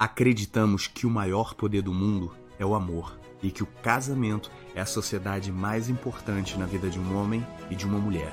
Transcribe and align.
Acreditamos 0.00 0.88
que 0.88 1.06
o 1.06 1.10
maior 1.10 1.52
poder 1.52 1.82
do 1.82 1.92
mundo 1.92 2.34
é 2.58 2.64
o 2.64 2.74
amor 2.74 3.20
e 3.42 3.50
que 3.50 3.62
o 3.62 3.66
casamento 3.66 4.50
é 4.74 4.80
a 4.80 4.86
sociedade 4.86 5.52
mais 5.52 5.90
importante 5.90 6.58
na 6.58 6.64
vida 6.64 6.88
de 6.88 6.98
um 6.98 7.18
homem 7.18 7.46
e 7.70 7.76
de 7.76 7.84
uma 7.84 7.98
mulher. 7.98 8.32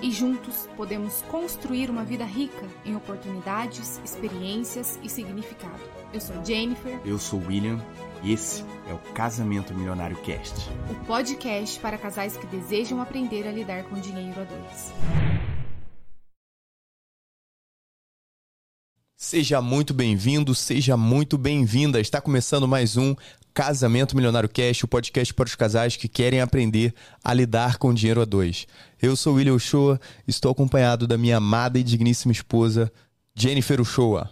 E 0.00 0.12
juntos 0.12 0.68
podemos 0.76 1.20
construir 1.22 1.90
uma 1.90 2.04
vida 2.04 2.24
rica 2.24 2.64
em 2.84 2.94
oportunidades, 2.94 4.00
experiências 4.04 5.00
e 5.02 5.08
significado. 5.08 5.82
Eu 6.14 6.20
sou 6.20 6.44
Jennifer. 6.44 7.00
Eu 7.04 7.18
sou 7.18 7.42
William 7.44 7.84
e 8.22 8.32
esse 8.32 8.64
é 8.88 8.94
o 8.94 9.12
Casamento 9.12 9.74
Milionário 9.74 10.16
Cast 10.18 10.70
o 10.88 10.94
podcast 11.06 11.80
para 11.80 11.98
casais 11.98 12.36
que 12.36 12.46
desejam 12.46 13.02
aprender 13.02 13.48
a 13.48 13.50
lidar 13.50 13.82
com 13.82 13.96
dinheiro 13.96 14.40
a 14.40 14.44
dois. 14.44 15.59
Seja 19.22 19.60
muito 19.60 19.92
bem-vindo, 19.92 20.54
seja 20.54 20.96
muito 20.96 21.36
bem-vinda. 21.36 22.00
Está 22.00 22.22
começando 22.22 22.66
mais 22.66 22.96
um 22.96 23.14
Casamento 23.52 24.16
Milionário 24.16 24.48
Cash, 24.48 24.82
o 24.82 24.88
podcast 24.88 25.34
para 25.34 25.44
os 25.46 25.54
casais 25.54 25.94
que 25.94 26.08
querem 26.08 26.40
aprender 26.40 26.94
a 27.22 27.34
lidar 27.34 27.76
com 27.76 27.92
dinheiro 27.92 28.22
a 28.22 28.24
dois. 28.24 28.66
Eu 29.00 29.14
sou 29.14 29.34
William 29.34 29.52
Uchoa, 29.52 30.00
estou 30.26 30.50
acompanhado 30.50 31.06
da 31.06 31.18
minha 31.18 31.36
amada 31.36 31.78
e 31.78 31.82
digníssima 31.82 32.32
esposa, 32.32 32.90
Jennifer 33.34 33.78
Uchoa. 33.78 34.30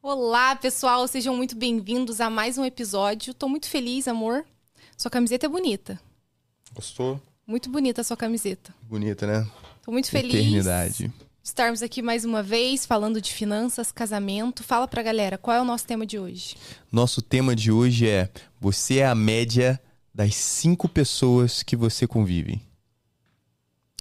Olá, 0.00 0.54
pessoal, 0.54 1.08
sejam 1.08 1.36
muito 1.36 1.56
bem-vindos 1.56 2.20
a 2.20 2.30
mais 2.30 2.56
um 2.56 2.64
episódio. 2.64 3.32
Estou 3.32 3.48
muito 3.48 3.68
feliz, 3.68 4.06
amor. 4.06 4.44
Sua 4.96 5.10
camiseta 5.10 5.46
é 5.46 5.48
bonita. 5.48 6.00
Gostou? 6.72 7.20
Muito 7.44 7.68
bonita 7.68 8.02
a 8.02 8.04
sua 8.04 8.16
camiseta. 8.16 8.72
Bonita, 8.82 9.26
né? 9.26 9.48
Estou 9.80 9.92
muito 9.92 10.08
feliz. 10.08 10.32
Eternidade 10.32 11.12
estarmos 11.48 11.82
aqui 11.82 12.02
mais 12.02 12.24
uma 12.26 12.42
vez 12.42 12.84
falando 12.84 13.20
de 13.20 13.32
finanças, 13.32 13.90
casamento. 13.90 14.62
Fala 14.62 14.86
pra 14.86 15.02
galera, 15.02 15.38
qual 15.38 15.56
é 15.56 15.60
o 15.60 15.64
nosso 15.64 15.86
tema 15.86 16.04
de 16.04 16.18
hoje? 16.18 16.56
Nosso 16.92 17.22
tema 17.22 17.56
de 17.56 17.72
hoje 17.72 18.06
é: 18.06 18.30
você 18.60 18.98
é 18.98 19.06
a 19.06 19.14
média 19.14 19.80
das 20.14 20.34
cinco 20.34 20.88
pessoas 20.88 21.62
que 21.62 21.74
você 21.74 22.06
convive. 22.06 22.60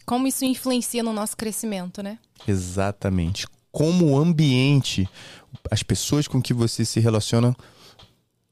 Como 0.06 0.28
isso 0.28 0.44
influencia 0.46 1.02
no 1.02 1.14
nosso 1.14 1.36
crescimento, 1.36 2.04
né? 2.04 2.20
Exatamente. 2.48 3.48
Como 3.72 4.12
o 4.12 4.18
ambiente, 4.18 5.08
as 5.72 5.84
pessoas 5.84 6.28
com 6.28 6.42
que 6.42 6.54
você 6.54 6.84
se 6.84 7.00
relaciona, 7.00 7.56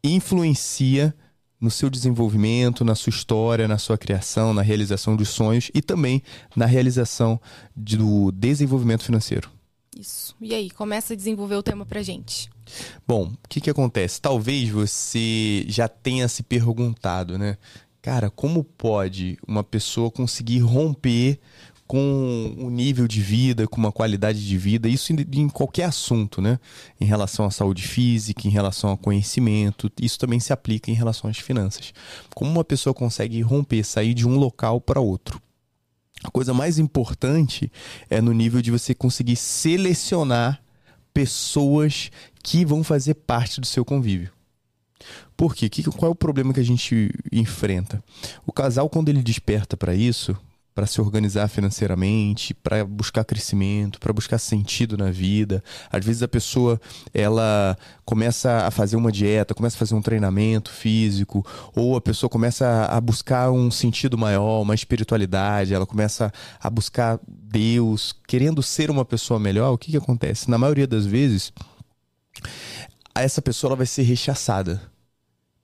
influencia 0.03 1.14
no 1.59 1.72
seu 1.72 1.89
desenvolvimento, 1.89 2.84
na 2.84 2.95
sua 2.95 3.09
história, 3.09 3.67
na 3.67 3.78
sua 3.78 3.98
criação, 3.98 4.53
na 4.53 4.61
realização 4.61 5.16
dos 5.16 5.30
sonhos 5.30 5.72
e 5.73 5.81
também 5.81 6.22
na 6.56 6.66
realização 6.66 7.39
do 7.75 8.31
desenvolvimento 8.31 9.03
financeiro. 9.03 9.50
Isso. 9.98 10.36
E 10.42 10.53
aí, 10.53 10.70
começa 10.70 11.14
a 11.14 11.16
desenvolver 11.16 11.56
o 11.56 11.64
tema 11.64 11.86
pra 11.86 12.03
gente. 12.03 12.50
Bom, 13.08 13.28
o 13.28 13.48
que, 13.48 13.61
que 13.61 13.70
acontece? 13.70 14.20
Talvez 14.20 14.70
você 14.70 15.66
já 15.67 15.88
tenha 15.88 16.28
se 16.28 16.44
perguntado, 16.44 17.38
né? 17.38 17.58
Cara, 18.02 18.30
como 18.30 18.64
pode 18.64 19.38
uma 19.48 19.64
pessoa 19.64 20.11
conseguir 20.11 20.59
romper 20.59 21.39
com 21.88 22.55
um 22.58 22.69
nível 22.69 23.08
de 23.08 23.22
vida, 23.22 23.67
com 23.67 23.78
uma 23.78 23.91
qualidade 23.91 24.45
de 24.45 24.58
vida, 24.58 24.89
isso 24.89 25.14
em, 25.14 25.17
em, 25.33 25.50
qualquer 25.50 25.83
assunto, 25.83 26.42
né? 26.42 26.59
Em 27.00 27.05
relação 27.05 27.45
à 27.45 27.52
saúde 27.52 27.88
física, 27.88 28.47
em 28.47 28.52
relação 28.52 28.89
ao 28.89 28.97
conhecimento, 28.97 29.92
isso 30.02 30.17
também 30.17 30.39
se 30.39 30.52
aplica 30.52 30.89
em 30.89 30.95
relação 30.95 31.30
às 31.30 31.38
finanças. 31.38 31.94
Como 32.33 32.50
uma 32.50 32.64
pessoa 32.64 32.94
consegue 32.94 33.39
romper, 33.42 33.83
sair 33.83 34.14
de 34.14 34.27
um 34.27 34.38
local 34.38 34.81
para 34.81 35.00
outro? 35.00 35.39
A 36.23 36.31
coisa 36.31 36.53
mais 36.53 36.80
importante 36.80 37.72
é 38.09 38.20
no 38.20 38.33
nível 38.33 38.61
de 38.61 38.72
você 38.72 38.95
conseguir 38.95 39.36
selecionar 39.36 40.59
pessoas 41.14 42.09
que 42.44 42.66
vão 42.66 42.83
fazer 42.83 43.14
parte 43.14 43.61
do 43.61 43.67
seu 43.67 43.86
convívio. 43.86 44.31
Por 45.38 45.53
quê? 45.53 45.70
Qual 45.97 46.09
é 46.09 46.11
o 46.11 46.16
problema 46.16 46.53
que 46.53 46.59
a 46.59 46.66
gente 46.66 47.11
enfrenta? 47.31 48.03
O 48.45 48.52
casal, 48.52 48.89
quando 48.89 49.09
ele 49.09 49.22
desperta 49.22 49.77
para 49.77 49.94
isso, 49.94 50.36
para 50.76 50.86
se 50.86 51.00
organizar 51.00 51.48
financeiramente, 51.48 52.54
para 52.54 52.83
buscar 52.83 53.23
crescimento, 53.23 53.98
para 53.98 54.11
buscar 54.11 54.38
sentido 54.38 54.98
na 54.98 55.10
vida. 55.10 55.64
Às 55.89 56.05
vezes 56.05 56.22
a 56.22 56.27
pessoa 56.27 56.80
ela 57.14 57.77
começa 58.04 58.67
a 58.67 58.70
fazer 58.70 58.98
uma 58.98 59.10
dieta, 59.10 59.55
começa 59.55 59.77
a 59.77 59.80
fazer 59.80 59.95
um 59.95 60.02
treinamento 60.02 60.70
físico, 60.70 61.48
ou 61.73 61.95
a 61.95 62.02
pessoa 62.02 62.30
começa 62.30 62.88
a 62.88 62.99
buscar 62.99 63.49
um 63.52 63.72
sentido 63.72 64.17
maior, 64.17 64.61
uma 64.61 64.76
espiritualidade, 64.76 65.73
ela 65.73 65.86
começa 65.86 66.30
a 66.60 66.70
buscar 66.70 67.22
Deus, 67.26 68.14
querendo 68.28 68.61
ser 68.61 68.92
uma 68.92 69.05
pessoa 69.05 69.39
melhor. 69.39 69.72
O 69.72 69.78
que, 69.78 69.92
que 69.92 69.98
acontece? 69.98 70.52
Na 70.52 70.58
maioria 70.58 70.86
das 70.86 71.05
vezes, 71.05 71.54
essa 73.16 73.42
pessoa 73.42 73.70
ela 73.70 73.78
vai 73.78 73.88
ser 73.88 74.02
rechaçada. 74.02 74.82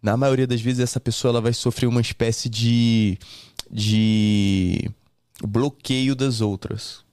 Na 0.01 0.15
maioria 0.15 0.47
das 0.47 0.61
vezes, 0.61 0.79
essa 0.79 1.01
pessoa 1.01 1.33
ela 1.33 1.41
vai 1.41 1.51
sofrer 1.51 1.87
uma 1.87 1.99
espécie 1.99 2.47
de, 2.47 3.19
de 3.69 4.89
bloqueio 5.47 6.15
das 6.15 6.41
outras, 6.41 7.03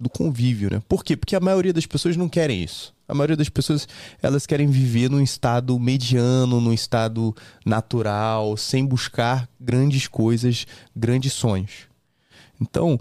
do 0.00 0.08
convívio, 0.08 0.70
né? 0.70 0.82
Por 0.88 1.04
quê? 1.04 1.16
Porque 1.16 1.34
a 1.34 1.40
maioria 1.40 1.72
das 1.72 1.86
pessoas 1.86 2.16
não 2.16 2.28
querem 2.28 2.62
isso. 2.62 2.94
A 3.06 3.14
maioria 3.14 3.36
das 3.36 3.48
pessoas, 3.48 3.88
elas 4.22 4.46
querem 4.46 4.66
viver 4.66 5.10
num 5.10 5.20
estado 5.20 5.78
mediano, 5.78 6.60
num 6.60 6.72
estado 6.72 7.34
natural, 7.64 8.56
sem 8.56 8.84
buscar 8.84 9.48
grandes 9.58 10.06
coisas, 10.06 10.66
grandes 10.94 11.32
sonhos. 11.32 11.88
Então, 12.60 12.98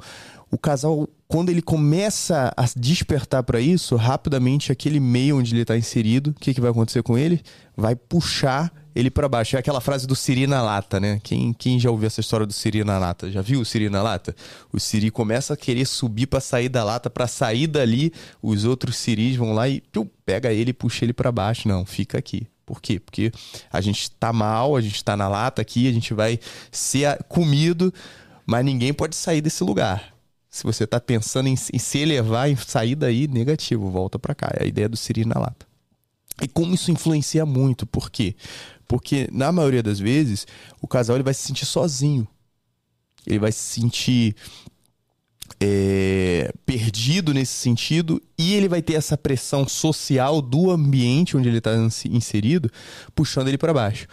o 0.50 0.58
casal, 0.58 1.09
quando 1.28 1.50
ele 1.50 1.62
começa 1.62 2.54
a 2.56 2.66
despertar 2.75 3.44
para 3.44 3.59
isso, 3.59 3.98
rapidamente 3.98 4.72
aquele 4.72 5.00
meio 5.00 5.38
onde 5.38 5.54
ele 5.54 5.64
está 5.64 5.78
inserido, 5.78 6.30
o 6.30 6.34
que, 6.34 6.54
que 6.54 6.62
vai 6.62 6.72
acontecer 6.72 7.04
com 7.04 7.18
ele? 7.18 7.42
Vai 7.75 7.96
puxar 7.96 8.72
ele 8.97 9.12
para 9.12 9.30
baixo. 9.30 9.56
É 9.56 9.59
aquela 9.59 9.80
frase 9.80 10.08
do 10.08 10.16
Siri 10.16 10.47
na 10.47 10.62
lata, 10.62 11.00
né? 11.00 11.19
Quem, 11.24 11.53
quem 11.53 11.80
já 11.80 11.91
ouviu 11.91 12.08
essa 12.08 12.19
história 12.19 12.46
do 12.46 12.53
Siri 12.53 12.84
na 12.84 12.97
lata? 12.97 13.31
Já 13.31 13.41
viu 13.41 13.62
o 13.62 13.66
Siri 13.66 13.90
na 13.90 14.02
lata? 14.02 14.35
O 14.74 14.80
Siri 14.80 15.12
começa 15.12 15.53
a 15.53 15.58
querer 15.58 15.85
subir 15.85 16.25
para 16.25 16.40
sair 16.40 16.68
da 16.68 16.84
lata, 16.84 17.09
para 17.09 17.28
sair 17.28 17.68
dali, 17.68 18.12
os 18.41 18.66
outros 18.66 18.97
Siris 18.97 19.36
vão 19.36 19.53
lá 19.53 19.69
e 19.69 19.81
piu, 19.81 20.09
pega 20.25 20.52
ele 20.52 20.72
e 20.72 20.74
puxa 20.74 21.06
ele 21.06 21.13
para 21.13 21.31
baixo. 21.31 21.68
Não, 21.68 21.86
fica 21.86 22.18
aqui. 22.18 22.47
Por 22.66 22.81
quê? 22.81 23.00
Porque 23.00 23.31
a 23.72 23.80
gente 23.80 24.12
tá 24.12 24.34
mal, 24.34 24.75
a 24.75 24.81
gente 24.81 25.03
tá 25.03 25.16
na 25.16 25.28
lata 25.28 25.62
aqui, 25.62 25.88
a 25.88 25.94
gente 25.94 26.13
vai 26.13 26.40
ser 26.72 27.24
comido, 27.30 27.94
mas 28.46 28.66
ninguém 28.66 28.94
pode 28.94 29.16
sair 29.16 29.41
desse 29.41 29.63
lugar. 29.63 30.13
Se 30.50 30.63
você 30.63 30.86
está 30.86 31.00
pensando 31.00 31.47
em, 31.47 31.56
em, 31.74 31.80
se 31.80 32.00
elevar, 32.00 32.50
em 32.50 32.56
sair 32.56 32.96
daí, 32.96 33.28
negativo, 33.28 33.91
volta 33.91 34.18
para 34.18 34.34
cá. 34.34 34.52
É 34.59 34.63
a 34.63 34.68
ideia 34.68 34.90
do 34.90 34.97
Siri 34.97 35.24
na 35.24 35.40
lata. 35.40 35.68
E 36.41 36.47
como 36.47 36.74
isso 36.74 36.91
influencia 36.91 37.46
muito, 37.46 37.86
por 37.86 38.12
quê? 38.12 38.36
Porque, 38.88 39.28
na 39.31 39.52
maioria 39.52 39.84
das 39.84 40.00
vezes, 40.00 40.48
o 40.81 40.88
casal 40.88 41.18
ele 41.18 41.24
vai 41.24 41.34
se 41.34 41.44
sentir 41.44 41.66
sozinho. 41.66 42.28
Ele 43.25 43.40
vai 43.40 43.52
se 43.52 43.59
sentir 43.59 44.36
é, 45.59 46.52
perdido 46.66 47.34
nesse 47.34 47.53
sentido 47.53 48.22
e 48.38 48.53
ele 48.53 48.68
vai 48.68 48.81
ter 48.81 48.94
essa 48.94 49.18
pressão 49.18 49.68
social 49.68 50.42
do 50.42 50.72
ambiente 50.72 51.36
onde 51.36 51.50
ele 51.50 51.58
está 51.58 51.72
inserido 52.09 52.72
puxando 53.16 53.48
ele 53.48 53.58
para 53.58 53.74
baixo. 53.74 54.08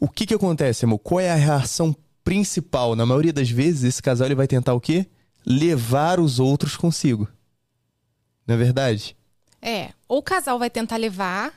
O 0.00 0.08
que, 0.08 0.26
que 0.26 0.34
acontece, 0.34 0.84
amor? 0.84 0.98
Qual 0.98 1.20
é 1.20 1.30
a 1.30 1.36
reação 1.36 1.94
principal? 2.24 2.96
Na 2.96 3.06
maioria 3.06 3.32
das 3.32 3.50
vezes, 3.50 3.84
esse 3.84 4.02
casal 4.02 4.26
ele 4.26 4.34
vai 4.34 4.46
tentar 4.46 4.74
o 4.74 4.80
quê? 4.80 5.06
Levar 5.44 6.18
os 6.18 6.38
outros 6.38 6.76
consigo. 6.76 7.28
Não 8.46 8.54
é 8.54 8.58
verdade? 8.58 9.16
É. 9.60 9.90
Ou 10.08 10.18
o 10.18 10.22
casal 10.22 10.58
vai 10.58 10.70
tentar 10.70 10.96
levar 10.96 11.52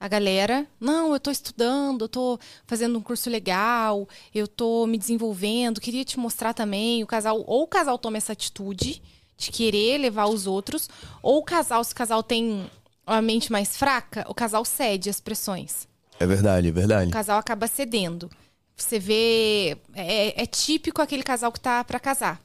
a 0.00 0.08
galera, 0.08 0.66
não, 0.80 1.10
eu 1.10 1.16
estou 1.16 1.30
estudando, 1.30 2.00
eu 2.00 2.06
estou 2.06 2.40
fazendo 2.66 2.98
um 2.98 3.02
curso 3.02 3.28
legal, 3.28 4.08
eu 4.34 4.46
estou 4.46 4.86
me 4.86 4.96
desenvolvendo, 4.96 5.78
queria 5.78 6.02
te 6.06 6.18
mostrar 6.18 6.54
também. 6.54 7.04
O 7.04 7.06
casal, 7.06 7.44
ou 7.46 7.64
o 7.64 7.68
casal 7.68 7.98
toma 7.98 8.16
essa 8.16 8.32
atitude 8.32 9.02
de 9.36 9.50
querer 9.52 9.98
levar 9.98 10.26
os 10.26 10.46
outros, 10.46 10.88
ou 11.22 11.38
o 11.38 11.42
casal, 11.42 11.84
se 11.84 11.92
o 11.92 11.96
casal 11.96 12.22
tem 12.22 12.70
uma 13.06 13.20
mente 13.20 13.52
mais 13.52 13.76
fraca, 13.76 14.24
o 14.26 14.34
casal 14.34 14.64
cede 14.64 15.10
as 15.10 15.20
pressões. 15.20 15.86
É 16.18 16.26
verdade, 16.26 16.68
é 16.68 16.72
verdade. 16.72 17.08
O 17.08 17.12
casal 17.12 17.38
acaba 17.38 17.66
cedendo. 17.66 18.30
Você 18.76 18.98
vê. 18.98 19.76
É, 19.94 20.42
é 20.42 20.46
típico 20.46 21.02
aquele 21.02 21.22
casal 21.22 21.52
que 21.52 21.60
tá 21.60 21.84
para 21.84 22.00
casar 22.00 22.40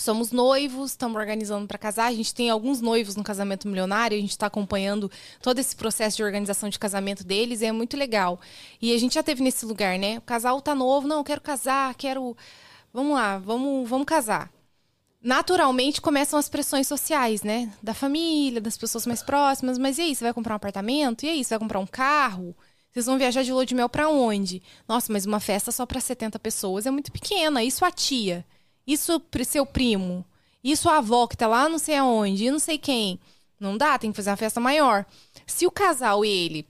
somos 0.00 0.32
noivos, 0.32 0.90
estamos 0.92 1.16
organizando 1.16 1.66
para 1.66 1.78
casar. 1.78 2.06
A 2.06 2.12
gente 2.12 2.34
tem 2.34 2.50
alguns 2.50 2.80
noivos 2.80 3.16
no 3.16 3.22
casamento 3.24 3.68
milionário, 3.68 4.16
a 4.16 4.20
gente 4.20 4.30
está 4.30 4.46
acompanhando 4.46 5.10
todo 5.42 5.58
esse 5.58 5.76
processo 5.76 6.16
de 6.16 6.22
organização 6.22 6.68
de 6.68 6.78
casamento 6.78 7.24
deles 7.24 7.62
é 7.62 7.72
muito 7.72 7.96
legal. 7.96 8.40
E 8.80 8.94
a 8.94 8.98
gente 8.98 9.14
já 9.14 9.22
teve 9.22 9.42
nesse 9.42 9.64
lugar, 9.66 9.98
né? 9.98 10.18
O 10.18 10.22
casal 10.22 10.60
tá 10.60 10.74
novo, 10.74 11.06
não, 11.06 11.22
quero 11.24 11.40
casar, 11.40 11.94
quero. 11.94 12.36
Vamos 12.92 13.14
lá, 13.14 13.38
vamos, 13.38 13.88
vamos 13.88 14.06
casar. 14.06 14.50
Naturalmente 15.22 16.00
começam 16.00 16.38
as 16.38 16.48
pressões 16.48 16.86
sociais, 16.86 17.42
né? 17.42 17.70
Da 17.82 17.92
família, 17.92 18.60
das 18.60 18.78
pessoas 18.78 19.06
mais 19.06 19.22
próximas. 19.22 19.76
Mas 19.76 19.98
e 19.98 20.02
aí, 20.02 20.14
você 20.14 20.24
vai 20.24 20.32
comprar 20.32 20.54
um 20.54 20.56
apartamento? 20.56 21.24
E 21.24 21.28
aí, 21.28 21.44
você 21.44 21.50
vai 21.50 21.58
comprar 21.58 21.78
um 21.78 21.86
carro? 21.86 22.56
Vocês 22.90 23.06
vão 23.06 23.18
viajar 23.18 23.42
de 23.42 23.52
lua 23.52 23.66
de 23.66 23.74
mel 23.74 23.88
para 23.88 24.08
onde? 24.08 24.62
Nossa, 24.88 25.12
mas 25.12 25.26
uma 25.26 25.38
festa 25.38 25.70
só 25.70 25.86
para 25.86 26.00
70 26.00 26.38
pessoas 26.38 26.86
é 26.86 26.90
muito 26.90 27.12
pequena. 27.12 27.62
Isso 27.62 27.84
a 27.84 27.90
tia. 27.90 28.44
Isso 28.92 29.22
seu 29.46 29.64
primo. 29.64 30.24
Isso 30.62 30.88
a 30.88 30.98
avó 30.98 31.26
que 31.26 31.36
tá 31.36 31.46
lá 31.46 31.68
não 31.68 31.78
sei 31.78 31.96
aonde. 31.96 32.44
E 32.44 32.50
não 32.50 32.58
sei 32.58 32.78
quem. 32.78 33.20
Não 33.58 33.76
dá, 33.76 33.98
tem 33.98 34.10
que 34.10 34.16
fazer 34.16 34.30
uma 34.30 34.36
festa 34.36 34.58
maior. 34.58 35.04
Se 35.46 35.66
o 35.66 35.70
casal, 35.70 36.24
ele, 36.24 36.66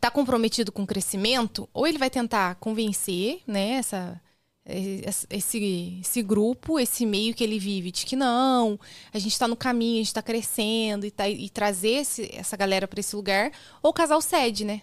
tá 0.00 0.10
comprometido 0.10 0.72
com 0.72 0.82
o 0.82 0.86
crescimento, 0.86 1.68
ou 1.72 1.86
ele 1.86 1.98
vai 1.98 2.10
tentar 2.10 2.54
convencer, 2.56 3.42
né, 3.46 3.72
essa, 3.72 4.20
esse, 4.66 5.98
esse 6.00 6.22
grupo, 6.22 6.80
esse 6.80 7.04
meio 7.04 7.34
que 7.34 7.44
ele 7.44 7.58
vive, 7.58 7.92
de 7.92 8.06
que 8.06 8.16
não, 8.16 8.78
a 9.12 9.18
gente 9.18 9.32
está 9.32 9.46
no 9.46 9.56
caminho, 9.56 9.96
a 9.96 9.98
gente 9.98 10.06
está 10.06 10.22
crescendo 10.22 11.04
e, 11.04 11.10
tá, 11.10 11.28
e 11.28 11.48
trazer 11.50 12.00
esse, 12.00 12.30
essa 12.34 12.56
galera 12.56 12.88
para 12.88 13.00
esse 13.00 13.14
lugar, 13.14 13.52
ou 13.82 13.90
o 13.90 13.94
casal 13.94 14.20
cede, 14.20 14.64
né? 14.64 14.80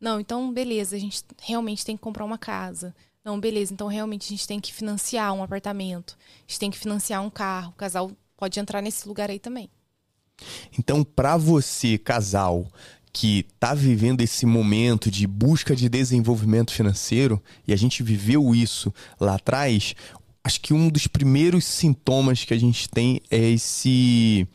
Não, 0.00 0.20
então 0.20 0.52
beleza, 0.52 0.96
a 0.96 0.98
gente 0.98 1.22
realmente 1.40 1.84
tem 1.84 1.96
que 1.96 2.02
comprar 2.02 2.24
uma 2.24 2.36
casa. 2.36 2.94
Não, 3.24 3.40
beleza, 3.40 3.72
então 3.72 3.86
realmente 3.86 4.26
a 4.26 4.28
gente 4.28 4.46
tem 4.46 4.60
que 4.60 4.72
financiar 4.72 5.32
um 5.32 5.42
apartamento, 5.42 6.16
a 6.20 6.40
gente 6.46 6.58
tem 6.58 6.70
que 6.70 6.78
financiar 6.78 7.22
um 7.22 7.30
carro. 7.30 7.70
O 7.70 7.76
casal 7.76 8.10
pode 8.36 8.60
entrar 8.60 8.82
nesse 8.82 9.08
lugar 9.08 9.30
aí 9.30 9.38
também. 9.38 9.70
Então, 10.78 11.02
para 11.02 11.36
você, 11.36 11.96
casal, 11.96 12.70
que 13.12 13.46
está 13.54 13.72
vivendo 13.72 14.20
esse 14.20 14.44
momento 14.44 15.10
de 15.10 15.26
busca 15.26 15.74
de 15.74 15.88
desenvolvimento 15.88 16.72
financeiro, 16.72 17.42
e 17.66 17.72
a 17.72 17.76
gente 17.76 18.02
viveu 18.02 18.54
isso 18.54 18.92
lá 19.18 19.36
atrás, 19.36 19.94
acho 20.42 20.60
que 20.60 20.74
um 20.74 20.90
dos 20.90 21.06
primeiros 21.06 21.64
sintomas 21.64 22.44
que 22.44 22.52
a 22.52 22.58
gente 22.58 22.88
tem 22.90 23.22
é 23.30 23.50
esse, 23.50 24.46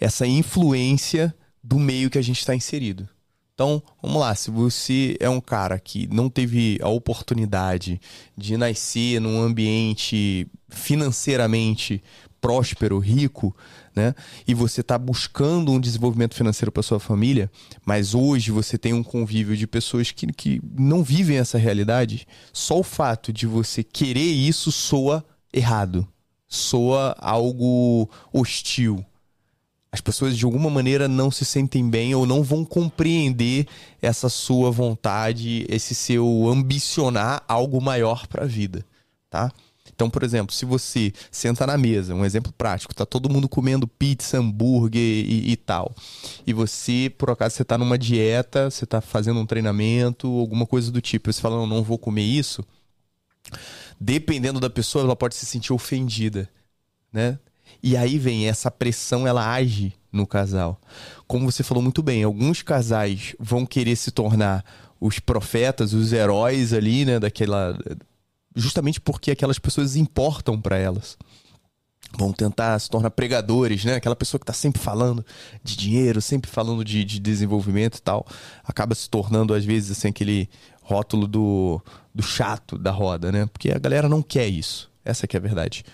essa 0.00 0.26
influência 0.26 1.32
do 1.62 1.78
meio 1.78 2.10
que 2.10 2.18
a 2.18 2.22
gente 2.22 2.40
está 2.40 2.54
inserido. 2.54 3.08
Então, 3.56 3.82
vamos 4.02 4.20
lá, 4.20 4.34
se 4.34 4.50
você 4.50 5.16
é 5.18 5.30
um 5.30 5.40
cara 5.40 5.78
que 5.78 6.06
não 6.12 6.28
teve 6.28 6.78
a 6.82 6.88
oportunidade 6.88 7.98
de 8.36 8.54
nascer 8.54 9.18
num 9.18 9.40
ambiente 9.40 10.46
financeiramente 10.68 12.02
próspero, 12.38 12.98
rico, 12.98 13.56
né? 13.94 14.14
E 14.46 14.52
você 14.52 14.82
está 14.82 14.98
buscando 14.98 15.72
um 15.72 15.80
desenvolvimento 15.80 16.34
financeiro 16.34 16.70
para 16.70 16.82
sua 16.82 17.00
família, 17.00 17.50
mas 17.82 18.14
hoje 18.14 18.50
você 18.50 18.76
tem 18.76 18.92
um 18.92 19.02
convívio 19.02 19.56
de 19.56 19.66
pessoas 19.66 20.10
que, 20.10 20.26
que 20.26 20.60
não 20.78 21.02
vivem 21.02 21.38
essa 21.38 21.56
realidade, 21.56 22.28
só 22.52 22.80
o 22.80 22.84
fato 22.84 23.32
de 23.32 23.46
você 23.46 23.82
querer 23.82 24.20
isso 24.20 24.70
soa 24.70 25.24
errado, 25.50 26.06
soa 26.46 27.16
algo 27.18 28.10
hostil. 28.30 29.02
As 29.90 30.00
pessoas 30.00 30.36
de 30.36 30.44
alguma 30.44 30.68
maneira 30.68 31.08
não 31.08 31.30
se 31.30 31.44
sentem 31.44 31.88
bem 31.88 32.14
ou 32.14 32.26
não 32.26 32.42
vão 32.42 32.64
compreender 32.64 33.66
essa 34.02 34.28
sua 34.28 34.70
vontade, 34.70 35.64
esse 35.68 35.94
seu 35.94 36.48
ambicionar 36.48 37.42
algo 37.48 37.80
maior 37.80 38.26
para 38.26 38.44
a 38.44 38.46
vida, 38.46 38.84
tá? 39.30 39.50
Então, 39.96 40.10
por 40.10 40.22
exemplo, 40.22 40.54
se 40.54 40.66
você 40.66 41.10
senta 41.30 41.66
na 41.66 41.78
mesa, 41.78 42.14
um 42.14 42.24
exemplo 42.24 42.52
prático, 42.52 42.94
tá 42.94 43.06
todo 43.06 43.30
mundo 43.30 43.48
comendo 43.48 43.88
pizza, 43.88 44.38
hambúrguer 44.38 45.00
e, 45.00 45.52
e 45.52 45.56
tal, 45.56 45.94
e 46.46 46.52
você, 46.52 47.10
por 47.16 47.30
acaso, 47.30 47.56
você 47.56 47.64
tá 47.64 47.78
numa 47.78 47.96
dieta, 47.96 48.70
você 48.70 48.84
tá 48.84 49.00
fazendo 49.00 49.40
um 49.40 49.46
treinamento, 49.46 50.26
alguma 50.26 50.66
coisa 50.66 50.90
do 50.92 51.00
tipo, 51.00 51.32
você 51.32 51.40
fala, 51.40 51.56
não, 51.56 51.66
não 51.66 51.82
vou 51.82 51.96
comer 51.96 52.24
isso, 52.24 52.62
dependendo 53.98 54.60
da 54.60 54.68
pessoa, 54.68 55.04
ela 55.04 55.16
pode 55.16 55.34
se 55.34 55.46
sentir 55.46 55.72
ofendida, 55.72 56.46
né? 57.10 57.38
E 57.82 57.96
aí 57.96 58.18
vem 58.18 58.48
essa 58.48 58.70
pressão, 58.70 59.26
ela 59.26 59.52
age 59.52 59.92
no 60.12 60.26
casal. 60.26 60.80
Como 61.26 61.50
você 61.50 61.62
falou 61.62 61.82
muito 61.82 62.02
bem, 62.02 62.24
alguns 62.24 62.62
casais 62.62 63.34
vão 63.38 63.66
querer 63.66 63.96
se 63.96 64.10
tornar 64.10 64.64
os 65.00 65.18
profetas, 65.18 65.92
os 65.92 66.12
heróis 66.12 66.72
ali, 66.72 67.04
né, 67.04 67.20
daquela 67.20 67.78
justamente 68.56 68.98
porque 68.98 69.30
aquelas 69.30 69.58
pessoas 69.58 69.94
importam 69.94 70.58
para 70.58 70.78
elas. 70.78 71.18
Vão 72.16 72.32
tentar 72.32 72.78
se 72.78 72.88
tornar 72.88 73.10
pregadores, 73.10 73.84
né? 73.84 73.96
Aquela 73.96 74.16
pessoa 74.16 74.38
que 74.38 74.44
está 74.44 74.54
sempre 74.54 74.80
falando 74.80 75.24
de 75.62 75.76
dinheiro, 75.76 76.22
sempre 76.22 76.50
falando 76.50 76.82
de, 76.82 77.04
de 77.04 77.20
desenvolvimento 77.20 77.98
e 77.98 78.02
tal, 78.02 78.26
acaba 78.64 78.94
se 78.94 79.10
tornando, 79.10 79.52
às 79.52 79.64
vezes, 79.64 79.90
assim, 79.90 80.08
aquele 80.08 80.48
rótulo 80.82 81.26
do, 81.26 81.82
do 82.14 82.22
chato 82.22 82.78
da 82.78 82.90
roda, 82.90 83.30
né? 83.30 83.46
Porque 83.46 83.70
a 83.70 83.78
galera 83.78 84.08
não 84.08 84.22
quer 84.22 84.46
isso. 84.46 84.90
Essa 85.04 85.26
que 85.26 85.36
é 85.36 85.38
a 85.38 85.42
verdade. 85.42 85.84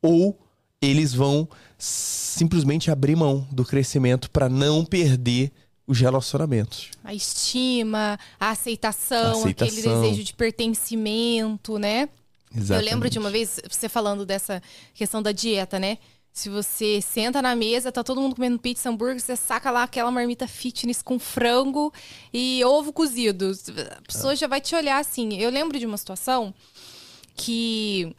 Ou 0.00 0.38
eles 0.80 1.12
vão 1.12 1.48
simplesmente 1.76 2.90
abrir 2.90 3.16
mão 3.16 3.46
do 3.50 3.64
crescimento 3.64 4.30
para 4.30 4.48
não 4.48 4.84
perder 4.84 5.52
os 5.86 5.98
relacionamentos. 5.98 6.90
A 7.02 7.14
estima, 7.14 8.18
a 8.38 8.50
aceitação, 8.50 9.18
a 9.18 9.30
aceitação. 9.38 9.68
aquele 9.78 9.82
desejo 9.82 10.24
de 10.24 10.34
pertencimento, 10.34 11.78
né? 11.78 12.08
Exatamente. 12.54 12.86
Eu 12.86 12.92
lembro 12.94 13.10
de 13.10 13.18
uma 13.18 13.30
vez 13.30 13.58
você 13.68 13.88
falando 13.88 14.26
dessa 14.26 14.62
questão 14.94 15.22
da 15.22 15.32
dieta, 15.32 15.78
né? 15.78 15.98
Se 16.30 16.48
você 16.48 17.00
senta 17.00 17.42
na 17.42 17.56
mesa, 17.56 17.90
tá 17.90 18.04
todo 18.04 18.20
mundo 18.20 18.36
comendo 18.36 18.58
pizza, 18.58 18.88
hambúrguer, 18.88 19.20
você 19.20 19.34
saca 19.34 19.70
lá 19.70 19.82
aquela 19.82 20.10
marmita 20.10 20.46
fitness 20.46 21.02
com 21.02 21.18
frango 21.18 21.92
e 22.32 22.62
ovo 22.64 22.92
cozido. 22.92 23.52
A 23.96 24.02
pessoa 24.02 24.34
é. 24.34 24.36
já 24.36 24.46
vai 24.46 24.60
te 24.60 24.74
olhar 24.76 24.98
assim. 24.98 25.36
Eu 25.40 25.50
lembro 25.50 25.78
de 25.78 25.86
uma 25.86 25.96
situação 25.96 26.54
que. 27.34 28.14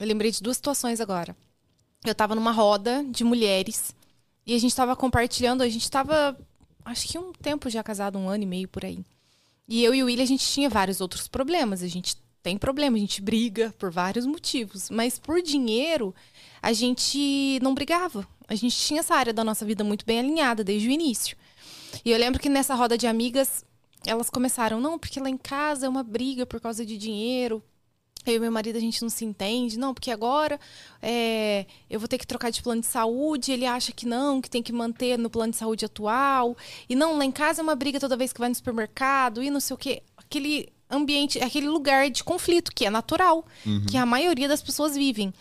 Eu 0.00 0.06
lembrei 0.06 0.30
de 0.30 0.42
duas 0.42 0.56
situações 0.56 1.00
agora. 1.00 1.36
Eu 2.04 2.14
tava 2.14 2.34
numa 2.34 2.52
roda 2.52 3.04
de 3.08 3.24
mulheres 3.24 3.94
e 4.46 4.54
a 4.54 4.58
gente 4.58 4.76
tava 4.76 4.94
compartilhando, 4.94 5.62
a 5.62 5.68
gente 5.68 5.90
tava 5.90 6.36
acho 6.84 7.08
que 7.08 7.18
um 7.18 7.32
tempo 7.32 7.70
já 7.70 7.82
casado, 7.82 8.18
um 8.18 8.28
ano 8.28 8.42
e 8.42 8.46
meio 8.46 8.68
por 8.68 8.84
aí. 8.84 8.98
E 9.66 9.82
eu 9.82 9.94
e 9.94 10.02
o 10.02 10.06
William, 10.06 10.22
a 10.22 10.26
gente 10.26 10.46
tinha 10.46 10.68
vários 10.68 11.00
outros 11.00 11.26
problemas. 11.26 11.82
A 11.82 11.88
gente 11.88 12.16
tem 12.42 12.58
problema, 12.58 12.96
a 12.96 13.00
gente 13.00 13.22
briga 13.22 13.74
por 13.78 13.90
vários 13.90 14.26
motivos. 14.26 14.90
Mas 14.90 15.18
por 15.18 15.40
dinheiro, 15.40 16.14
a 16.60 16.72
gente 16.72 17.58
não 17.62 17.74
brigava. 17.74 18.28
A 18.46 18.54
gente 18.54 18.76
tinha 18.76 19.00
essa 19.00 19.14
área 19.14 19.32
da 19.32 19.42
nossa 19.42 19.64
vida 19.64 19.82
muito 19.82 20.04
bem 20.04 20.18
alinhada 20.18 20.62
desde 20.62 20.88
o 20.88 20.90
início. 20.90 21.36
E 22.04 22.10
eu 22.10 22.18
lembro 22.18 22.40
que 22.40 22.50
nessa 22.50 22.74
roda 22.74 22.98
de 22.98 23.06
amigas, 23.06 23.64
elas 24.06 24.28
começaram, 24.28 24.78
não, 24.80 24.98
porque 24.98 25.18
lá 25.18 25.30
em 25.30 25.38
casa 25.38 25.86
é 25.86 25.88
uma 25.88 26.02
briga 26.02 26.44
por 26.44 26.60
causa 26.60 26.84
de 26.84 26.98
dinheiro. 26.98 27.62
Eu 28.26 28.36
e 28.36 28.38
meu 28.40 28.52
marido, 28.52 28.76
a 28.76 28.80
gente 28.80 29.02
não 29.02 29.08
se 29.08 29.24
entende. 29.24 29.78
Não, 29.78 29.92
porque 29.92 30.10
agora 30.10 30.58
é, 31.02 31.66
eu 31.90 32.00
vou 32.00 32.08
ter 32.08 32.18
que 32.18 32.26
trocar 32.26 32.50
de 32.50 32.62
plano 32.62 32.80
de 32.80 32.86
saúde. 32.86 33.52
Ele 33.52 33.66
acha 33.66 33.92
que 33.92 34.06
não, 34.06 34.40
que 34.40 34.48
tem 34.48 34.62
que 34.62 34.72
manter 34.72 35.18
no 35.18 35.28
plano 35.28 35.52
de 35.52 35.58
saúde 35.58 35.84
atual. 35.84 36.56
E 36.88 36.94
não, 36.94 37.18
lá 37.18 37.24
em 37.24 37.32
casa 37.32 37.60
é 37.60 37.62
uma 37.62 37.74
briga 37.74 38.00
toda 38.00 38.16
vez 38.16 38.32
que 38.32 38.40
vai 38.40 38.48
no 38.48 38.54
supermercado 38.54 39.42
e 39.42 39.50
não 39.50 39.60
sei 39.60 39.74
o 39.74 39.78
quê. 39.78 40.02
Aquele 40.16 40.68
ambiente, 40.90 41.38
aquele 41.40 41.68
lugar 41.68 42.10
de 42.10 42.22
conflito 42.22 42.72
que 42.74 42.86
é 42.86 42.90
natural, 42.90 43.44
uhum. 43.66 43.84
que 43.86 43.96
a 43.96 44.06
maioria 44.06 44.48
das 44.48 44.62
pessoas 44.62 44.94
vivem. 44.94 45.32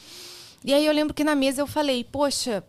E 0.64 0.74
aí 0.74 0.86
eu 0.86 0.94
lembro 0.94 1.14
que 1.14 1.24
na 1.24 1.36
mesa 1.36 1.62
eu 1.62 1.68
falei, 1.68 2.04
poxa, 2.04 2.64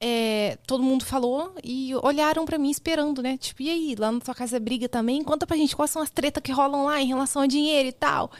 é, 0.00 0.58
todo 0.66 0.82
mundo 0.82 1.04
falou 1.04 1.54
e 1.64 1.94
olharam 1.96 2.44
para 2.44 2.58
mim 2.58 2.70
esperando, 2.70 3.22
né? 3.22 3.36
Tipo, 3.36 3.62
e 3.62 3.70
aí, 3.70 3.94
lá 3.98 4.12
na 4.12 4.20
tua 4.20 4.34
casa 4.34 4.56
é 4.56 4.60
briga 4.60 4.88
também? 4.88 5.22
Conta 5.24 5.46
pra 5.46 5.56
gente 5.56 5.74
quais 5.74 5.90
são 5.90 6.02
as 6.02 6.10
tretas 6.10 6.42
que 6.42 6.52
rolam 6.52 6.84
lá 6.84 7.00
em 7.00 7.06
relação 7.06 7.42
a 7.42 7.46
dinheiro 7.46 7.88
e 7.88 7.92
tal. 7.92 8.30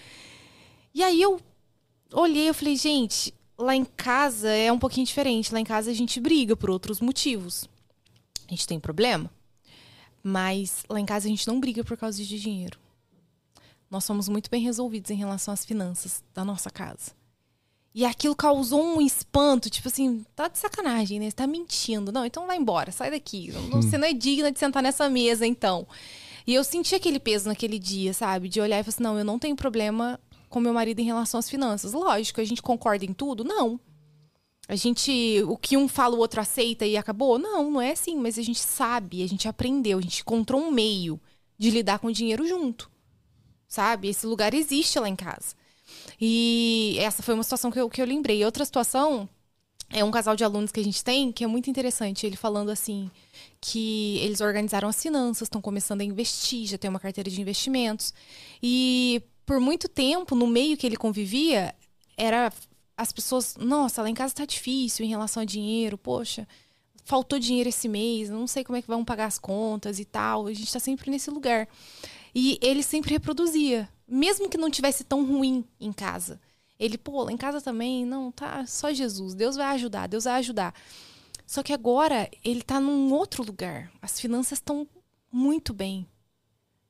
E 0.97 1.03
aí 1.03 1.21
eu 1.21 1.39
olhei, 2.11 2.49
eu 2.49 2.55
falei, 2.55 2.75
gente, 2.75 3.35
lá 3.59 3.77
em 3.77 3.85
casa 3.85 4.49
é 4.49 4.73
um 4.73 4.79
pouquinho 4.79 5.05
diferente. 5.05 5.53
Lá 5.53 5.61
em 5.61 5.65
casa 5.65 5.91
a 5.91 5.95
gente 5.95 6.19
briga 6.19 6.57
por 6.57 6.71
outros 6.71 7.03
motivos. 7.03 7.69
A 8.49 8.51
gente 8.51 8.67
tem 8.67 8.81
problema. 8.81 9.31
Mas 10.23 10.87
lá 10.89 10.99
em 10.99 11.05
casa 11.05 11.27
a 11.27 11.29
gente 11.29 11.47
não 11.47 11.61
briga 11.61 11.85
por 11.85 11.99
causa 11.99 12.17
de 12.25 12.41
dinheiro. 12.41 12.79
Nós 13.91 14.05
somos 14.05 14.27
muito 14.27 14.49
bem 14.49 14.63
resolvidos 14.63 15.11
em 15.11 15.17
relação 15.17 15.53
às 15.53 15.67
finanças 15.67 16.25
da 16.33 16.43
nossa 16.47 16.71
casa. 16.71 17.13
E 17.95 18.03
aquilo 18.03 18.35
causou 18.35 18.83
um 18.83 18.99
espanto, 19.03 19.69
tipo 19.69 19.89
assim, 19.89 20.25
tá 20.35 20.49
de 20.49 20.59
sacanagem, 20.59 21.21
né? 21.21 21.29
Você 21.29 21.37
tá 21.37 21.47
mentindo. 21.47 22.11
Não, 22.11 22.25
então 22.25 22.47
vai 22.47 22.57
embora, 22.57 22.91
sai 22.91 23.11
daqui. 23.11 23.51
Você 23.71 23.99
não 23.99 24.09
é 24.09 24.15
digna 24.15 24.51
de 24.51 24.59
sentar 24.59 24.83
nessa 24.83 25.11
mesa, 25.11 25.47
então. 25.47 25.87
E 26.47 26.55
eu 26.55 26.65
senti 26.65 26.95
aquele 26.95 27.21
peso 27.21 27.49
naquele 27.49 27.79
dia, 27.79 28.15
sabe? 28.15 28.49
De 28.49 28.63
olhar 28.63 28.81
e 28.81 28.83
falar 28.83 28.95
assim: 28.95 29.03
não, 29.03 29.19
eu 29.19 29.25
não 29.27 29.39
tenho 29.39 29.55
problema 29.55 30.19
com 30.49 30.61
meu 30.61 30.73
marido 30.73 31.01
em 31.01 31.05
relação 31.05 31.39
às 31.39 31.49
finanças. 31.49 31.93
Lógico, 31.93 32.41
a 32.41 32.45
gente 32.45 32.63
concorda 32.63 33.05
em 33.05 33.13
tudo? 33.13 33.45
Não. 33.45 33.81
A 34.69 34.75
gente, 34.75 35.43
o 35.47 35.57
que 35.57 35.77
um 35.77 35.87
fala, 35.87 36.17
o 36.17 36.19
outro 36.19 36.41
aceita 36.41 36.85
e 36.85 36.97
acabou? 36.97 37.39
Não, 37.39 37.71
não 37.71 37.81
é 37.81 37.93
assim, 37.93 38.17
mas 38.17 38.37
a 38.39 38.43
gente 38.43 38.59
sabe, 38.59 39.23
a 39.23 39.29
gente 39.29 39.47
aprendeu, 39.47 39.99
a 39.99 40.03
gente 40.03 40.23
encontrou 40.23 40.61
um 40.61 40.73
meio 40.73 41.21
de 41.57 41.71
lidar 41.71 42.01
com 42.01 42.09
o 42.09 42.13
dinheiro 42.13 42.47
junto. 42.47 42.91
Sabe? 43.69 44.09
Esse 44.09 44.27
lugar 44.27 44.55
existe 44.55 44.99
lá 44.99 45.09
em 45.09 45.17
casa. 45.17 45.55
E 46.21 46.97
essa 46.99 47.23
foi 47.23 47.35
uma 47.35 47.43
situação 47.43 47.71
que 47.71 47.79
eu, 47.79 47.89
que 47.89 48.03
eu 48.03 48.07
lembrei. 48.07 48.45
Outra 48.45 48.65
situação 48.65 49.29
é 49.89 50.03
um 50.03 50.11
casal 50.11 50.35
de 50.35 50.43
alunos 50.43 50.73
que 50.73 50.81
a 50.81 50.85
gente 50.85 51.03
tem 51.05 51.31
que 51.31 51.45
é 51.45 51.47
muito 51.47 51.71
interessante. 51.71 52.27
Ele 52.27 52.37
falando 52.37 52.71
assim 52.71 53.11
que 53.61 54.19
eles 54.19 54.41
organizaram 54.41 54.89
as 54.89 55.01
finanças, 55.01 55.47
estão 55.47 55.61
começando 55.61 56.01
a 56.01 56.05
investir, 56.05 56.67
já 56.67 56.79
tem 56.79 56.91
uma 56.91 57.01
carteira 57.01 57.31
de 57.31 57.41
investimentos. 57.41 58.13
E 58.63 59.23
por 59.47 59.61
muito 59.61 59.89
tempo, 59.89 60.35
no 60.35 60.47
meio 60.47 60.77
que 60.77 60.87
ele 60.87 60.97
convivia, 60.97 61.75
era 62.17 62.53
as 62.97 63.13
pessoas, 63.13 63.57
nossa, 63.57 64.03
lá 64.03 64.11
em 64.11 64.15
casa 64.15 64.35
tá 64.35 64.45
difícil 64.45 65.07
em 65.07 65.09
relação 65.09 65.43
a 65.43 65.47
dinheiro, 65.47 65.97
poxa, 65.97 66.47
faltou 67.05 67.39
dinheiro 67.39 67.69
esse 67.69 67.89
mês, 67.89 68.29
não 68.29 68.47
sei 68.47 68.65
como 68.65 68.77
é 68.77 68.83
que 68.83 68.89
vão 68.89 69.05
pagar 69.05 69.27
as 69.27 69.39
contas 69.39 70.01
e 70.01 70.05
tal. 70.05 70.47
A 70.47 70.53
gente 70.53 70.73
tá 70.73 70.81
sempre 70.81 71.11
nesse 71.11 71.31
lugar. 71.31 71.69
E 72.35 72.59
ele 72.61 72.83
sempre 72.83 73.13
reproduzia, 73.13 73.89
mesmo 74.07 74.49
que 74.49 74.59
não 74.59 74.71
tivesse 74.71 75.05
tão 75.05 75.25
ruim 75.25 75.65
em 75.81 75.93
casa. 75.93 76.41
Ele, 76.79 76.99
pô, 76.99 77.23
lá 77.23 77.33
em 77.33 77.37
casa 77.37 77.61
também, 77.61 78.05
não, 78.05 78.31
tá 78.31 78.67
só 78.67 78.93
Jesus, 78.93 79.35
Deus 79.35 79.57
vai 79.57 79.67
ajudar, 79.75 80.07
Deus 80.07 80.25
vai 80.25 80.35
ajudar. 80.41 80.75
Só 81.47 81.63
que 81.63 81.73
agora 81.73 82.29
ele 82.45 82.63
tá 82.63 82.81
num 82.81 83.13
outro 83.13 83.45
lugar. 83.45 83.91
As 84.03 84.21
finanças 84.21 84.59
estão 84.59 84.87
muito 85.31 85.73
bem 85.73 86.07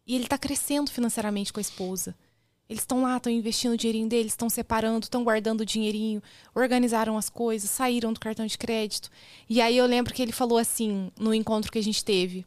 E 0.06 0.14
ele 0.14 0.26
tá 0.26 0.38
crescendo 0.38 0.90
financeiramente 0.90 1.52
com 1.52 1.60
a 1.60 1.62
esposa. 1.62 2.16
Eles 2.68 2.82
estão 2.82 3.02
lá, 3.02 3.16
estão 3.16 3.32
investindo 3.32 3.73
o 3.73 3.76
dinheirinho 3.76 4.08
deles, 4.08 4.32
estão 4.32 4.50
separando, 4.50 5.04
estão 5.04 5.23
guardando 5.23 5.61
o 5.61 5.66
dinheirinho, 5.66 6.20
organizaram 6.54 7.16
as 7.16 7.30
coisas, 7.30 7.70
saíram 7.70 8.12
do 8.12 8.18
cartão 8.18 8.44
de 8.44 8.58
crédito. 8.58 9.08
E 9.49 9.61
aí 9.61 9.76
eu 9.76 9.87
lembro 9.87 10.12
que 10.12 10.20
ele 10.20 10.32
falou 10.32 10.58
assim, 10.58 11.12
no 11.16 11.32
encontro 11.32 11.70
que 11.70 11.78
a 11.78 11.82
gente 11.82 12.04
teve. 12.04 12.44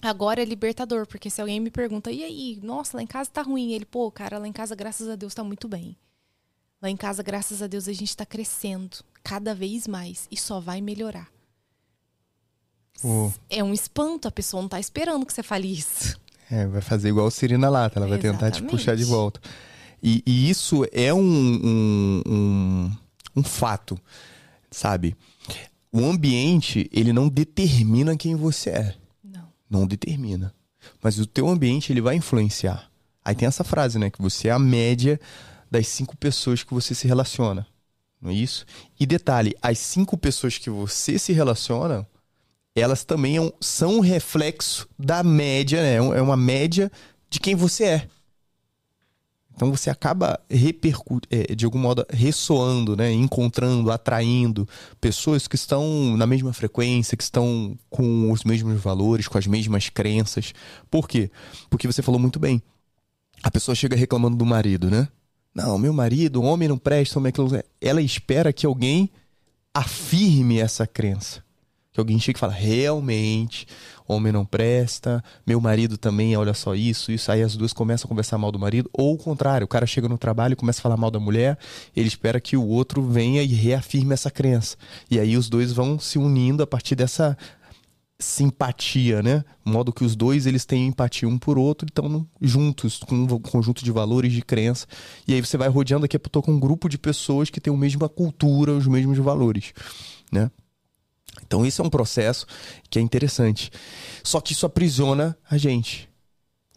Agora 0.00 0.42
é 0.42 0.44
libertador, 0.44 1.06
porque 1.06 1.28
se 1.28 1.40
alguém 1.40 1.60
me 1.60 1.70
pergunta, 1.70 2.10
e 2.10 2.24
aí, 2.24 2.58
nossa, 2.62 2.96
lá 2.96 3.02
em 3.02 3.06
casa 3.06 3.30
tá 3.30 3.42
ruim. 3.42 3.72
Ele, 3.72 3.84
pô, 3.84 4.10
cara, 4.10 4.38
lá 4.38 4.48
em 4.48 4.52
casa, 4.52 4.74
graças 4.74 5.08
a 5.08 5.14
Deus, 5.14 5.34
tá 5.34 5.44
muito 5.44 5.68
bem. 5.68 5.96
Lá 6.80 6.90
em 6.90 6.96
casa, 6.96 7.22
graças 7.22 7.62
a 7.62 7.66
Deus, 7.66 7.86
a 7.86 7.92
gente 7.92 8.16
tá 8.16 8.26
crescendo 8.26 9.04
cada 9.22 9.54
vez 9.54 9.86
mais 9.86 10.26
e 10.30 10.36
só 10.36 10.58
vai 10.58 10.80
melhorar. 10.80 11.30
É 13.48 13.62
um 13.62 13.72
espanto, 13.72 14.26
a 14.26 14.32
pessoa 14.32 14.62
não 14.62 14.68
tá 14.68 14.80
esperando 14.80 15.24
que 15.26 15.32
você 15.32 15.42
fale 15.42 15.72
isso. 15.72 16.20
É, 16.50 16.66
vai 16.66 16.80
fazer 16.80 17.08
igual 17.08 17.26
a 17.26 17.30
Serena 17.30 17.68
Lata, 17.68 17.98
ela 17.98 18.08
vai 18.08 18.18
tentar 18.18 18.50
te 18.50 18.62
puxar 18.62 18.94
de 18.94 19.04
volta. 19.04 19.40
E, 20.02 20.22
e 20.26 20.50
isso 20.50 20.84
é 20.92 21.14
um, 21.14 21.20
um, 21.20 22.22
um, 22.26 22.92
um 23.36 23.42
fato, 23.42 23.98
sabe? 24.70 25.16
O 25.92 26.04
ambiente, 26.04 26.90
ele 26.92 27.12
não 27.12 27.28
determina 27.28 28.16
quem 28.16 28.34
você 28.34 28.70
é. 28.70 28.94
Não. 29.22 29.48
Não 29.70 29.86
determina. 29.86 30.52
Mas 31.02 31.18
o 31.18 31.26
teu 31.26 31.48
ambiente, 31.48 31.92
ele 31.92 32.00
vai 32.00 32.16
influenciar. 32.16 32.90
Aí 33.24 33.34
tem 33.34 33.46
essa 33.46 33.62
frase, 33.62 33.98
né? 33.98 34.10
Que 34.10 34.20
você 34.20 34.48
é 34.48 34.50
a 34.50 34.58
média 34.58 35.20
das 35.70 35.86
cinco 35.88 36.16
pessoas 36.16 36.62
que 36.62 36.74
você 36.74 36.94
se 36.94 37.06
relaciona. 37.06 37.66
Não 38.20 38.30
é 38.30 38.34
isso? 38.34 38.64
E 38.98 39.06
detalhe, 39.06 39.54
as 39.60 39.78
cinco 39.78 40.16
pessoas 40.16 40.58
que 40.58 40.70
você 40.70 41.18
se 41.18 41.32
relaciona, 41.32 42.06
elas 42.74 43.04
também 43.04 43.38
é 43.38 43.52
são 43.60 43.96
um 43.96 44.00
reflexo 44.00 44.88
da 44.98 45.22
média, 45.22 45.82
né? 45.82 45.94
É, 45.94 46.18
é 46.18 46.22
uma 46.22 46.36
média 46.36 46.90
de 47.28 47.38
quem 47.38 47.54
você 47.54 47.84
é. 47.84 48.08
Então 49.54 49.70
você 49.70 49.90
acaba 49.90 50.40
repercutindo, 50.48 51.28
é, 51.30 51.54
de 51.54 51.64
algum 51.64 51.78
modo 51.78 52.04
ressoando, 52.10 52.96
né? 52.96 53.12
encontrando, 53.12 53.90
atraindo 53.90 54.66
pessoas 55.00 55.46
que 55.46 55.56
estão 55.56 56.16
na 56.16 56.26
mesma 56.26 56.52
frequência, 56.52 57.16
que 57.16 57.22
estão 57.22 57.76
com 57.90 58.32
os 58.32 58.44
mesmos 58.44 58.80
valores, 58.80 59.28
com 59.28 59.38
as 59.38 59.46
mesmas 59.46 59.88
crenças. 59.88 60.54
Por 60.90 61.06
quê? 61.06 61.30
Porque 61.68 61.86
você 61.86 62.02
falou 62.02 62.18
muito 62.18 62.40
bem. 62.40 62.62
A 63.42 63.50
pessoa 63.50 63.74
chega 63.74 63.94
reclamando 63.94 64.36
do 64.36 64.46
marido, 64.46 64.90
né? 64.90 65.08
Não, 65.54 65.76
meu 65.76 65.92
marido, 65.92 66.42
homem 66.42 66.68
não 66.68 66.78
presta, 66.78 67.18
homem 67.18 67.28
aquilo. 67.28 67.50
Ela 67.80 68.00
espera 68.00 68.52
que 68.52 68.64
alguém 68.64 69.10
afirme 69.74 70.58
essa 70.58 70.86
crença. 70.86 71.44
Que 71.92 72.00
alguém 72.00 72.18
chegue 72.18 72.38
e 72.38 72.40
fale, 72.40 72.54
realmente, 72.54 73.66
homem 74.08 74.32
não 74.32 74.46
presta, 74.46 75.22
meu 75.46 75.60
marido 75.60 75.98
também, 75.98 76.34
olha 76.36 76.54
só 76.54 76.74
isso, 76.74 77.12
isso. 77.12 77.30
Aí 77.30 77.42
as 77.42 77.54
duas 77.54 77.72
começam 77.72 78.06
a 78.06 78.08
conversar 78.08 78.38
mal 78.38 78.50
do 78.50 78.58
marido. 78.58 78.88
Ou 78.92 79.14
o 79.14 79.18
contrário, 79.18 79.64
o 79.64 79.68
cara 79.68 79.84
chega 79.84 80.08
no 80.08 80.16
trabalho 80.16 80.54
e 80.54 80.56
começa 80.56 80.80
a 80.80 80.82
falar 80.82 80.96
mal 80.96 81.10
da 81.10 81.20
mulher, 81.20 81.58
ele 81.94 82.08
espera 82.08 82.40
que 82.40 82.56
o 82.56 82.66
outro 82.66 83.02
venha 83.02 83.42
e 83.42 83.48
reafirme 83.48 84.14
essa 84.14 84.30
crença. 84.30 84.76
E 85.10 85.20
aí 85.20 85.36
os 85.36 85.50
dois 85.50 85.72
vão 85.72 85.98
se 85.98 86.18
unindo 86.18 86.62
a 86.62 86.66
partir 86.66 86.94
dessa 86.94 87.36
simpatia, 88.18 89.22
né? 89.22 89.44
Modo 89.64 89.92
que 89.92 90.04
os 90.04 90.16
dois 90.16 90.46
eles 90.46 90.64
têm 90.64 90.86
empatia 90.86 91.28
um 91.28 91.38
por 91.38 91.58
outro, 91.58 91.86
estão 91.88 92.26
juntos 92.40 92.98
com 92.98 93.14
um 93.14 93.38
conjunto 93.38 93.84
de 93.84 93.90
valores, 93.90 94.32
de 94.32 94.42
crença. 94.42 94.86
E 95.26 95.34
aí 95.34 95.40
você 95.44 95.56
vai 95.56 95.68
rodeando 95.68 96.04
aqui, 96.04 96.16
eu 96.16 96.20
tô 96.20 96.40
com 96.40 96.52
um 96.52 96.60
grupo 96.60 96.88
de 96.88 96.96
pessoas 96.96 97.50
que 97.50 97.60
têm 97.60 97.72
a 97.72 97.76
mesma 97.76 98.08
cultura, 98.08 98.72
os 98.72 98.86
mesmos 98.86 99.18
valores, 99.18 99.72
né? 100.30 100.50
Então 101.46 101.64
isso 101.64 101.80
é 101.80 101.84
um 101.84 101.90
processo 101.90 102.46
que 102.90 102.98
é 102.98 103.02
interessante. 103.02 103.70
Só 104.22 104.40
que 104.40 104.52
isso 104.52 104.66
aprisiona 104.66 105.36
a 105.48 105.56
gente. 105.56 106.08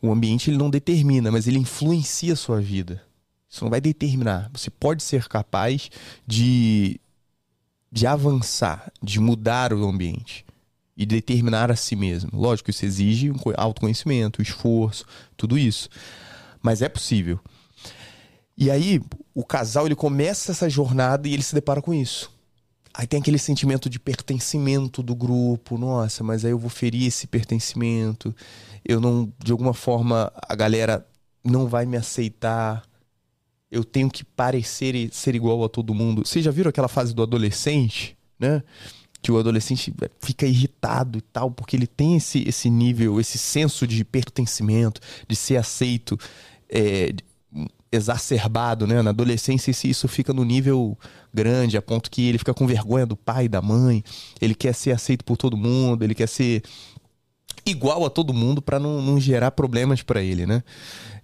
O 0.01 0.11
ambiente 0.11 0.49
ele 0.49 0.57
não 0.57 0.69
determina, 0.69 1.31
mas 1.31 1.47
ele 1.47 1.59
influencia 1.59 2.33
a 2.33 2.37
sua 2.37 2.61
vida. 2.61 3.01
Isso 3.49 3.63
não 3.63 3.71
vai 3.71 3.81
determinar. 3.81 4.49
Você 4.53 4.69
pode 4.69 5.01
ser 5.03 5.27
capaz 5.27 5.89
de 6.25 6.99
de 7.91 8.05
avançar, 8.05 8.91
de 9.01 9.21
mudar 9.21 9.71
o 9.71 9.87
ambiente 9.87 10.45
e 10.97 11.05
determinar 11.05 11.71
a 11.71 11.77
si 11.77 11.95
mesmo. 11.95 12.29
Lógico, 12.33 12.69
isso 12.69 12.85
exige 12.85 13.31
um 13.31 13.37
autoconhecimento, 13.55 14.41
esforço, 14.41 15.05
tudo 15.37 15.57
isso. 15.57 15.87
Mas 16.61 16.81
é 16.81 16.89
possível. 16.89 17.39
E 18.57 18.69
aí, 18.69 19.01
o 19.33 19.45
casal 19.45 19.85
ele 19.85 19.95
começa 19.95 20.51
essa 20.51 20.69
jornada 20.69 21.27
e 21.27 21.33
ele 21.33 21.43
se 21.43 21.55
depara 21.55 21.81
com 21.81 21.93
isso. 21.93 22.34
Aí 22.97 23.05
tem 23.05 23.19
aquele 23.19 23.37
sentimento 23.37 23.89
de 23.89 23.99
pertencimento 23.99 25.03
do 25.03 25.15
grupo. 25.15 25.77
Nossa, 25.77 26.23
mas 26.23 26.45
aí 26.45 26.51
eu 26.51 26.59
vou 26.59 26.69
ferir 26.69 27.07
esse 27.07 27.27
pertencimento. 27.27 28.33
Eu 28.83 29.01
não, 29.01 29.31
de 29.43 29.51
alguma 29.51 29.73
forma, 29.73 30.31
a 30.47 30.55
galera 30.55 31.05
não 31.43 31.67
vai 31.67 31.85
me 31.85 31.97
aceitar. 31.97 32.83
Eu 33.69 33.83
tenho 33.83 34.09
que 34.09 34.23
parecer 34.23 35.09
ser 35.11 35.35
igual 35.35 35.63
a 35.63 35.69
todo 35.69 35.93
mundo. 35.93 36.25
Vocês 36.25 36.45
já 36.45 36.51
viram 36.51 36.69
aquela 36.69 36.87
fase 36.87 37.13
do 37.13 37.21
adolescente, 37.21 38.17
né? 38.39 38.63
que 39.25 39.31
o 39.31 39.39
adolescente 39.39 39.91
fica 40.19 40.45
irritado 40.45 41.17
e 41.17 41.21
tal, 41.21 41.49
porque 41.49 41.75
ele 41.75 41.87
tem 41.87 42.15
esse, 42.15 42.47
esse 42.47 42.69
nível, 42.69 43.19
esse 43.19 43.39
senso 43.39 43.87
de 43.87 44.05
pertencimento, 44.05 45.01
de 45.27 45.35
ser 45.35 45.57
aceito, 45.57 46.15
é, 46.69 47.11
exacerbado, 47.95 48.85
né? 48.85 49.01
Na 49.01 49.09
adolescência 49.09 49.71
isso 49.85 50.07
fica 50.07 50.33
no 50.33 50.43
nível 50.43 50.97
grande, 51.33 51.77
a 51.77 51.81
ponto 51.81 52.09
que 52.09 52.27
ele 52.27 52.37
fica 52.37 52.53
com 52.53 52.65
vergonha 52.65 53.05
do 53.05 53.15
pai 53.15 53.45
e 53.45 53.49
da 53.49 53.61
mãe, 53.61 54.03
ele 54.39 54.55
quer 54.55 54.73
ser 54.73 54.91
aceito 54.91 55.23
por 55.23 55.37
todo 55.37 55.57
mundo, 55.57 56.03
ele 56.03 56.15
quer 56.15 56.27
ser 56.27 56.63
igual 57.65 58.05
a 58.05 58.09
todo 58.09 58.33
mundo 58.33 58.61
para 58.61 58.79
não, 58.79 59.01
não 59.01 59.19
gerar 59.19 59.51
problemas 59.51 60.01
para 60.01 60.21
ele, 60.21 60.45
né? 60.45 60.63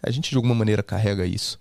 A 0.02 0.10
gente 0.10 0.30
de 0.30 0.36
alguma 0.36 0.56
maneira 0.56 0.82
carrega 0.82 1.26
isso. 1.26 1.60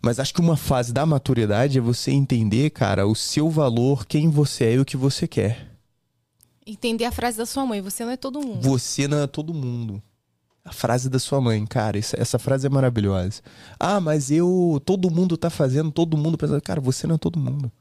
Mas 0.00 0.18
acho 0.18 0.32
que 0.32 0.40
uma 0.40 0.56
fase 0.56 0.92
da 0.92 1.04
maturidade 1.04 1.78
é 1.78 1.80
você 1.80 2.10
entender, 2.10 2.70
cara, 2.70 3.06
o 3.06 3.14
seu 3.14 3.50
valor, 3.50 4.06
quem 4.06 4.28
você 4.28 4.64
é 4.64 4.74
e 4.74 4.78
o 4.78 4.84
que 4.84 4.96
você 4.96 5.26
quer. 5.26 5.66
Entender 6.66 7.04
a 7.04 7.12
frase 7.12 7.38
da 7.38 7.46
sua 7.46 7.64
mãe, 7.64 7.80
você 7.80 8.04
não 8.04 8.12
é 8.12 8.16
todo 8.16 8.40
mundo. 8.40 8.62
Você 8.62 9.08
não 9.08 9.22
é 9.22 9.26
todo 9.26 9.54
mundo. 9.54 10.02
A 10.68 10.72
frase 10.72 11.08
da 11.08 11.18
sua 11.18 11.40
mãe, 11.40 11.64
cara, 11.64 11.98
essa, 11.98 12.20
essa 12.20 12.38
frase 12.38 12.66
é 12.66 12.70
maravilhosa. 12.70 13.40
Ah, 13.80 13.98
mas 13.98 14.30
eu. 14.30 14.78
Todo 14.84 15.10
mundo 15.10 15.34
tá 15.38 15.48
fazendo, 15.48 15.90
todo 15.90 16.14
mundo 16.14 16.36
pensa. 16.36 16.60
Cara, 16.60 16.78
você 16.78 17.06
não 17.06 17.14
é 17.14 17.18
todo 17.18 17.40
mundo. 17.40 17.72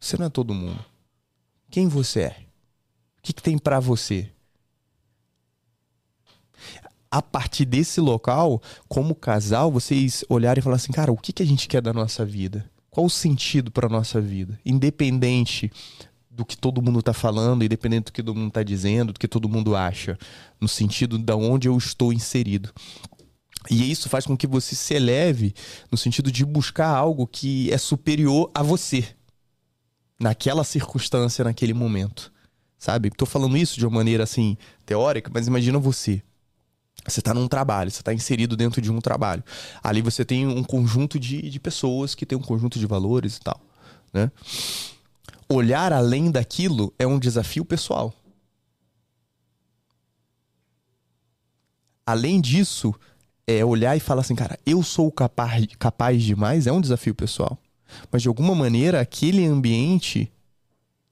Você 0.00 0.16
não 0.16 0.26
é 0.26 0.28
todo 0.28 0.52
mundo. 0.52 0.84
Quem 1.70 1.86
você 1.86 2.20
é? 2.22 2.36
O 3.18 3.22
que, 3.22 3.32
que 3.32 3.42
tem 3.42 3.56
para 3.56 3.78
você? 3.78 4.28
a 7.08 7.20
partir 7.20 7.66
desse 7.66 8.00
local, 8.00 8.62
como 8.88 9.14
casal, 9.14 9.70
vocês 9.70 10.24
olharem 10.30 10.60
e 10.60 10.64
falar 10.64 10.76
assim, 10.76 10.90
cara, 10.92 11.12
o 11.12 11.16
que, 11.16 11.30
que 11.30 11.42
a 11.42 11.46
gente 11.46 11.68
quer 11.68 11.82
da 11.82 11.92
nossa 11.92 12.24
vida? 12.24 12.64
Qual 12.90 13.04
o 13.04 13.10
sentido 13.10 13.70
para 13.70 13.86
nossa 13.86 14.18
vida? 14.18 14.58
Independente 14.64 15.70
do 16.34 16.44
que 16.44 16.56
todo 16.56 16.80
mundo 16.80 17.00
está 17.00 17.12
falando, 17.12 17.64
independente 17.64 18.06
do 18.06 18.12
que 18.12 18.22
todo 18.22 18.36
mundo 18.36 18.48
está 18.48 18.62
dizendo, 18.62 19.12
do 19.12 19.20
que 19.20 19.28
todo 19.28 19.48
mundo 19.48 19.76
acha, 19.76 20.18
no 20.60 20.66
sentido 20.66 21.18
de 21.18 21.32
onde 21.32 21.68
eu 21.68 21.76
estou 21.76 22.12
inserido. 22.12 22.72
E 23.70 23.90
isso 23.90 24.08
faz 24.08 24.26
com 24.26 24.36
que 24.36 24.46
você 24.46 24.74
se 24.74 24.94
eleve 24.94 25.54
no 25.90 25.98
sentido 25.98 26.32
de 26.32 26.44
buscar 26.44 26.88
algo 26.88 27.26
que 27.26 27.70
é 27.70 27.78
superior 27.78 28.50
a 28.54 28.62
você, 28.62 29.06
naquela 30.18 30.64
circunstância, 30.64 31.44
naquele 31.44 31.74
momento. 31.74 32.32
Sabe? 32.78 33.08
Estou 33.08 33.28
falando 33.28 33.56
isso 33.56 33.78
de 33.78 33.86
uma 33.86 33.96
maneira 33.96 34.24
assim 34.24 34.56
teórica, 34.84 35.30
mas 35.32 35.46
imagina 35.46 35.78
você 35.78 36.22
você 37.04 37.20
está 37.20 37.34
num 37.34 37.48
trabalho, 37.48 37.90
você 37.90 38.00
está 38.00 38.14
inserido 38.14 38.56
dentro 38.56 38.80
de 38.80 38.90
um 38.90 39.00
trabalho. 39.00 39.42
Ali 39.82 40.00
você 40.00 40.24
tem 40.24 40.46
um 40.46 40.62
conjunto 40.62 41.18
de, 41.18 41.50
de 41.50 41.58
pessoas 41.58 42.14
que 42.14 42.24
tem 42.24 42.38
um 42.38 42.42
conjunto 42.42 42.78
de 42.78 42.86
valores 42.86 43.36
e 43.36 43.40
tal. 43.40 43.60
Né? 44.12 44.30
Olhar 45.52 45.92
além 45.92 46.30
daquilo 46.30 46.94
é 46.98 47.06
um 47.06 47.18
desafio 47.18 47.62
pessoal. 47.62 48.14
Além 52.06 52.40
disso, 52.40 52.94
é 53.46 53.62
olhar 53.62 53.94
e 53.94 54.00
falar 54.00 54.22
assim, 54.22 54.34
cara, 54.34 54.58
eu 54.64 54.82
sou 54.82 55.12
capaz, 55.12 55.66
capaz 55.78 56.22
demais, 56.22 56.66
é 56.66 56.72
um 56.72 56.80
desafio 56.80 57.14
pessoal. 57.14 57.58
Mas 58.10 58.22
de 58.22 58.28
alguma 58.28 58.54
maneira, 58.54 58.98
aquele 58.98 59.44
ambiente 59.44 60.32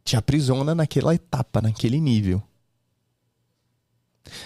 te 0.03 0.17
aprisiona 0.17 0.75
naquela 0.75 1.15
etapa, 1.15 1.61
naquele 1.61 2.01
nível. 2.01 2.43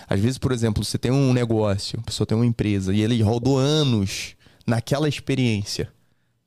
Às 0.08 0.18
vezes, 0.18 0.38
por 0.38 0.50
exemplo, 0.50 0.84
você 0.84 0.98
tem 0.98 1.12
um 1.12 1.32
negócio, 1.32 2.00
a 2.00 2.02
pessoa 2.02 2.26
tem 2.26 2.36
uma 2.36 2.46
empresa 2.46 2.92
e 2.92 3.00
ele 3.00 3.22
rodou 3.22 3.58
anos 3.58 4.34
naquela 4.66 5.08
experiência, 5.08 5.93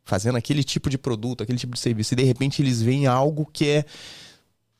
fazendo 0.08 0.38
aquele 0.38 0.64
tipo 0.64 0.90
de 0.90 0.98
produto, 0.98 1.44
aquele 1.44 1.60
tipo 1.60 1.74
de 1.74 1.80
serviço, 1.80 2.14
e 2.14 2.18
de 2.18 2.24
repente 2.24 2.62
eles 2.62 2.82
veem 2.82 3.06
algo 3.08 3.46
que 3.46 3.68
é 3.68 3.86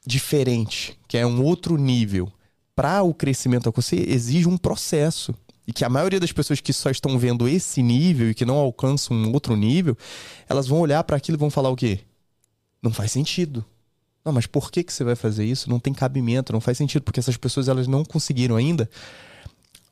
diferente, 0.06 0.98
que 1.06 1.18
é 1.18 1.28
um 1.28 1.44
outro 1.44 1.78
nível. 1.78 2.32
Para 2.74 3.04
o 3.04 3.14
crescimento 3.14 3.68
acontecer, 3.68 4.10
exige 4.10 4.48
um 4.48 4.58
processo. 4.58 5.36
E 5.68 5.74
que 5.74 5.84
a 5.84 5.90
maioria 5.90 6.20
das 6.20 6.32
pessoas 6.32 6.62
que 6.62 6.72
só 6.72 6.90
estão 6.90 7.20
vendo 7.20 7.46
esse 7.46 7.84
nível 7.84 8.30
e 8.30 8.34
que 8.34 8.46
não 8.46 8.56
alcançam 8.56 9.18
um 9.18 9.34
outro 9.34 9.54
nível, 9.58 9.98
elas 10.48 10.66
vão 10.66 10.80
olhar 10.80 11.04
para 11.04 11.18
aquilo 11.18 11.36
e 11.36 11.40
vão 11.40 11.50
falar 11.50 11.70
o 11.70 11.76
quê? 11.76 12.00
Não 12.82 12.94
faz 12.94 13.12
sentido. 13.12 13.66
Não, 14.24 14.32
mas 14.32 14.46
por 14.46 14.72
que, 14.72 14.82
que 14.82 14.94
você 14.94 15.04
vai 15.04 15.16
fazer 15.16 15.44
isso? 15.44 15.70
Não 15.70 15.78
tem 15.78 15.94
cabimento, 15.94 16.54
não 16.54 16.62
faz 16.62 16.78
sentido, 16.78 17.04
porque 17.04 17.20
essas 17.20 17.36
pessoas 17.36 17.68
elas 17.68 17.86
não 17.86 18.06
conseguiram 18.06 18.56
ainda 18.56 18.90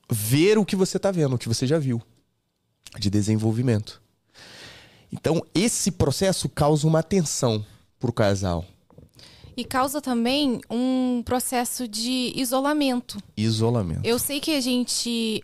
ver 0.09 0.57
o 0.57 0.63
que 0.63 0.77
você 0.77 0.97
tá 0.97 1.11
vendo, 1.11 1.35
o 1.35 1.37
que 1.37 1.49
você 1.49 1.67
já 1.67 1.77
viu 1.77 2.01
de 2.97 3.09
desenvolvimento. 3.09 4.01
Então, 5.15 5.41
esse 5.55 5.91
processo 5.91 6.49
causa 6.49 6.85
uma 6.85 7.01
tensão 7.01 7.65
pro 7.97 8.11
casal. 8.11 8.65
E 9.55 9.63
causa 9.63 10.01
também 10.01 10.59
um 10.69 11.23
processo 11.23 11.87
de 11.87 12.33
isolamento. 12.35 13.17
Isolamento. 13.37 14.01
Eu 14.03 14.19
sei 14.19 14.41
que 14.41 14.51
a 14.51 14.59
gente. 14.59 15.41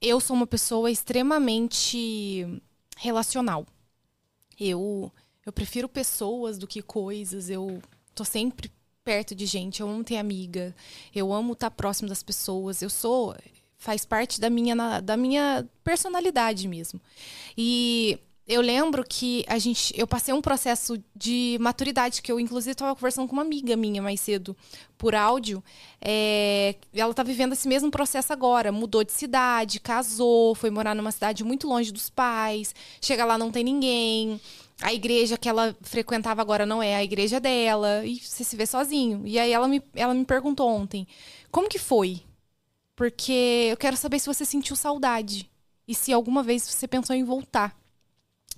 Eu 0.00 0.18
sou 0.18 0.34
uma 0.34 0.48
pessoa 0.48 0.90
extremamente 0.90 2.60
relacional. 2.96 3.64
Eu, 4.58 5.12
eu 5.46 5.52
prefiro 5.52 5.88
pessoas 5.88 6.58
do 6.58 6.66
que 6.66 6.82
coisas. 6.82 7.48
Eu 7.48 7.80
tô 8.16 8.24
sempre 8.24 8.68
perto 9.04 9.32
de 9.32 9.46
gente. 9.46 9.80
Eu 9.80 9.88
amo 9.88 10.02
ter 10.02 10.16
amiga. 10.16 10.74
Eu 11.14 11.32
amo 11.32 11.52
estar 11.52 11.70
próximo 11.70 12.08
das 12.08 12.22
pessoas. 12.22 12.82
Eu 12.82 12.90
sou. 12.90 13.36
Faz 13.78 14.04
parte 14.04 14.40
da 14.40 14.50
minha, 14.50 15.00
da 15.00 15.16
minha 15.16 15.64
personalidade 15.84 16.66
mesmo. 16.66 17.00
E 17.56 18.18
eu 18.46 18.60
lembro 18.60 19.02
que 19.08 19.42
a 19.48 19.58
gente, 19.58 19.98
eu 19.98 20.06
passei 20.06 20.34
um 20.34 20.42
processo 20.42 21.02
de 21.16 21.56
maturidade 21.60 22.20
que 22.20 22.30
eu 22.30 22.38
inclusive 22.38 22.72
estava 22.72 22.94
conversando 22.94 23.26
com 23.26 23.32
uma 23.32 23.42
amiga 23.42 23.74
minha 23.74 24.02
mais 24.02 24.20
cedo 24.20 24.54
por 24.98 25.14
áudio. 25.14 25.64
É, 25.98 26.74
ela 26.92 27.10
está 27.10 27.22
vivendo 27.22 27.54
esse 27.54 27.66
mesmo 27.66 27.90
processo 27.90 28.34
agora, 28.34 28.70
mudou 28.70 29.02
de 29.02 29.12
cidade, 29.12 29.80
casou, 29.80 30.54
foi 30.54 30.68
morar 30.68 30.94
numa 30.94 31.10
cidade 31.10 31.42
muito 31.42 31.66
longe 31.66 31.90
dos 31.90 32.10
pais. 32.10 32.74
Chega 33.00 33.24
lá 33.24 33.38
não 33.38 33.50
tem 33.50 33.64
ninguém. 33.64 34.38
A 34.82 34.92
igreja 34.92 35.38
que 35.38 35.48
ela 35.48 35.74
frequentava 35.80 36.42
agora 36.42 36.66
não 36.66 36.82
é 36.82 36.96
a 36.96 37.04
igreja 37.04 37.40
dela 37.40 38.04
e 38.04 38.18
você 38.18 38.44
se 38.44 38.56
vê 38.56 38.66
sozinho. 38.66 39.22
E 39.24 39.38
aí 39.38 39.52
ela 39.52 39.66
me, 39.66 39.82
ela 39.94 40.12
me 40.12 40.24
perguntou 40.24 40.68
ontem, 40.68 41.06
como 41.50 41.68
que 41.68 41.78
foi? 41.78 42.20
Porque 42.94 43.68
eu 43.70 43.76
quero 43.78 43.96
saber 43.96 44.18
se 44.18 44.26
você 44.26 44.44
sentiu 44.44 44.76
saudade 44.76 45.50
e 45.88 45.94
se 45.94 46.12
alguma 46.12 46.42
vez 46.42 46.62
você 46.68 46.86
pensou 46.86 47.16
em 47.16 47.24
voltar 47.24 47.74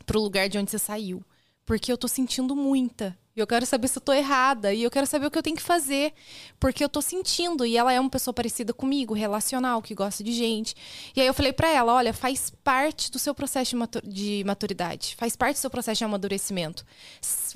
pro 0.07 0.21
lugar 0.21 0.49
de 0.49 0.57
onde 0.57 0.71
você 0.71 0.79
saiu. 0.79 1.23
Porque 1.67 1.91
eu 1.91 1.99
tô 1.99 2.07
sentindo 2.07 2.55
muita. 2.55 3.19
E 3.35 3.41
eu 3.41 3.47
quero 3.47 3.67
saber 3.67 3.89
se 3.89 3.99
eu 3.99 4.03
tô 4.03 4.13
errada. 4.13 4.73
E 4.73 4.85
eu 4.85 4.91
quero 4.91 5.07
saber 5.07 5.27
o 5.27 5.31
que 5.31 5.37
eu 5.37 5.43
tenho 5.43 5.57
que 5.57 5.63
fazer. 5.63 6.15
Porque 6.59 6.83
eu 6.83 6.89
tô 6.89 7.03
sentindo. 7.03 7.67
E 7.67 7.77
ela 7.77 7.93
é 7.93 7.99
uma 7.99 8.09
pessoa 8.09 8.33
parecida 8.33 8.73
comigo, 8.73 9.13
relacional, 9.13 9.83
que 9.83 9.95
gosta 9.95 10.23
de 10.23 10.33
gente. 10.33 10.75
E 11.15 11.21
aí 11.21 11.27
eu 11.27 11.35
falei 11.35 11.53
para 11.53 11.69
ela: 11.69 11.93
olha, 11.93 12.15
faz 12.15 12.51
parte 12.63 13.11
do 13.11 13.19
seu 13.19 13.35
processo 13.35 13.77
de 14.05 14.45
maturidade. 14.47 15.17
Faz 15.17 15.35
parte 15.35 15.57
do 15.57 15.61
seu 15.61 15.69
processo 15.69 15.99
de 15.99 16.05
amadurecimento. 16.05 16.87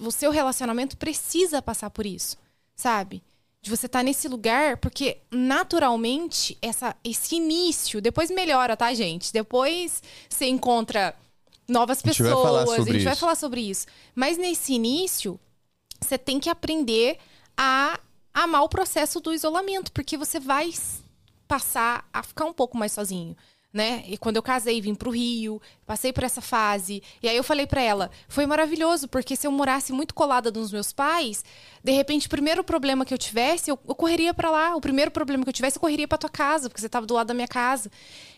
O 0.01 0.11
seu 0.11 0.33
relacionamento 0.33 0.99
precisa 0.99 1.63
passar 1.63 1.89
por 1.89 2.05
isso. 2.05 2.37
Sabe? 2.75 3.23
De 3.63 3.71
você 3.71 3.87
estar 3.87 4.01
tá 4.01 4.03
nesse 4.03 4.27
lugar, 4.27 4.79
porque 4.79 5.19
naturalmente 5.31 6.59
essa, 6.61 6.97
esse 7.05 7.37
início, 7.37 8.01
depois 8.01 8.31
melhora, 8.31 8.77
tá, 8.77 8.93
gente? 8.93 9.33
Depois 9.33 10.03
você 10.29 10.47
encontra 10.47 11.15
novas 11.71 12.03
pessoas. 12.03 12.29
A 12.29 12.31
gente, 12.31 12.35
vai 12.35 12.43
falar, 12.43 12.63
a 12.63 12.93
gente 12.93 13.05
vai 13.05 13.17
falar 13.17 13.35
sobre 13.35 13.61
isso. 13.61 13.87
Mas 14.15 14.37
nesse 14.37 14.75
início, 14.75 15.39
você 16.01 16.19
tem 16.19 16.41
que 16.41 16.51
aprender 16.51 17.19
a 17.57 17.99
amar 18.35 18.63
o 18.63 18.69
processo 18.69 19.21
do 19.21 19.33
isolamento, 19.33 19.93
porque 19.93 20.17
você 20.17 20.41
vai 20.41 20.73
passar 21.47 22.09
a 22.13 22.23
ficar 22.23 22.45
um 22.45 22.53
pouco 22.53 22.77
mais 22.77 22.93
sozinho. 22.93 23.37
Né? 23.73 24.03
E 24.09 24.19
quando 24.19 24.35
eu 24.35 24.43
casei, 24.43 24.81
vim 24.81 24.97
pro 24.97 25.13
Rio, 25.13 25.63
passei 25.87 26.13
por 26.13 26.25
essa 26.25 26.41
fase. 26.41 27.01
E 27.23 27.29
aí 27.29 27.37
eu 27.37 27.45
falei 27.45 27.69
para 27.69 27.81
ela, 27.81 28.11
foi 28.29 28.45
maravilhoso, 28.45 29.07
porque 29.07 29.37
se 29.37 29.47
eu 29.47 29.53
morasse 29.53 29.93
muito 29.93 30.13
colada 30.13 30.51
nos 30.51 30.73
meus 30.73 30.93
pais, 30.93 31.45
de 31.83 31.93
repente 31.93 32.27
o 32.27 32.31
primeiro 32.31 32.65
problema 32.65 33.05
que 33.05 33.15
eu 33.15 33.19
tivesse, 33.19 33.71
eu, 33.71 33.79
eu 33.87 33.95
correria 33.95 34.35
para 34.35 34.51
lá. 34.51 34.75
O 34.75 34.81
primeiro 34.81 35.13
problema 35.13 35.45
que 35.45 35.51
eu 35.51 35.55
tivesse, 35.55 35.77
eu 35.77 35.81
correria 35.81 36.09
para 36.09 36.19
tua 36.19 36.31
casa, 36.31 36.69
porque 36.69 36.81
você 36.81 36.89
tava 36.89 37.07
do 37.07 37.15
lado 37.15 37.29
da 37.29 37.35
minha 37.35 37.47
casa. 37.47 37.89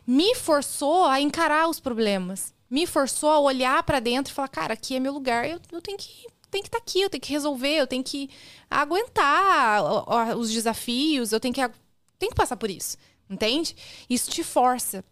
Me 0.07 0.35
forçou 0.35 1.07
a 1.07 1.19
encarar 1.19 1.67
os 1.67 1.81
problemas 1.81 2.53
me 2.73 2.87
forçou 2.87 3.29
a 3.29 3.39
olhar 3.39 3.83
para 3.83 4.01
dentro 4.01 4.33
e 4.33 4.35
falar, 4.35 4.49
cara, 4.49 4.73
aqui 4.73 4.97
é 4.97 5.01
meu 5.01 5.13
lugar, 5.13 5.47
eu, 5.47 5.61
eu 5.71 5.83
tenho 5.83 5.99
que 5.99 6.27
tem 6.51 6.63
que 6.63 6.69
estar 6.69 6.79
tá 6.79 6.83
aqui, 6.83 7.03
eu 7.03 7.11
tenho 7.11 7.21
que 7.21 7.33
resolver, 7.33 7.77
eu 7.77 7.87
tenho 7.87 8.03
que 8.03 8.31
aguentar 8.71 9.83
os 10.37 10.51
desafios, 10.51 11.33
eu 11.33 11.41
tenho 11.41 11.53
que 11.53 11.61
tenho 12.19 12.31
que 12.31 12.37
passar 12.37 12.57
por 12.57 12.71
isso, 12.71 12.97
entende? 13.29 13.77
Isso 14.09 14.31
te 14.31 14.43
força. 14.43 15.05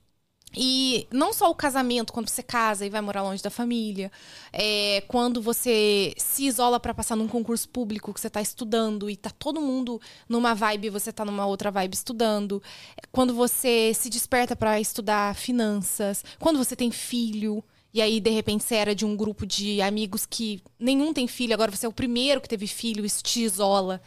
E 0.57 1.07
não 1.13 1.33
só 1.33 1.49
o 1.49 1.55
casamento, 1.55 2.13
quando 2.13 2.29
você 2.29 2.43
casa 2.43 2.85
e 2.85 2.91
vai 2.91 3.01
morar 3.01 3.23
longe 3.23 3.43
da 3.43 3.51
família, 3.51 4.11
é, 4.53 5.03
quando 5.07 5.41
você 5.41 6.13
se 6.17 6.45
isola 6.45 6.81
para 6.81 6.93
passar 6.93 7.15
num 7.15 7.29
concurso 7.29 7.69
público 7.69 8.13
que 8.13 8.21
você 8.21 8.27
está 8.27 8.41
estudando 8.41 9.09
e 9.09 9.17
tá 9.17 9.31
todo 9.31 9.61
mundo 9.61 10.01
numa 10.29 10.55
vibe 10.55 10.87
e 10.87 10.91
você 10.91 11.13
tá 11.13 11.25
numa 11.25 11.47
outra 11.47 11.71
vibe 11.71 11.95
estudando, 11.95 12.61
é, 12.97 13.07
quando 13.13 13.33
você 13.33 13.93
se 13.95 14.11
desperta 14.11 14.57
para 14.57 14.81
estudar 14.81 15.37
finanças, 15.37 16.25
quando 16.41 16.59
você 16.59 16.75
tem 16.75 16.91
filho 16.91 17.63
e 17.95 18.03
aí 18.03 18.21
de 18.21 18.31
repente 18.31 18.65
você 18.65 18.75
era 18.75 18.95
de 18.95 19.05
um 19.05 19.17
grupo 19.17 19.47
de 19.47 19.81
amigos 19.81 20.27
que 20.27 20.63
nenhum 20.79 21.13
tem 21.13 21.29
filho, 21.29 21.55
agora 21.55 21.71
você 21.71 21.87
é 21.87 21.89
o 21.89 21.93
primeiro 21.93 22.41
que 22.41 22.49
teve 22.49 22.67
filho, 22.67 23.05
isso 23.05 23.23
te 23.23 23.41
isola. 23.41 24.01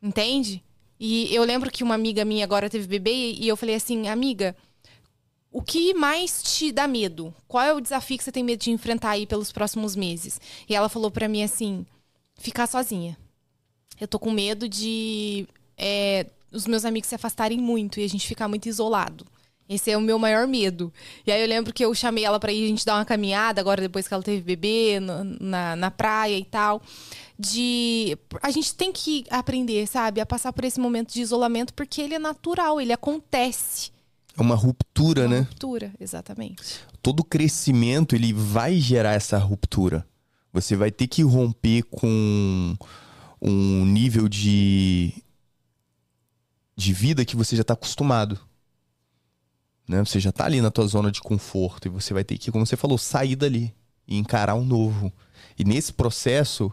Entende? 0.00 0.62
E 1.00 1.32
eu 1.34 1.44
lembro 1.44 1.70
que 1.70 1.84
uma 1.84 1.94
amiga 1.94 2.24
minha 2.24 2.44
agora 2.44 2.70
teve 2.70 2.86
bebê 2.86 3.32
e 3.32 3.46
eu 3.46 3.56
falei 3.56 3.76
assim, 3.76 4.08
amiga, 4.08 4.56
o 5.50 5.62
que 5.62 5.94
mais 5.94 6.42
te 6.42 6.70
dá 6.70 6.86
medo? 6.86 7.34
Qual 7.46 7.64
é 7.64 7.72
o 7.72 7.80
desafio 7.80 8.18
que 8.18 8.24
você 8.24 8.32
tem 8.32 8.44
medo 8.44 8.60
de 8.60 8.70
enfrentar 8.70 9.10
aí 9.10 9.26
pelos 9.26 9.50
próximos 9.50 9.96
meses? 9.96 10.40
E 10.68 10.74
ela 10.74 10.88
falou 10.88 11.10
para 11.10 11.28
mim 11.28 11.42
assim: 11.42 11.86
ficar 12.36 12.66
sozinha. 12.66 13.16
Eu 14.00 14.06
tô 14.06 14.18
com 14.18 14.30
medo 14.30 14.68
de 14.68 15.48
é, 15.76 16.26
os 16.52 16.66
meus 16.66 16.84
amigos 16.84 17.08
se 17.08 17.14
afastarem 17.14 17.58
muito 17.58 17.98
e 17.98 18.04
a 18.04 18.08
gente 18.08 18.26
ficar 18.26 18.48
muito 18.48 18.68
isolado. 18.68 19.26
Esse 19.68 19.90
é 19.90 19.96
o 19.96 20.00
meu 20.00 20.18
maior 20.18 20.46
medo. 20.46 20.90
E 21.26 21.32
aí 21.32 21.42
eu 21.42 21.46
lembro 21.46 21.74
que 21.74 21.84
eu 21.84 21.94
chamei 21.94 22.24
ela 22.24 22.40
para 22.40 22.50
ir 22.52 22.64
a 22.64 22.68
gente 22.68 22.86
dar 22.86 22.94
uma 22.94 23.04
caminhada, 23.04 23.60
agora 23.60 23.82
depois 23.82 24.08
que 24.08 24.14
ela 24.14 24.22
teve 24.22 24.40
bebê, 24.40 24.98
na, 24.98 25.76
na 25.76 25.90
praia 25.90 26.38
e 26.38 26.44
tal. 26.44 26.80
De. 27.38 28.16
A 28.42 28.50
gente 28.50 28.74
tem 28.74 28.90
que 28.90 29.26
aprender, 29.28 29.86
sabe, 29.86 30.20
a 30.20 30.26
passar 30.26 30.52
por 30.52 30.64
esse 30.64 30.80
momento 30.80 31.12
de 31.12 31.20
isolamento, 31.20 31.74
porque 31.74 32.00
ele 32.00 32.14
é 32.14 32.18
natural, 32.18 32.80
ele 32.80 32.92
acontece. 32.92 33.90
É 34.38 34.42
uma 34.42 34.54
ruptura, 34.54 35.22
uma 35.22 35.28
né? 35.28 35.40
Ruptura, 35.40 35.92
exatamente. 35.98 36.80
Todo 37.02 37.24
crescimento 37.24 38.14
ele 38.14 38.32
vai 38.32 38.78
gerar 38.78 39.14
essa 39.14 39.36
ruptura. 39.38 40.06
Você 40.52 40.76
vai 40.76 40.90
ter 40.90 41.08
que 41.08 41.22
romper 41.22 41.82
com 41.82 42.76
um 43.40 43.84
nível 43.84 44.28
de 44.28 45.12
de 46.76 46.92
vida 46.92 47.24
que 47.24 47.34
você 47.34 47.56
já 47.56 47.62
está 47.62 47.74
acostumado. 47.74 48.38
Né? 49.88 49.98
Você 50.04 50.20
já 50.20 50.30
está 50.30 50.44
ali 50.44 50.60
na 50.60 50.70
tua 50.70 50.86
zona 50.86 51.10
de 51.10 51.20
conforto 51.20 51.86
e 51.86 51.88
você 51.88 52.14
vai 52.14 52.22
ter 52.22 52.38
que, 52.38 52.52
como 52.52 52.64
você 52.64 52.76
falou, 52.76 52.96
sair 52.96 53.34
dali 53.34 53.74
e 54.06 54.16
encarar 54.16 54.54
um 54.54 54.64
novo. 54.64 55.12
E 55.58 55.64
nesse 55.64 55.92
processo, 55.92 56.72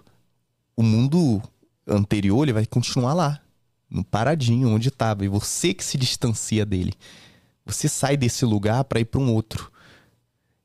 o 0.77 0.83
mundo 0.83 1.41
anterior 1.87 2.43
ele 2.43 2.53
vai 2.53 2.67
continuar 2.67 3.15
lá, 3.15 3.41
no 3.89 4.03
paradinho 4.03 4.69
onde 4.69 4.89
estava, 4.89 5.25
e 5.25 5.27
você 5.27 5.73
que 5.73 5.83
se 5.83 5.97
distancia 5.97 6.63
dele. 6.65 6.93
Você 7.65 7.89
sai 7.89 8.15
desse 8.15 8.45
lugar 8.45 8.83
para 8.83 8.99
ir 8.99 9.05
para 9.05 9.19
um 9.19 9.33
outro. 9.33 9.71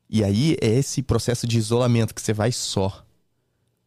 E 0.09 0.23
aí 0.23 0.57
é 0.61 0.67
esse 0.67 1.01
processo 1.01 1.47
de 1.47 1.57
isolamento 1.57 2.13
que 2.13 2.21
você 2.21 2.33
vai 2.33 2.51
só. 2.51 3.05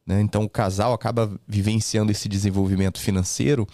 Né? 0.06 0.20
Então 0.20 0.44
o 0.44 0.48
casal 0.48 0.92
acaba 0.92 1.38
vivenciando 1.46 2.10
esse 2.10 2.28
desenvolvimento 2.28 2.98
financeiro. 2.98 3.66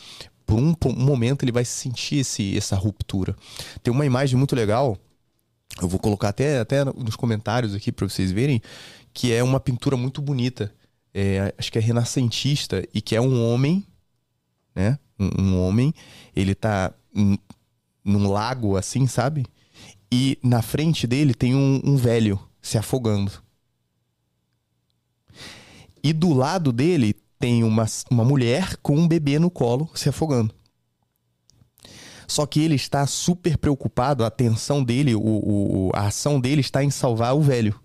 Por 0.44 0.58
um, 0.58 0.74
por 0.74 0.90
um 0.90 0.96
momento 0.96 1.44
ele 1.44 1.52
vai 1.52 1.64
sentir 1.64 2.16
esse, 2.16 2.56
essa 2.56 2.76
ruptura. 2.76 3.36
Tem 3.82 3.92
uma 3.92 4.04
imagem 4.04 4.36
muito 4.36 4.54
legal, 4.54 4.98
eu 5.80 5.88
vou 5.88 6.00
colocar 6.00 6.30
até, 6.30 6.58
até 6.58 6.84
nos 6.84 7.16
comentários 7.16 7.74
aqui 7.74 7.92
para 7.92 8.08
vocês 8.08 8.32
verem, 8.32 8.60
que 9.14 9.32
é 9.32 9.42
uma 9.42 9.60
pintura 9.60 9.96
muito 9.96 10.20
bonita. 10.20 10.72
É, 11.12 11.54
acho 11.58 11.70
que 11.70 11.78
é 11.78 11.80
renascentista 11.80 12.86
e 12.94 13.00
que 13.00 13.16
é 13.16 13.20
um 13.20 13.44
homem, 13.44 13.86
né? 14.74 14.98
Um, 15.18 15.42
um 15.42 15.60
homem, 15.60 15.92
ele 16.34 16.54
tá 16.54 16.92
num 18.04 18.28
lago 18.30 18.76
assim, 18.76 19.06
sabe? 19.06 19.46
E 20.12 20.38
na 20.42 20.62
frente 20.62 21.06
dele 21.06 21.34
tem 21.34 21.54
um, 21.54 21.80
um 21.84 21.96
velho 21.96 22.38
se 22.60 22.76
afogando. 22.76 23.32
E 26.02 26.12
do 26.12 26.32
lado 26.32 26.72
dele 26.72 27.14
tem 27.38 27.62
uma, 27.62 27.86
uma 28.10 28.24
mulher 28.24 28.76
com 28.78 28.96
um 28.96 29.06
bebê 29.06 29.38
no 29.38 29.50
colo 29.50 29.88
se 29.94 30.08
afogando. 30.08 30.54
Só 32.26 32.46
que 32.46 32.60
ele 32.60 32.74
está 32.74 33.06
super 33.06 33.58
preocupado, 33.58 34.24
a 34.24 34.28
atenção 34.28 34.84
dele, 34.84 35.14
o, 35.14 35.20
o, 35.20 35.90
a 35.94 36.06
ação 36.06 36.40
dele 36.40 36.60
está 36.60 36.82
em 36.82 36.90
salvar 36.90 37.34
o 37.34 37.40
velho. 37.40 37.78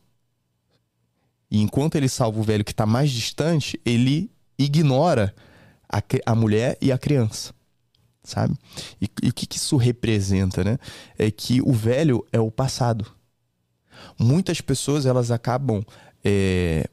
E 1.49 1.61
enquanto 1.61 1.95
ele 1.95 2.09
salva 2.09 2.39
o 2.39 2.43
velho 2.43 2.63
que 2.63 2.71
está 2.71 2.85
mais 2.85 3.11
distante, 3.11 3.79
ele 3.85 4.31
ignora 4.57 5.33
a, 5.89 6.01
a 6.25 6.35
mulher 6.35 6.77
e 6.81 6.91
a 6.91 6.97
criança 6.97 7.53
sabe? 8.25 8.55
E, 9.01 9.09
e 9.23 9.29
o 9.29 9.33
que, 9.33 9.45
que 9.45 9.57
isso 9.57 9.77
representa, 9.77 10.63
né? 10.63 10.77
É 11.17 11.31
que 11.31 11.61
o 11.61 11.71
velho 11.71 12.25
é 12.31 12.39
o 12.39 12.51
passado. 12.51 13.05
Muitas 14.19 14.59
pessoas 14.59 15.05
elas 15.05 15.31
acabam 15.31 15.83
é, 16.23 16.89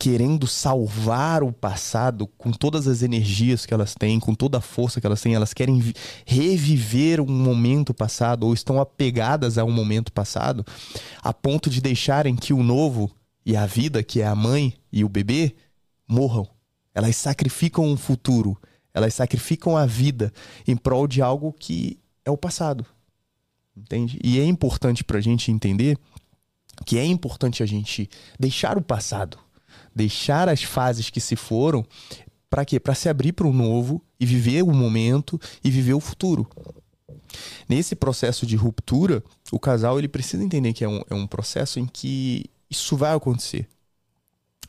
querendo 0.00 0.46
salvar 0.46 1.42
o 1.42 1.52
passado 1.52 2.26
com 2.38 2.50
todas 2.50 2.88
as 2.88 3.02
energias 3.02 3.66
que 3.66 3.74
elas 3.74 3.94
têm, 3.94 4.18
com 4.18 4.34
toda 4.34 4.56
a 4.56 4.62
força 4.62 4.98
que 4.98 5.06
elas 5.06 5.20
têm, 5.20 5.34
elas 5.34 5.52
querem 5.52 5.92
reviver 6.24 7.20
um 7.20 7.26
momento 7.26 7.92
passado 7.92 8.46
ou 8.46 8.54
estão 8.54 8.80
apegadas 8.80 9.58
a 9.58 9.64
um 9.64 9.70
momento 9.70 10.10
passado, 10.10 10.64
a 11.22 11.34
ponto 11.34 11.68
de 11.68 11.82
deixarem 11.82 12.34
que 12.34 12.54
o 12.54 12.62
novo 12.62 13.10
e 13.44 13.54
a 13.54 13.66
vida, 13.66 14.02
que 14.02 14.22
é 14.22 14.26
a 14.26 14.34
mãe 14.34 14.72
e 14.90 15.04
o 15.04 15.08
bebê, 15.08 15.54
morram. 16.08 16.48
Elas 16.94 17.16
sacrificam 17.16 17.92
o 17.92 17.96
futuro, 17.96 18.56
elas 18.92 19.14
sacrificam 19.14 19.76
a 19.76 19.86
vida 19.86 20.32
em 20.66 20.76
prol 20.76 21.06
de 21.06 21.22
algo 21.22 21.52
que 21.52 21.98
é 22.24 22.30
o 22.30 22.36
passado. 22.36 22.84
Entende? 23.76 24.18
E 24.22 24.38
é 24.40 24.44
importante 24.44 25.04
para 25.04 25.18
a 25.18 25.20
gente 25.20 25.50
entender 25.50 25.96
que 26.84 26.98
é 26.98 27.04
importante 27.04 27.62
a 27.62 27.66
gente 27.66 28.08
deixar 28.38 28.76
o 28.76 28.82
passado, 28.82 29.38
deixar 29.94 30.48
as 30.48 30.62
fases 30.62 31.10
que 31.10 31.20
se 31.20 31.36
foram, 31.36 31.84
para 32.48 32.64
quê? 32.64 32.80
Para 32.80 32.94
se 32.94 33.08
abrir 33.08 33.32
para 33.32 33.46
o 33.46 33.52
novo 33.52 34.02
e 34.18 34.26
viver 34.26 34.62
o 34.62 34.72
momento 34.72 35.40
e 35.62 35.70
viver 35.70 35.94
o 35.94 36.00
futuro. 36.00 36.48
Nesse 37.68 37.94
processo 37.94 38.44
de 38.44 38.56
ruptura, 38.56 39.22
o 39.52 39.58
casal 39.58 39.98
ele 39.98 40.08
precisa 40.08 40.42
entender 40.42 40.72
que 40.72 40.84
é 40.84 40.88
um, 40.88 41.02
é 41.08 41.14
um 41.14 41.26
processo 41.26 41.78
em 41.78 41.86
que 41.86 42.46
isso 42.68 42.96
vai 42.96 43.14
acontecer. 43.14 43.68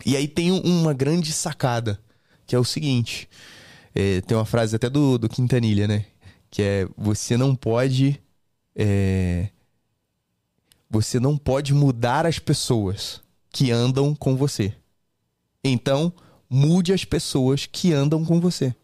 E 0.05 0.15
aí 0.15 0.27
tem 0.27 0.51
uma 0.51 0.93
grande 0.93 1.31
sacada, 1.31 1.99
que 2.45 2.55
é 2.55 2.59
o 2.59 2.63
seguinte: 2.63 3.27
é, 3.93 4.21
tem 4.21 4.37
uma 4.37 4.45
frase 4.45 4.75
até 4.75 4.89
do, 4.89 5.17
do 5.17 5.29
Quintanilha, 5.29 5.87
né? 5.87 6.05
Que 6.49 6.61
é: 6.61 6.87
você 6.97 7.37
não 7.37 7.55
pode. 7.55 8.21
É, 8.75 9.49
você 10.89 11.19
não 11.19 11.37
pode 11.37 11.73
mudar 11.73 12.25
as 12.25 12.39
pessoas 12.39 13.21
que 13.49 13.71
andam 13.71 14.13
com 14.13 14.35
você. 14.35 14.73
Então, 15.63 16.11
mude 16.49 16.91
as 16.91 17.05
pessoas 17.05 17.65
que 17.65 17.93
andam 17.93 18.25
com 18.25 18.39
você. 18.39 18.75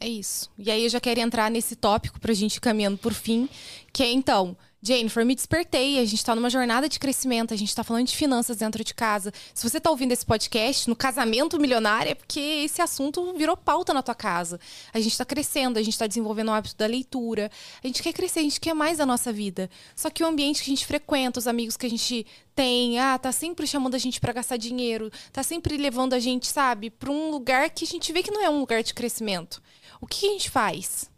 É 0.00 0.06
isso. 0.06 0.48
E 0.56 0.70
aí 0.70 0.84
eu 0.84 0.88
já 0.88 1.00
quero 1.00 1.18
entrar 1.18 1.50
nesse 1.50 1.74
tópico 1.74 2.20
pra 2.20 2.32
gente 2.32 2.56
ir 2.56 2.60
caminhando 2.60 2.98
por 2.98 3.12
fim, 3.12 3.48
que 3.92 4.02
é 4.02 4.12
então, 4.12 4.56
Jennifer, 4.80 5.26
me 5.26 5.34
despertei. 5.34 5.98
A 5.98 6.04
gente 6.04 6.18
está 6.18 6.34
numa 6.34 6.48
jornada 6.48 6.88
de 6.88 6.98
crescimento, 6.98 7.52
a 7.52 7.56
gente 7.56 7.68
está 7.68 7.82
falando 7.82 8.06
de 8.06 8.16
finanças 8.16 8.58
dentro 8.58 8.84
de 8.84 8.94
casa. 8.94 9.32
Se 9.52 9.68
você 9.68 9.78
está 9.78 9.90
ouvindo 9.90 10.12
esse 10.12 10.24
podcast 10.24 10.88
no 10.88 10.94
casamento 10.94 11.58
milionário, 11.60 12.12
é 12.12 12.14
porque 12.14 12.38
esse 12.40 12.80
assunto 12.80 13.32
virou 13.34 13.56
pauta 13.56 13.92
na 13.92 14.02
tua 14.02 14.14
casa. 14.14 14.60
A 14.92 15.00
gente 15.00 15.12
está 15.12 15.24
crescendo, 15.24 15.78
a 15.78 15.82
gente 15.82 15.94
está 15.94 16.06
desenvolvendo 16.06 16.48
o 16.48 16.52
hábito 16.52 16.76
da 16.76 16.86
leitura. 16.86 17.50
A 17.82 17.86
gente 17.86 18.02
quer 18.02 18.12
crescer, 18.12 18.40
a 18.40 18.42
gente 18.44 18.60
quer 18.60 18.74
mais 18.74 18.98
da 18.98 19.06
nossa 19.06 19.32
vida. 19.32 19.68
Só 19.96 20.10
que 20.10 20.22
o 20.22 20.26
ambiente 20.26 20.62
que 20.62 20.70
a 20.70 20.74
gente 20.74 20.86
frequenta, 20.86 21.40
os 21.40 21.48
amigos 21.48 21.76
que 21.76 21.86
a 21.86 21.90
gente 21.90 22.24
tem, 22.54 22.98
ah, 23.00 23.18
tá 23.18 23.32
sempre 23.32 23.66
chamando 23.66 23.96
a 23.96 23.98
gente 23.98 24.20
para 24.20 24.32
gastar 24.32 24.56
dinheiro, 24.56 25.10
tá 25.32 25.42
sempre 25.42 25.76
levando 25.76 26.12
a 26.12 26.18
gente, 26.18 26.46
sabe, 26.46 26.90
para 26.90 27.10
um 27.10 27.30
lugar 27.30 27.70
que 27.70 27.84
a 27.84 27.86
gente 27.86 28.12
vê 28.12 28.22
que 28.22 28.30
não 28.30 28.42
é 28.42 28.48
um 28.48 28.60
lugar 28.60 28.82
de 28.82 28.94
crescimento. 28.94 29.60
O 30.00 30.06
que 30.06 30.26
a 30.26 30.30
gente 30.30 30.50
faz? 30.50 31.10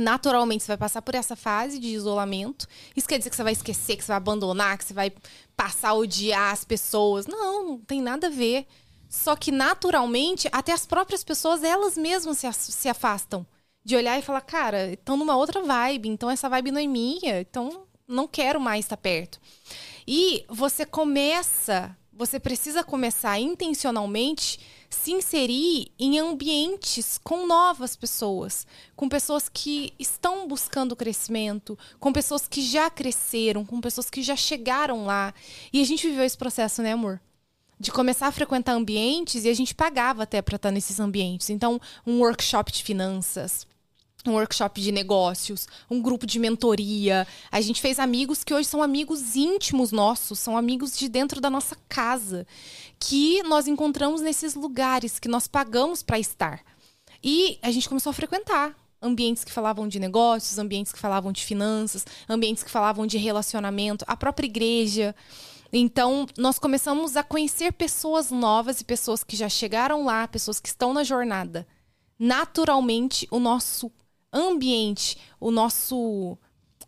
Naturalmente 0.00 0.64
você 0.64 0.68
vai 0.68 0.76
passar 0.76 1.02
por 1.02 1.14
essa 1.14 1.36
fase 1.36 1.78
de 1.78 1.88
isolamento. 1.88 2.66
Isso 2.96 3.08
quer 3.08 3.18
dizer 3.18 3.30
que 3.30 3.36
você 3.36 3.42
vai 3.42 3.52
esquecer, 3.52 3.96
que 3.96 4.04
você 4.04 4.08
vai 4.08 4.16
abandonar, 4.16 4.78
que 4.78 4.84
você 4.84 4.94
vai 4.94 5.12
passar 5.56 5.90
a 5.90 5.94
odiar 5.94 6.52
as 6.52 6.64
pessoas. 6.64 7.26
Não, 7.26 7.64
não 7.64 7.78
tem 7.78 8.00
nada 8.00 8.28
a 8.28 8.30
ver. 8.30 8.66
Só 9.08 9.34
que 9.34 9.50
naturalmente, 9.50 10.48
até 10.52 10.72
as 10.72 10.86
próprias 10.86 11.24
pessoas, 11.24 11.62
elas 11.62 11.96
mesmas 11.96 12.38
se, 12.38 12.52
se 12.52 12.88
afastam. 12.88 13.46
De 13.84 13.96
olhar 13.96 14.18
e 14.18 14.22
falar, 14.22 14.42
cara, 14.42 14.92
estão 14.92 15.16
numa 15.16 15.36
outra 15.36 15.62
vibe, 15.62 16.10
então 16.10 16.30
essa 16.30 16.48
vibe 16.48 16.72
não 16.72 16.80
é 16.80 16.86
minha, 16.86 17.40
então 17.40 17.86
não 18.06 18.28
quero 18.28 18.60
mais 18.60 18.84
estar 18.84 18.98
perto. 18.98 19.40
E 20.06 20.44
você 20.48 20.84
começa, 20.84 21.96
você 22.18 22.40
precisa 22.40 22.82
começar 22.82 23.38
intencionalmente 23.38 24.58
se 24.90 25.12
inserir 25.12 25.92
em 25.96 26.18
ambientes 26.18 27.16
com 27.22 27.46
novas 27.46 27.94
pessoas, 27.94 28.66
com 28.96 29.08
pessoas 29.08 29.48
que 29.48 29.94
estão 30.00 30.48
buscando 30.48 30.96
crescimento, 30.96 31.78
com 32.00 32.12
pessoas 32.12 32.48
que 32.48 32.60
já 32.60 32.90
cresceram, 32.90 33.64
com 33.64 33.80
pessoas 33.80 34.10
que 34.10 34.20
já 34.20 34.34
chegaram 34.34 35.06
lá. 35.06 35.32
E 35.72 35.80
a 35.80 35.84
gente 35.84 36.08
viveu 36.08 36.24
esse 36.24 36.36
processo, 36.36 36.82
né, 36.82 36.92
amor? 36.92 37.20
De 37.78 37.92
começar 37.92 38.26
a 38.26 38.32
frequentar 38.32 38.72
ambientes 38.72 39.44
e 39.44 39.48
a 39.48 39.54
gente 39.54 39.72
pagava 39.72 40.24
até 40.24 40.42
para 40.42 40.56
estar 40.56 40.72
nesses 40.72 40.98
ambientes. 40.98 41.50
Então, 41.50 41.80
um 42.04 42.18
workshop 42.18 42.72
de 42.72 42.82
finanças, 42.82 43.64
um 44.26 44.32
workshop 44.32 44.80
de 44.80 44.92
negócios, 44.92 45.68
um 45.90 46.00
grupo 46.00 46.26
de 46.26 46.38
mentoria. 46.38 47.26
A 47.50 47.60
gente 47.60 47.80
fez 47.80 47.98
amigos 47.98 48.42
que 48.42 48.52
hoje 48.52 48.68
são 48.68 48.82
amigos 48.82 49.36
íntimos 49.36 49.92
nossos, 49.92 50.38
são 50.38 50.56
amigos 50.56 50.96
de 50.96 51.08
dentro 51.08 51.40
da 51.40 51.48
nossa 51.48 51.76
casa, 51.88 52.46
que 52.98 53.42
nós 53.44 53.66
encontramos 53.66 54.20
nesses 54.20 54.54
lugares 54.54 55.18
que 55.18 55.28
nós 55.28 55.46
pagamos 55.46 56.02
para 56.02 56.18
estar. 56.18 56.62
E 57.22 57.58
a 57.62 57.70
gente 57.70 57.88
começou 57.88 58.10
a 58.10 58.14
frequentar 58.14 58.74
ambientes 59.00 59.44
que 59.44 59.52
falavam 59.52 59.86
de 59.86 60.00
negócios, 60.00 60.58
ambientes 60.58 60.92
que 60.92 60.98
falavam 60.98 61.32
de 61.32 61.44
finanças, 61.44 62.04
ambientes 62.28 62.62
que 62.62 62.70
falavam 62.70 63.06
de 63.06 63.16
relacionamento, 63.16 64.04
a 64.08 64.16
própria 64.16 64.46
igreja. 64.46 65.14
Então, 65.72 66.26
nós 66.36 66.58
começamos 66.58 67.16
a 67.16 67.22
conhecer 67.22 67.72
pessoas 67.72 68.30
novas 68.30 68.80
e 68.80 68.84
pessoas 68.84 69.22
que 69.22 69.36
já 69.36 69.48
chegaram 69.48 70.04
lá, 70.04 70.26
pessoas 70.26 70.58
que 70.58 70.68
estão 70.68 70.92
na 70.92 71.04
jornada. 71.04 71.66
Naturalmente, 72.18 73.28
o 73.30 73.38
nosso 73.38 73.92
ambiente, 74.32 75.16
o 75.40 75.50
nosso 75.50 76.36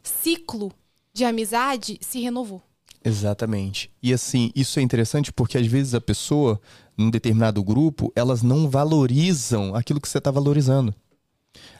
ciclo 0.02 0.72
de 1.12 1.24
amizade 1.24 1.98
se 2.00 2.20
renovou. 2.20 2.62
Exatamente. 3.04 3.90
E 4.02 4.12
assim, 4.12 4.50
isso 4.54 4.78
é 4.78 4.82
interessante 4.82 5.32
porque 5.32 5.56
às 5.56 5.66
vezes 5.66 5.94
a 5.94 6.00
pessoa, 6.00 6.60
num 6.96 7.10
determinado 7.10 7.62
grupo, 7.62 8.12
elas 8.14 8.42
não 8.42 8.68
valorizam 8.68 9.74
aquilo 9.74 10.00
que 10.00 10.08
você 10.08 10.18
está 10.18 10.30
valorizando. 10.30 10.94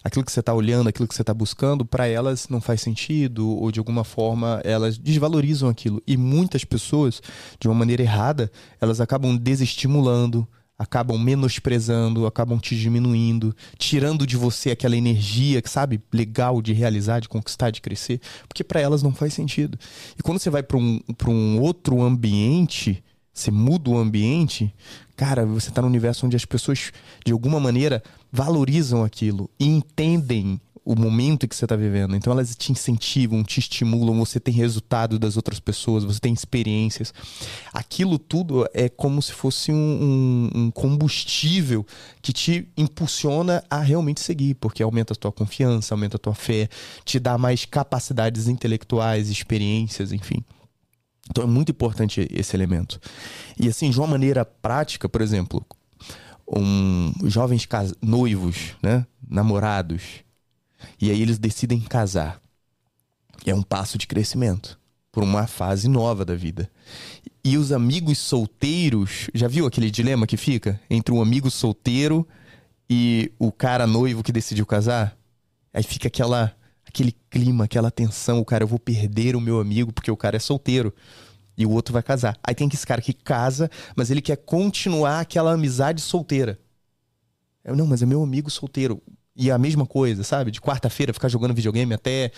Aquilo 0.03 0.25
que 0.25 0.33
você 0.33 0.41
está 0.41 0.53
olhando, 0.53 0.89
aquilo 0.89 1.07
que 1.07 1.15
você 1.15 1.23
está 1.23 1.35
buscando, 1.35 1.85
para 1.85 2.07
elas 2.07 2.49
não 2.49 2.61
faz 2.61 2.81
sentido, 2.81 3.49
ou 3.49 3.71
de 3.71 3.79
alguma 3.79 4.03
forma 4.03 4.61
elas 4.65 4.97
desvalorizam 4.97 5.69
aquilo. 5.69 6.03
E 6.07 6.17
muitas 6.17 6.65
pessoas, 6.65 7.21
de 7.59 7.69
uma 7.69 7.75
maneira 7.75 8.03
errada, 8.03 8.51
elas 8.81 9.01
acabam 9.01 9.37
desestimulando, 9.37 10.49
acabam 10.81 11.19
menosprezando, 11.19 12.27
acabam 12.27 12.59
te 12.59 12.75
diminuindo, 12.75 13.55
tirando 13.77 14.27
de 14.27 14.35
você 14.35 14.71
aquela 14.71 14.97
energia, 14.97 15.61
sabe, 15.67 16.01
legal 16.11 16.63
de 16.63 16.73
realizar, 16.73 17.21
de 17.21 17.29
conquistar, 17.29 17.69
de 17.69 17.83
crescer, 17.83 18.19
porque 18.49 18.65
para 18.65 18.81
elas 18.81 19.03
não 19.03 19.13
faz 19.13 19.35
sentido. 19.35 19.79
E 20.19 20.23
quando 20.23 20.39
você 20.39 20.49
vai 20.49 20.63
para 20.63 20.79
um, 20.79 20.99
um 21.29 21.61
outro 21.61 22.01
ambiente, 22.01 23.05
você 23.31 23.51
muda 23.51 23.91
o 23.91 23.99
ambiente, 23.99 24.75
cara, 25.15 25.45
você 25.45 25.69
está 25.69 25.83
no 25.83 25.89
universo 25.89 26.25
onde 26.25 26.37
as 26.37 26.47
pessoas, 26.47 26.93
de 27.27 27.33
alguma 27.33 27.61
maneira, 27.61 28.03
valorizam 28.33 29.05
aquilo 29.05 29.51
e 29.61 29.67
entendem 29.67 30.59
o 30.85 30.97
momento 30.97 31.47
que 31.47 31.55
você 31.55 31.65
está 31.65 31.77
vivendo. 31.77 32.17
Então 32.17 32.33
elas 32.33 32.55
te 32.57 32.73
incentivam, 32.73 33.43
te 33.45 33.61
estimulam, 33.61 34.19
você 34.19 34.41
tem 34.41 34.53
resultado 34.53 35.19
das 35.19 35.37
outras 35.37 35.61
pessoas, 35.61 36.05
você 36.05 36.19
tem 36.19 36.33
experiências. 36.33 37.13
Aquilo 37.73 38.19
tudo 38.19 38.67
é 38.73 38.89
como 38.89 39.21
se 39.21 39.33
fosse 39.33 39.71
um, 39.71 39.77
um, 39.77 40.51
um 40.63 40.71
combustível 40.71 41.87
que 42.23 42.33
te 42.33 42.69
impulsiona 42.77 43.63
a 43.69 43.81
realmente 43.81 44.21
seguir, 44.21 44.55
porque 44.55 44.83
aumenta 44.83 45.13
a 45.13 45.17
tua 45.17 45.33
confiança, 45.33 45.95
aumenta 45.95 46.17
a 46.17 46.21
tua 46.21 46.35
fé, 46.35 46.69
te 47.05 47.19
dá 47.19 47.37
mais 47.37 47.65
capacidades 47.65 48.49
intelectuais, 48.49 49.29
experiências, 49.29 50.13
enfim. 50.13 50.43
Então 51.31 51.45
é 51.45 51.47
muito 51.47 51.71
importante 51.71 52.27
esse 52.31 52.57
elemento. 52.57 52.99
E 53.59 53.69
assim, 53.69 53.91
de 53.91 53.99
uma 53.99 54.09
maneira 54.09 54.45
prática, 54.45 55.09
por 55.09 55.21
exemplo, 55.21 55.65
um, 56.51 57.13
jovens 57.25 57.69
noivos, 58.03 58.75
né, 58.83 59.07
namorados, 59.29 60.25
e 61.01 61.11
aí 61.11 61.21
eles 61.21 61.39
decidem 61.39 61.81
casar. 61.81 62.41
É 63.47 63.55
um 63.55 63.63
passo 63.63 63.97
de 63.97 64.07
crescimento 64.07 64.79
por 65.11 65.23
uma 65.23 65.47
fase 65.47 65.89
nova 65.89 66.25
da 66.25 66.35
vida. 66.35 66.71
E 67.43 67.57
os 67.57 67.73
amigos 67.73 68.19
solteiros, 68.19 69.29
já 69.35 69.49
viu 69.49 69.67
aquele 69.67 69.91
dilema 69.91 70.27
que 70.27 70.37
fica 70.37 70.81
entre 70.91 71.15
um 71.15 71.23
amigo 71.23 71.51
solteiro 71.51 72.27
e 72.89 73.33
o 73.39 73.51
cara 73.51 73.87
noivo 73.87 74.23
que 74.23 74.33
decidiu 74.33 74.67
casar? 74.67 75.17
Aí 75.73 75.83
fica 75.83 76.09
aquela 76.09 76.55
aquele 76.87 77.15
clima, 77.31 77.65
aquela 77.65 77.91
tensão, 77.91 78.41
o 78.41 78.45
cara 78.45 78.65
eu 78.65 78.69
vou 78.69 78.79
perder 78.79 79.37
o 79.37 79.41
meu 79.41 79.61
amigo 79.61 79.93
porque 79.93 80.11
o 80.11 80.17
cara 80.17 80.37
é 80.37 80.41
solteiro 80.41 80.93
e 81.57 81.65
o 81.65 81.71
outro 81.71 81.93
vai 81.93 82.03
casar. 82.03 82.37
Aí 82.43 82.55
tem 82.55 82.69
esse 82.73 82.87
cara 82.87 83.01
que 83.01 83.13
casa, 83.13 83.71
mas 83.95 84.11
ele 84.11 84.21
quer 84.21 84.37
continuar 84.37 85.21
aquela 85.21 85.53
amizade 85.53 86.01
solteira. 86.01 86.59
Eu, 87.65 87.77
não, 87.77 87.87
mas 87.87 88.03
é 88.03 88.07
meu 88.07 88.23
amigo 88.23 88.51
solteiro. 88.51 89.03
E 89.41 89.51
a 89.51 89.57
mesma 89.57 89.87
coisa, 89.87 90.23
sabe? 90.23 90.51
De 90.51 90.61
quarta-feira 90.61 91.15
ficar 91.15 91.29
jogando 91.29 91.55
videogame 91.55 91.95
até 91.95 92.31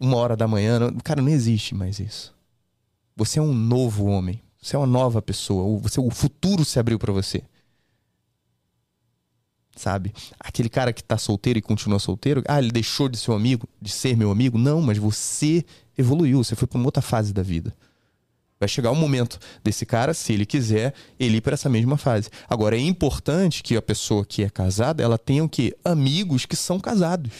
uma 0.00 0.16
hora 0.16 0.36
da 0.36 0.48
manhã. 0.48 0.92
Cara, 1.04 1.22
não 1.22 1.28
existe 1.28 1.76
mais 1.76 2.00
isso. 2.00 2.34
Você 3.14 3.38
é 3.38 3.42
um 3.42 3.54
novo 3.54 4.06
homem. 4.06 4.42
Você 4.60 4.74
é 4.74 4.78
uma 4.80 4.86
nova 4.86 5.22
pessoa. 5.22 5.78
Você, 5.78 6.00
o 6.00 6.10
futuro 6.10 6.64
se 6.64 6.76
abriu 6.80 6.98
para 6.98 7.12
você. 7.12 7.44
Sabe? 9.76 10.12
Aquele 10.40 10.68
cara 10.68 10.92
que 10.92 11.04
tá 11.04 11.16
solteiro 11.16 11.60
e 11.60 11.62
continua 11.62 12.00
solteiro, 12.00 12.42
ah, 12.48 12.58
ele 12.58 12.72
deixou 12.72 13.08
de 13.08 13.16
ser 13.16 13.30
um 13.30 13.34
amigo, 13.34 13.68
de 13.80 13.92
ser 13.92 14.16
meu 14.16 14.32
amigo? 14.32 14.58
Não, 14.58 14.82
mas 14.82 14.98
você 14.98 15.64
evoluiu, 15.96 16.42
você 16.42 16.56
foi 16.56 16.66
para 16.66 16.78
uma 16.78 16.86
outra 16.86 17.00
fase 17.00 17.32
da 17.32 17.44
vida. 17.44 17.72
Vai 18.60 18.68
chegar 18.68 18.90
o 18.90 18.94
momento 18.94 19.38
desse 19.64 19.86
cara, 19.86 20.12
se 20.12 20.34
ele 20.34 20.44
quiser, 20.44 20.92
ele 21.18 21.38
ir 21.38 21.40
para 21.40 21.54
essa 21.54 21.70
mesma 21.70 21.96
fase. 21.96 22.28
Agora, 22.46 22.76
é 22.76 22.80
importante 22.80 23.62
que 23.62 23.74
a 23.74 23.80
pessoa 23.80 24.22
que 24.22 24.42
é 24.44 24.50
casada, 24.50 25.02
ela 25.02 25.16
tenha 25.16 25.42
o 25.42 25.48
quê? 25.48 25.74
Amigos 25.82 26.44
que 26.44 26.54
são 26.54 26.78
casados. 26.78 27.32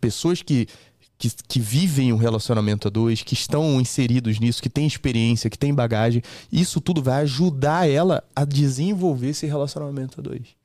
Pessoas 0.00 0.40
que, 0.40 0.66
que, 1.18 1.30
que 1.46 1.60
vivem 1.60 2.14
um 2.14 2.16
relacionamento 2.16 2.88
a 2.88 2.90
dois, 2.90 3.22
que 3.22 3.34
estão 3.34 3.78
inseridos 3.78 4.40
nisso, 4.40 4.62
que 4.62 4.70
têm 4.70 4.86
experiência, 4.86 5.50
que 5.50 5.58
têm 5.58 5.74
bagagem. 5.74 6.22
Isso 6.50 6.80
tudo 6.80 7.02
vai 7.02 7.20
ajudar 7.20 7.86
ela 7.86 8.24
a 8.34 8.46
desenvolver 8.46 9.28
esse 9.28 9.46
relacionamento 9.46 10.18
a 10.18 10.22
dois 10.22 10.59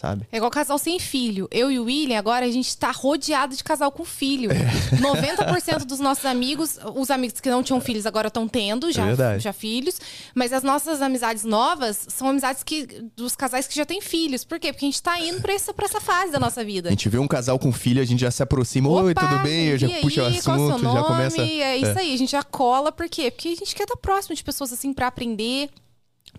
sabe? 0.00 0.26
É 0.32 0.38
igual 0.38 0.50
casal 0.50 0.78
sem 0.78 0.98
filho. 0.98 1.46
Eu 1.50 1.70
e 1.70 1.78
o 1.78 1.84
William, 1.84 2.18
agora 2.18 2.46
a 2.46 2.50
gente 2.50 2.74
tá 2.76 2.90
rodeado 2.90 3.54
de 3.54 3.62
casal 3.62 3.92
com 3.92 4.04
filho. 4.04 4.50
É. 4.50 4.70
90% 4.96 5.84
dos 5.84 6.00
nossos 6.00 6.24
amigos, 6.24 6.78
os 6.94 7.10
amigos 7.10 7.38
que 7.38 7.50
não 7.50 7.62
tinham 7.62 7.80
filhos 7.80 8.06
agora 8.06 8.28
estão 8.28 8.48
tendo 8.48 8.90
já, 8.90 9.10
é 9.10 9.38
já 9.38 9.52
filhos. 9.52 10.00
Mas 10.34 10.52
as 10.54 10.62
nossas 10.62 11.02
amizades 11.02 11.44
novas 11.44 12.06
são 12.08 12.28
amizades 12.28 12.62
que, 12.62 12.86
dos 13.14 13.36
casais 13.36 13.66
que 13.68 13.76
já 13.76 13.84
têm 13.84 14.00
filhos. 14.00 14.42
Por 14.42 14.58
quê? 14.58 14.72
Porque 14.72 14.86
a 14.86 14.88
gente 14.88 15.02
tá 15.02 15.20
indo 15.20 15.40
pra 15.42 15.52
essa, 15.52 15.74
pra 15.74 15.84
essa 15.84 16.00
fase 16.00 16.32
da 16.32 16.40
nossa 16.40 16.64
vida. 16.64 16.88
A 16.88 16.92
gente 16.92 17.08
vê 17.08 17.18
um 17.18 17.28
casal 17.28 17.58
com 17.58 17.70
filho, 17.70 18.00
a 18.00 18.04
gente 18.04 18.20
já 18.20 18.30
se 18.30 18.42
aproxima. 18.42 18.88
Opa, 18.88 19.02
Oi, 19.02 19.14
tudo 19.14 19.38
bem? 19.40 19.66
Eu 19.66 19.78
já 19.78 19.88
puxa 20.00 20.22
o 20.22 20.26
assunto, 20.26 20.82
já 20.82 21.02
começa. 21.04 21.42
É 21.42 21.76
isso 21.76 21.98
é. 21.98 22.00
aí, 22.00 22.14
a 22.14 22.16
gente 22.16 22.32
já 22.32 22.42
cola. 22.42 22.90
Por 22.90 23.08
quê? 23.08 23.30
Porque 23.30 23.48
a 23.48 23.54
gente 23.54 23.74
quer 23.74 23.82
estar 23.82 23.96
próximo 23.96 24.34
de 24.34 24.42
pessoas 24.42 24.72
assim 24.72 24.94
para 24.94 25.08
aprender 25.08 25.68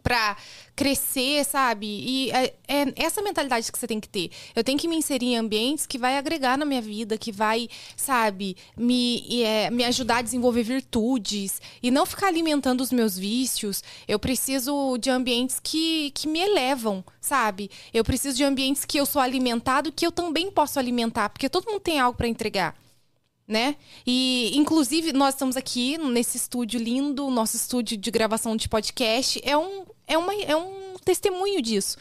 para 0.01 0.36
crescer, 0.75 1.45
sabe? 1.45 1.86
E 1.86 2.32
é, 2.32 2.54
é, 2.67 2.93
essa 2.95 3.21
mentalidade 3.21 3.71
que 3.71 3.77
você 3.77 3.88
tem 3.88 3.99
que 3.99 4.10
ter. 4.10 4.32
Eu 4.56 4.63
tenho 4.63 4.77
que 4.77 4.88
me 4.88 4.95
inserir 4.95 5.27
em 5.27 5.38
ambientes 5.38 5.86
que 5.86 5.97
vai 5.97 6.17
agregar 6.17 6.58
na 6.58 6.65
minha 6.65 6.82
vida, 6.82 7.17
que 7.17 7.32
vai, 7.32 7.67
sabe, 7.95 8.58
me, 8.75 9.43
é, 9.43 9.69
me 9.69 9.84
ajudar 9.84 10.17
a 10.17 10.21
desenvolver 10.21 10.63
virtudes 10.63 11.62
e 11.84 11.91
não 11.91 12.06
ficar 12.06 12.27
alimentando 12.27 12.82
os 12.82 12.91
meus 12.91 13.17
vícios. 13.17 13.84
Eu 14.08 14.17
preciso 14.17 14.97
de 14.97 15.10
ambientes 15.10 15.60
que, 15.62 16.12
que 16.12 16.27
me 16.27 16.39
elevam, 16.39 17.04
sabe? 17.19 17.69
Eu 17.93 18.04
preciso 18.04 18.38
de 18.38 18.43
ambientes 18.43 18.86
que 18.86 18.99
eu 18.99 19.06
sou 19.06 19.21
alimentado, 19.21 19.91
que 19.91 20.06
eu 20.06 20.12
também 20.12 20.49
posso 20.49 20.80
alimentar, 20.80 21.30
porque 21.30 21.49
todo 21.49 21.69
mundo 21.69 21.82
tem 21.82 21.99
algo 21.99 22.17
para 22.17 22.27
entregar 22.27 22.75
né? 23.52 23.76
E, 24.08 24.54
inclusive, 24.56 25.12
nós 25.12 25.34
estamos 25.34 25.58
aqui 25.58 25.98
nesse 25.98 26.38
estúdio 26.38 26.80
lindo, 26.80 27.30
nosso 27.30 27.58
estúdio 27.58 27.98
de 27.98 28.10
gravação 28.10 28.56
de 28.56 28.70
podcast. 28.70 29.42
É 29.44 29.58
um, 29.58 29.84
é 30.08 30.18
uma, 30.18 30.34
é 30.34 30.56
um 30.56 30.96
testemunho 31.04 31.62
disso. 31.62 31.98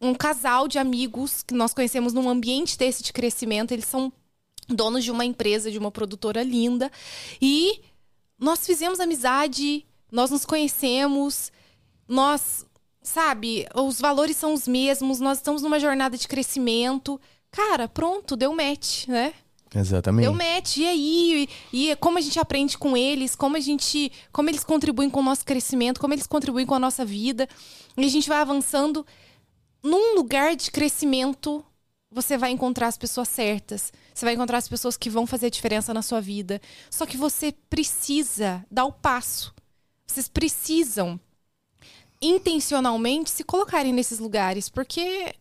Um 0.00 0.14
casal 0.14 0.68
de 0.68 0.78
amigos 0.78 1.42
que 1.42 1.54
nós 1.54 1.74
conhecemos 1.74 2.12
num 2.12 2.28
ambiente 2.28 2.78
desse 2.78 3.02
de 3.02 3.12
crescimento. 3.12 3.72
Eles 3.72 3.86
são 3.86 4.12
donos 4.68 5.02
de 5.02 5.10
uma 5.10 5.24
empresa, 5.24 5.72
de 5.72 5.78
uma 5.78 5.90
produtora 5.90 6.44
linda. 6.44 6.88
E 7.42 7.80
nós 8.38 8.64
fizemos 8.64 9.00
amizade, 9.00 9.84
nós 10.08 10.30
nos 10.30 10.44
conhecemos, 10.44 11.50
nós, 12.06 12.64
sabe, 13.02 13.66
os 13.74 14.00
valores 14.00 14.36
são 14.36 14.54
os 14.54 14.68
mesmos, 14.68 15.18
nós 15.18 15.38
estamos 15.38 15.62
numa 15.62 15.80
jornada 15.80 16.16
de 16.16 16.28
crescimento. 16.28 17.20
Cara, 17.50 17.88
pronto, 17.88 18.36
deu 18.36 18.54
match, 18.54 19.08
né? 19.08 19.34
Exatamente. 19.74 20.24
Deu 20.24 20.34
match. 20.34 20.76
E 20.76 20.86
aí? 20.86 21.48
E, 21.72 21.90
e, 21.90 21.96
como 21.96 22.18
a 22.18 22.20
gente 22.20 22.38
aprende 22.38 22.78
com 22.78 22.96
eles, 22.96 23.34
como 23.34 23.56
a 23.56 23.60
gente. 23.60 24.12
Como 24.32 24.48
eles 24.48 24.62
contribuem 24.62 25.10
com 25.10 25.20
o 25.20 25.22
nosso 25.22 25.44
crescimento, 25.44 26.00
como 26.00 26.14
eles 26.14 26.26
contribuem 26.26 26.66
com 26.66 26.74
a 26.74 26.78
nossa 26.78 27.04
vida. 27.04 27.48
E 27.96 28.04
a 28.04 28.08
gente 28.08 28.28
vai 28.28 28.38
avançando. 28.38 29.04
Num 29.82 30.14
lugar 30.14 30.56
de 30.56 30.70
crescimento, 30.70 31.62
você 32.10 32.38
vai 32.38 32.52
encontrar 32.52 32.86
as 32.86 32.96
pessoas 32.96 33.28
certas. 33.28 33.92
Você 34.14 34.24
vai 34.24 34.34
encontrar 34.34 34.58
as 34.58 34.68
pessoas 34.68 34.96
que 34.96 35.10
vão 35.10 35.26
fazer 35.26 35.46
a 35.46 35.50
diferença 35.50 35.92
na 35.92 36.00
sua 36.00 36.20
vida. 36.20 36.60
Só 36.88 37.04
que 37.04 37.16
você 37.16 37.52
precisa 37.68 38.64
dar 38.70 38.84
o 38.84 38.92
passo. 38.92 39.52
Vocês 40.06 40.28
precisam 40.28 41.20
intencionalmente 42.22 43.30
se 43.30 43.44
colocarem 43.44 43.92
nesses 43.92 44.18
lugares, 44.18 44.68
porque 44.68 45.34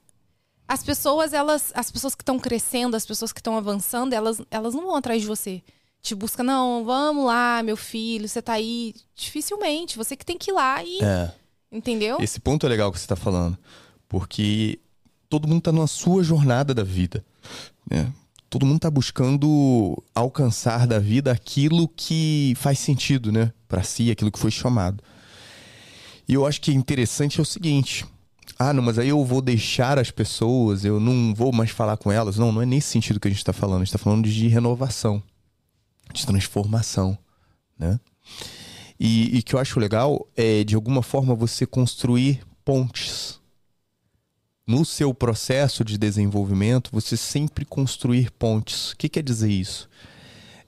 as 0.68 0.84
pessoas, 0.84 1.34
elas, 1.34 1.72
as 1.76 1.92
pessoas 1.92 2.16
que 2.16 2.22
estão 2.22 2.40
crescendo, 2.40 2.96
as 2.96 3.06
pessoas 3.06 3.32
que 3.32 3.40
estão 3.40 3.58
avançando, 3.58 4.14
elas, 4.14 4.42
elas 4.50 4.74
não 4.74 4.86
vão 4.86 4.96
atrás 4.96 5.22
de 5.22 5.28
você. 5.28 5.62
Te 6.02 6.16
busca, 6.16 6.44
não, 6.44 6.84
vamos 6.84 7.26
lá, 7.26 7.64
meu 7.64 7.78
filho, 7.78 8.28
você 8.28 8.42
tá 8.42 8.54
aí. 8.54 8.94
Dificilmente. 9.16 9.98
Você 9.98 10.16
que 10.16 10.26
tem 10.26 10.38
que 10.38 10.52
ir 10.52 10.54
lá 10.54 10.84
e. 10.84 11.00
É. 11.02 11.34
Entendeu? 11.72 12.18
Esse 12.20 12.40
ponto 12.40 12.66
é 12.66 12.70
legal 12.70 12.92
que 12.92 13.00
você 13.00 13.08
tá 13.08 13.16
falando. 13.16 13.58
Porque 14.08 14.80
todo 15.30 15.48
mundo 15.48 15.62
tá 15.62 15.72
na 15.72 15.88
sua 15.88 16.24
jornada 16.24 16.74
da 16.74 16.84
vida. 16.84 17.26
Né? 17.90 18.12
Todo 18.50 18.66
mundo 18.66 18.82
tá 18.82 18.92
buscando 18.92 19.98
alcançar 20.14 20.86
da 20.86 21.00
vida 21.00 21.32
aquilo 21.32 21.88
que 21.88 22.54
faz 22.58 22.78
sentido, 22.78 23.32
né? 23.32 23.52
Pra 23.68 23.82
si, 23.82 24.12
aquilo 24.12 24.32
que 24.32 24.38
foi 24.38 24.52
chamado. 24.52 25.04
E 26.28 26.36
eu 26.36 26.46
acho 26.46 26.62
que 26.62 26.70
é 26.70 26.74
interessante 26.74 27.40
é 27.40 27.42
o 27.42 27.46
seguinte: 27.46 28.06
ah, 28.58 28.74
não, 28.74 28.84
mas 28.84 29.00
aí 29.00 29.10
eu 29.10 29.24
vou 29.24 29.42
deixar 29.42 29.98
as 29.98 30.12
pessoas, 30.12 30.86
eu 30.86 31.00
não 31.00 31.34
vou 31.34 31.52
mais 31.52 31.70
falar 31.70 31.98
com 31.98 32.12
elas. 32.12 32.38
Não, 32.38 32.52
não 32.52 32.62
é 32.62 32.66
nesse 32.66 32.90
sentido 32.90 33.20
que 33.20 33.28
a 33.28 33.32
gente 33.32 33.40
está 33.40 33.54
falando. 33.54 33.78
A 33.78 33.86
gente 33.86 33.96
está 33.96 33.98
falando 33.98 34.28
de 34.28 34.48
renovação, 34.48 35.22
de 36.14 36.26
transformação, 36.26 37.18
né? 37.78 38.00
E, 39.00 39.38
e 39.38 39.44
que 39.44 39.56
eu 39.56 39.60
acho 39.60 39.80
legal 39.80 40.28
é, 40.36 40.64
de 40.64 40.76
alguma 40.76 41.02
forma, 41.02 41.36
você 41.36 41.66
construir 41.66 42.42
pontes. 42.64 43.40
No 44.66 44.86
seu 44.86 45.14
processo 45.14 45.84
de 45.84 45.98
desenvolvimento, 45.98 46.90
você 46.94 47.18
sempre 47.18 47.66
construir 47.66 48.32
pontes. 48.32 48.92
O 48.92 48.98
que 48.98 49.10
quer 49.10 49.24
dizer 49.24 49.50
isso? 49.50 49.90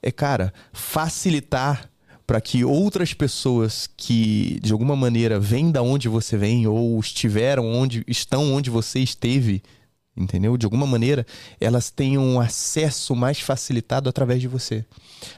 É, 0.02 0.12
cara, 0.12 0.52
facilitar 0.72 1.88
para 2.26 2.40
que 2.40 2.64
outras 2.64 3.14
pessoas 3.14 3.88
que 3.96 4.58
de 4.60 4.72
alguma 4.72 4.96
maneira 4.96 5.38
vêm 5.38 5.70
da 5.70 5.80
onde 5.80 6.08
você 6.08 6.36
vem 6.36 6.66
ou 6.66 6.98
estiveram 6.98 7.72
onde 7.72 8.04
estão 8.08 8.52
onde 8.52 8.68
você 8.68 8.98
esteve, 8.98 9.62
entendeu? 10.16 10.56
De 10.56 10.66
alguma 10.66 10.86
maneira, 10.86 11.24
elas 11.60 11.90
tenham 11.90 12.24
um 12.24 12.40
acesso 12.40 13.14
mais 13.14 13.38
facilitado 13.38 14.08
através 14.08 14.40
de 14.40 14.48
você. 14.48 14.84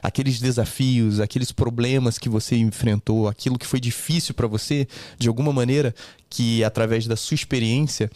Aqueles 0.01 0.39
desafios, 0.39 1.19
aqueles 1.19 1.51
problemas 1.51 2.17
que 2.17 2.27
você 2.27 2.55
enfrentou, 2.55 3.27
aquilo 3.27 3.59
que 3.59 3.67
foi 3.67 3.79
difícil 3.79 4.33
para 4.33 4.47
você, 4.47 4.87
de 5.17 5.27
alguma 5.27 5.53
maneira, 5.53 5.93
que 6.27 6.63
através 6.63 7.05
da 7.05 7.15
sua 7.15 7.35
experiência 7.35 8.09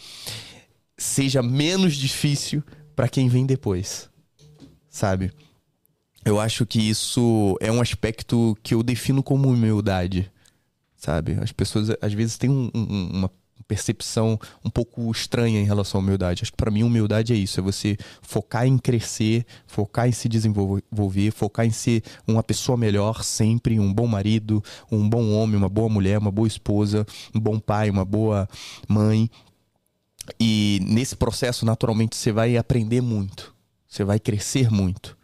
seja 0.98 1.42
menos 1.42 1.94
difícil 1.94 2.62
para 2.96 3.08
quem 3.08 3.28
vem 3.28 3.46
depois. 3.46 4.08
Sabe? 4.90 5.32
Eu 6.24 6.40
acho 6.40 6.64
que 6.64 6.78
isso 6.78 7.56
é 7.60 7.70
um 7.70 7.80
aspecto 7.80 8.56
que 8.62 8.74
eu 8.74 8.82
defino 8.82 9.22
como 9.22 9.48
humildade, 9.48 10.30
sabe? 10.96 11.36
As 11.40 11.52
pessoas 11.52 11.90
às 12.00 12.12
vezes 12.12 12.38
têm 12.38 12.50
um, 12.50 12.70
um, 12.74 13.10
uma 13.12 13.30
percepção 13.66 14.38
um 14.64 14.70
pouco 14.70 15.10
estranha 15.10 15.60
em 15.60 15.64
relação 15.64 16.00
à 16.00 16.04
humildade. 16.04 16.42
Acho 16.42 16.52
que 16.52 16.56
para 16.56 16.70
mim 16.70 16.82
humildade 16.82 17.32
é 17.32 17.36
isso, 17.36 17.60
é 17.60 17.62
você 17.62 17.96
focar 18.22 18.66
em 18.66 18.78
crescer, 18.78 19.44
focar 19.66 20.08
em 20.08 20.12
se 20.12 20.28
desenvolver, 20.28 21.30
focar 21.30 21.66
em 21.66 21.70
ser 21.70 22.02
uma 22.26 22.42
pessoa 22.42 22.76
melhor 22.76 23.22
sempre, 23.22 23.78
um 23.78 23.92
bom 23.92 24.06
marido, 24.06 24.62
um 24.90 25.08
bom 25.08 25.32
homem, 25.32 25.56
uma 25.56 25.68
boa 25.68 25.88
mulher, 25.88 26.18
uma 26.18 26.30
boa 26.30 26.48
esposa, 26.48 27.06
um 27.34 27.40
bom 27.40 27.58
pai, 27.58 27.90
uma 27.90 28.04
boa 28.04 28.48
mãe. 28.88 29.30
E 30.40 30.80
nesse 30.82 31.16
processo, 31.16 31.66
naturalmente, 31.66 32.16
você 32.16 32.32
vai 32.32 32.56
aprender 32.56 33.00
muito. 33.00 33.54
Você 33.86 34.04
vai 34.04 34.18
crescer 34.18 34.70
muito. 34.70 35.16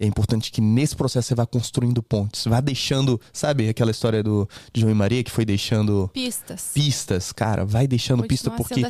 É 0.00 0.06
importante 0.06 0.52
que 0.52 0.60
nesse 0.60 0.94
processo 0.94 1.28
você 1.28 1.34
vá 1.34 1.44
construindo 1.44 2.00
pontes, 2.00 2.44
vá 2.44 2.60
deixando, 2.60 3.20
sabe, 3.32 3.68
aquela 3.68 3.90
história 3.90 4.22
do 4.22 4.48
de 4.72 4.80
João 4.80 4.92
e 4.92 4.94
Maria 4.94 5.24
que 5.24 5.30
foi 5.30 5.44
deixando 5.44 6.08
pistas. 6.14 6.70
Pistas, 6.72 7.32
cara, 7.32 7.64
vai 7.64 7.88
deixando 7.88 8.22
pista 8.22 8.48
porque 8.48 8.82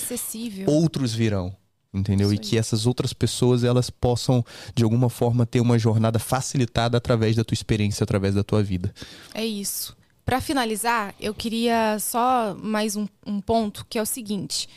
outros 0.66 1.14
virão, 1.14 1.56
entendeu? 1.94 2.30
e 2.30 2.36
que 2.36 2.58
essas 2.58 2.86
outras 2.86 3.14
pessoas 3.14 3.64
elas 3.64 3.88
possam 3.88 4.44
de 4.74 4.84
alguma 4.84 5.08
forma 5.08 5.46
ter 5.46 5.60
uma 5.60 5.78
jornada 5.78 6.18
facilitada 6.18 6.98
através 6.98 7.34
da 7.36 7.42
tua 7.42 7.54
experiência, 7.54 8.04
através 8.04 8.34
da 8.34 8.44
tua 8.44 8.62
vida. 8.62 8.92
É 9.32 9.46
isso. 9.46 9.96
Para 10.26 10.42
finalizar, 10.42 11.14
eu 11.18 11.32
queria 11.32 11.98
só 11.98 12.54
mais 12.54 12.96
um, 12.96 13.08
um, 13.26 13.40
ponto 13.40 13.86
que 13.88 13.98
é 13.98 14.02
o 14.02 14.04
seguinte: 14.04 14.68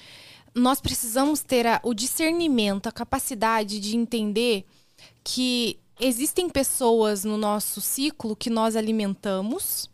nós 0.56 0.80
precisamos 0.80 1.42
ter 1.42 1.68
a, 1.68 1.82
o 1.84 1.94
discernimento, 1.94 2.88
a 2.88 2.92
capacidade 2.92 3.82
de 3.82 3.98
entender 3.98 4.64
que 5.26 5.78
existem 6.02 6.50
pessoas 6.50 7.24
no 7.24 7.38
nosso 7.38 7.80
ciclo 7.80 8.36
que 8.36 8.50
nós 8.50 8.76
alimentamos 8.76 9.90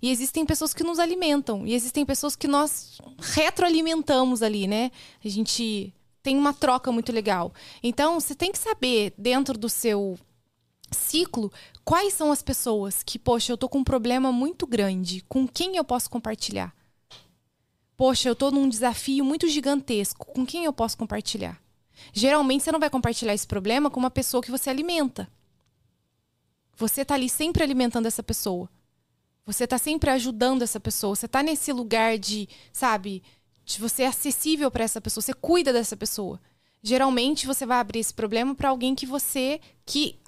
e 0.00 0.10
existem 0.10 0.44
pessoas 0.46 0.72
que 0.72 0.82
nos 0.82 0.98
alimentam 0.98 1.66
e 1.66 1.74
existem 1.74 2.04
pessoas 2.04 2.34
que 2.34 2.48
nós 2.48 2.98
retroalimentamos 3.18 4.42
ali, 4.42 4.66
né? 4.66 4.90
A 5.24 5.28
gente 5.28 5.94
tem 6.22 6.36
uma 6.36 6.52
troca 6.52 6.90
muito 6.90 7.12
legal. 7.12 7.52
Então, 7.82 8.18
você 8.18 8.34
tem 8.34 8.50
que 8.50 8.58
saber 8.58 9.12
dentro 9.16 9.56
do 9.56 9.68
seu 9.68 10.18
ciclo 10.90 11.52
quais 11.84 12.14
são 12.14 12.32
as 12.32 12.42
pessoas 12.42 13.02
que, 13.02 13.18
poxa, 13.18 13.52
eu 13.52 13.56
tô 13.56 13.68
com 13.68 13.78
um 13.78 13.84
problema 13.84 14.32
muito 14.32 14.66
grande, 14.66 15.24
com 15.28 15.46
quem 15.46 15.76
eu 15.76 15.84
posso 15.84 16.10
compartilhar? 16.10 16.74
Poxa, 17.96 18.28
eu 18.28 18.34
tô 18.34 18.50
num 18.50 18.68
desafio 18.68 19.24
muito 19.24 19.46
gigantesco, 19.46 20.26
com 20.26 20.46
quem 20.46 20.64
eu 20.64 20.72
posso 20.72 20.96
compartilhar? 20.96 21.60
Geralmente 22.14 22.64
você 22.64 22.72
não 22.72 22.80
vai 22.80 22.88
compartilhar 22.88 23.34
esse 23.34 23.46
problema 23.46 23.90
com 23.90 24.00
uma 24.00 24.10
pessoa 24.10 24.42
que 24.42 24.50
você 24.50 24.70
alimenta. 24.70 25.28
Você 26.80 27.04
tá 27.04 27.14
ali 27.14 27.28
sempre 27.28 27.62
alimentando 27.62 28.06
essa 28.06 28.22
pessoa. 28.22 28.66
Você 29.44 29.66
tá 29.66 29.76
sempre 29.76 30.08
ajudando 30.08 30.62
essa 30.62 30.80
pessoa. 30.80 31.14
Você 31.14 31.28
tá 31.28 31.42
nesse 31.42 31.74
lugar 31.74 32.18
de, 32.18 32.48
sabe, 32.72 33.22
de 33.66 33.78
você 33.78 34.04
é 34.04 34.06
acessível 34.06 34.70
para 34.70 34.84
essa 34.84 34.98
pessoa, 34.98 35.20
você 35.20 35.34
cuida 35.34 35.74
dessa 35.74 35.94
pessoa. 35.94 36.40
Geralmente 36.82 37.46
você 37.46 37.66
vai 37.66 37.78
abrir 37.78 37.98
esse 37.98 38.14
problema 38.14 38.54
para 38.54 38.70
alguém 38.70 38.94
que 38.94 39.04
você 39.04 39.60
que 39.84 40.18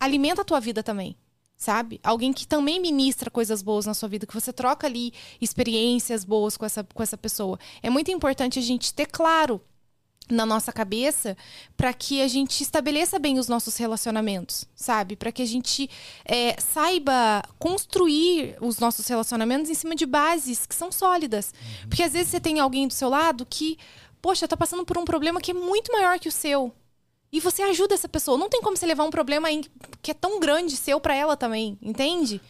alimenta 0.00 0.40
a 0.40 0.44
tua 0.44 0.60
vida 0.60 0.82
também 0.82 1.14
sabe? 1.54 2.00
Alguém 2.02 2.32
que 2.32 2.44
também 2.44 2.80
ministra 2.80 3.30
coisas 3.30 3.62
boas 3.62 3.86
na 3.86 3.94
sua 3.94 4.08
vida, 4.08 4.26
que 4.26 4.34
você 4.34 4.52
troca 4.52 4.84
ali 4.84 5.12
experiências 5.40 6.24
boas 6.24 6.56
com 6.56 6.66
essa, 6.66 6.82
com 6.82 7.00
essa 7.00 7.16
pessoa. 7.16 7.56
É 7.80 7.88
muito 7.88 8.10
importante 8.10 8.58
a 8.58 8.62
gente 8.62 8.92
ter 8.92 9.06
claro 9.06 9.62
na 10.30 10.46
nossa 10.46 10.72
cabeça 10.72 11.36
para 11.76 11.92
que 11.92 12.22
a 12.22 12.28
gente 12.28 12.62
estabeleça 12.62 13.18
bem 13.18 13.38
os 13.38 13.48
nossos 13.48 13.76
relacionamentos, 13.76 14.64
sabe? 14.74 15.16
Para 15.16 15.32
que 15.32 15.42
a 15.42 15.46
gente 15.46 15.90
é, 16.24 16.56
saiba 16.60 17.42
construir 17.58 18.56
os 18.60 18.78
nossos 18.78 19.06
relacionamentos 19.06 19.70
em 19.70 19.74
cima 19.74 19.94
de 19.94 20.06
bases 20.06 20.66
que 20.66 20.74
são 20.74 20.90
sólidas. 20.90 21.52
Uhum. 21.52 21.88
Porque 21.88 22.02
às 22.02 22.12
vezes 22.12 22.30
você 22.30 22.40
tem 22.40 22.60
alguém 22.60 22.86
do 22.86 22.94
seu 22.94 23.08
lado 23.08 23.46
que, 23.48 23.78
poxa, 24.20 24.48
tá 24.48 24.56
passando 24.56 24.84
por 24.84 24.96
um 24.96 25.04
problema 25.04 25.40
que 25.40 25.50
é 25.50 25.54
muito 25.54 25.92
maior 25.92 26.18
que 26.18 26.28
o 26.28 26.32
seu. 26.32 26.72
E 27.32 27.40
você 27.40 27.62
ajuda 27.62 27.94
essa 27.94 28.08
pessoa. 28.08 28.36
Não 28.36 28.48
tem 28.48 28.60
como 28.60 28.76
você 28.76 28.84
levar 28.84 29.04
um 29.04 29.10
problema 29.10 29.48
que 30.02 30.10
é 30.10 30.14
tão 30.14 30.38
grande 30.38 30.76
seu 30.76 31.00
para 31.00 31.14
ela 31.14 31.36
também, 31.36 31.78
entende? 31.80 32.40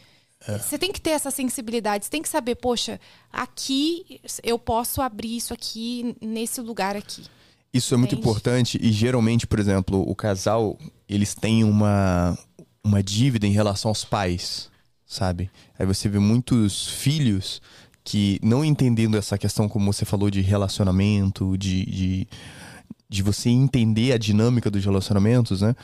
É. 0.46 0.58
Você 0.58 0.76
tem 0.76 0.90
que 0.90 1.00
ter 1.00 1.10
essa 1.10 1.30
sensibilidade, 1.30 2.04
você 2.04 2.10
tem 2.10 2.22
que 2.22 2.28
saber, 2.28 2.56
poxa, 2.56 3.00
aqui 3.32 4.20
eu 4.42 4.58
posso 4.58 5.00
abrir 5.00 5.36
isso 5.36 5.54
aqui 5.54 6.16
nesse 6.20 6.60
lugar 6.60 6.96
aqui. 6.96 7.24
Isso 7.72 7.94
é 7.94 7.96
muito 7.96 8.14
importante 8.14 8.78
e 8.82 8.92
geralmente, 8.92 9.46
por 9.46 9.58
exemplo, 9.58 10.02
o 10.06 10.14
casal, 10.14 10.78
eles 11.08 11.34
têm 11.34 11.64
uma 11.64 12.38
uma 12.84 13.02
dívida 13.02 13.46
em 13.46 13.52
relação 13.52 13.90
aos 13.90 14.04
pais, 14.04 14.68
sabe? 15.06 15.48
Aí 15.78 15.86
você 15.86 16.08
vê 16.08 16.18
muitos 16.18 16.88
filhos 16.88 17.62
que 18.02 18.40
não 18.42 18.64
entendendo 18.64 19.16
essa 19.16 19.38
questão 19.38 19.68
como 19.68 19.92
você 19.92 20.04
falou 20.04 20.28
de 20.28 20.40
relacionamento, 20.40 21.56
de, 21.56 21.86
de 21.86 22.28
de 23.08 23.22
você 23.22 23.50
entender 23.50 24.12
a 24.12 24.18
dinâmica 24.18 24.70
dos 24.70 24.84
relacionamentos, 24.84 25.60
né? 25.60 25.76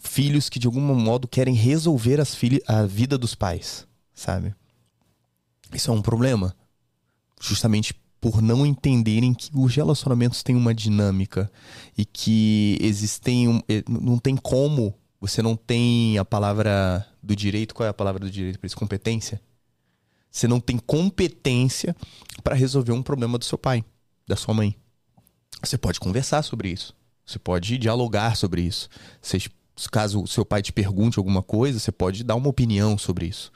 Filhos 0.00 0.48
que 0.48 0.58
de 0.58 0.66
algum 0.66 0.80
modo 0.80 1.28
querem 1.28 1.54
resolver 1.54 2.20
as 2.20 2.36
a 2.66 2.86
vida 2.86 3.18
dos 3.18 3.34
pais, 3.34 3.86
sabe? 4.14 4.54
Isso 5.72 5.90
é 5.90 5.94
um 5.94 6.02
problema. 6.02 6.54
Justamente 7.40 7.94
por 8.20 8.40
não 8.40 8.64
entenderem 8.64 9.34
que 9.34 9.50
os 9.54 9.74
relacionamentos 9.74 10.42
têm 10.42 10.56
uma 10.56 10.74
dinâmica 10.74 11.50
e 11.96 12.04
que 12.04 12.78
existem 12.80 13.48
um, 13.48 13.60
não 13.88 14.18
tem 14.18 14.36
como 14.36 14.94
você 15.20 15.40
não 15.42 15.56
tem 15.56 16.18
a 16.18 16.24
palavra 16.24 17.06
do 17.22 17.34
direito 17.34 17.74
qual 17.74 17.86
é 17.86 17.90
a 17.90 17.94
palavra 17.94 18.20
do 18.20 18.30
direito 18.30 18.58
para 18.58 18.66
isso 18.66 18.76
competência 18.76 19.40
você 20.30 20.46
não 20.46 20.60
tem 20.60 20.78
competência 20.78 21.96
para 22.42 22.54
resolver 22.54 22.92
um 22.92 23.02
problema 23.02 23.38
do 23.38 23.44
seu 23.44 23.58
pai 23.58 23.84
da 24.26 24.36
sua 24.36 24.54
mãe 24.54 24.76
você 25.62 25.78
pode 25.78 25.98
conversar 25.98 26.42
sobre 26.42 26.68
isso. 26.70 26.94
Você 27.24 27.38
pode 27.38 27.78
dialogar 27.78 28.36
sobre 28.36 28.62
isso. 28.62 28.88
Você, 29.20 29.38
caso 29.90 30.22
o 30.22 30.26
seu 30.26 30.44
pai 30.44 30.62
te 30.62 30.72
pergunte 30.72 31.18
alguma 31.18 31.42
coisa, 31.42 31.78
você 31.78 31.90
pode 31.90 32.22
dar 32.22 32.34
uma 32.34 32.48
opinião 32.48 32.96
sobre 32.96 33.26
isso. 33.26 33.50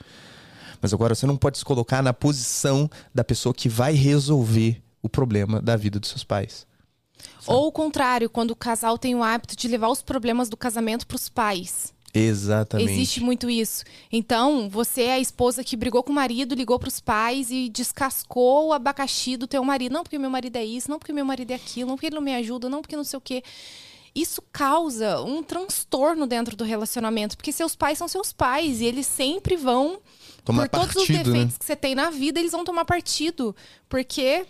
Mas 0.81 0.93
agora 0.93 1.15
você 1.15 1.27
não 1.27 1.37
pode 1.37 1.59
se 1.59 1.65
colocar 1.65 2.03
na 2.03 2.13
posição 2.13 2.91
da 3.15 3.23
pessoa 3.23 3.55
que 3.55 3.69
vai 3.69 3.93
resolver 3.93 4.83
o 5.03 5.09
problema 5.09 5.61
da 5.61 5.77
vida 5.77 5.99
dos 5.99 6.11
seus 6.11 6.25
pais. 6.25 6.67
Sabe? 7.41 7.59
Ou 7.59 7.67
o 7.67 7.73
contrário, 7.73 8.31
quando 8.31 8.53
o 8.53 8.57
casal 8.57 8.99
tem 8.99 9.15
o 9.15 9.23
hábito 9.23 9.57
de 9.57 9.69
levar 9.69 9.89
os 9.89 10.03
problemas 10.03 10.49
do 10.49 10.57
casamento 10.57 11.07
para 11.07 11.17
os 11.17 11.29
pais. 11.29 11.93
Exatamente. 12.13 12.91
Existe 12.91 13.21
muito 13.21 13.49
isso. 13.49 13.85
Então, 14.11 14.69
você 14.69 15.03
é 15.03 15.13
a 15.13 15.19
esposa 15.21 15.63
que 15.63 15.77
brigou 15.77 16.03
com 16.03 16.11
o 16.11 16.15
marido, 16.15 16.55
ligou 16.55 16.79
para 16.79 16.89
os 16.89 16.99
pais 16.99 17.51
e 17.51 17.69
descascou 17.69 18.69
o 18.69 18.73
abacaxi 18.73 19.37
do 19.37 19.47
teu 19.47 19.63
marido. 19.63 19.93
Não 19.93 20.03
porque 20.03 20.19
meu 20.19 20.31
marido 20.31 20.57
é 20.57 20.65
isso, 20.65 20.91
não 20.91 20.99
porque 20.99 21.13
meu 21.13 21.25
marido 21.25 21.53
é 21.53 21.55
aquilo, 21.55 21.91
não 21.91 21.97
porque 21.97 22.07
ele 22.07 22.17
não 22.17 22.23
me 22.23 22.35
ajuda, 22.35 22.69
não 22.69 22.81
porque 22.83 22.97
não 22.97 23.05
sei 23.05 23.17
o 23.17 23.21
quê. 23.21 23.43
Isso 24.13 24.43
causa 24.53 25.23
um 25.23 25.43
transtorno 25.43 26.27
dentro 26.27 26.57
do 26.57 26.65
relacionamento, 26.65 27.37
porque 27.37 27.53
seus 27.53 27.77
pais 27.77 27.97
são 27.97 28.09
seus 28.09 28.33
pais 28.33 28.81
e 28.81 28.87
eles 28.87 29.07
sempre 29.07 29.57
vão 29.57 30.01
tomar 30.45 30.69
por 30.69 30.81
partido, 30.81 30.95
todos 30.95 31.03
os 31.03 31.09
defeitos 31.09 31.33
né? 31.33 31.59
que 31.59 31.65
você 31.65 31.77
tem 31.77 31.95
na 31.95 32.11
vida, 32.11 32.39
eles 32.39 32.53
vão 32.53 32.65
tomar 32.65 32.85
partido, 32.85 33.55
porque 33.89 34.47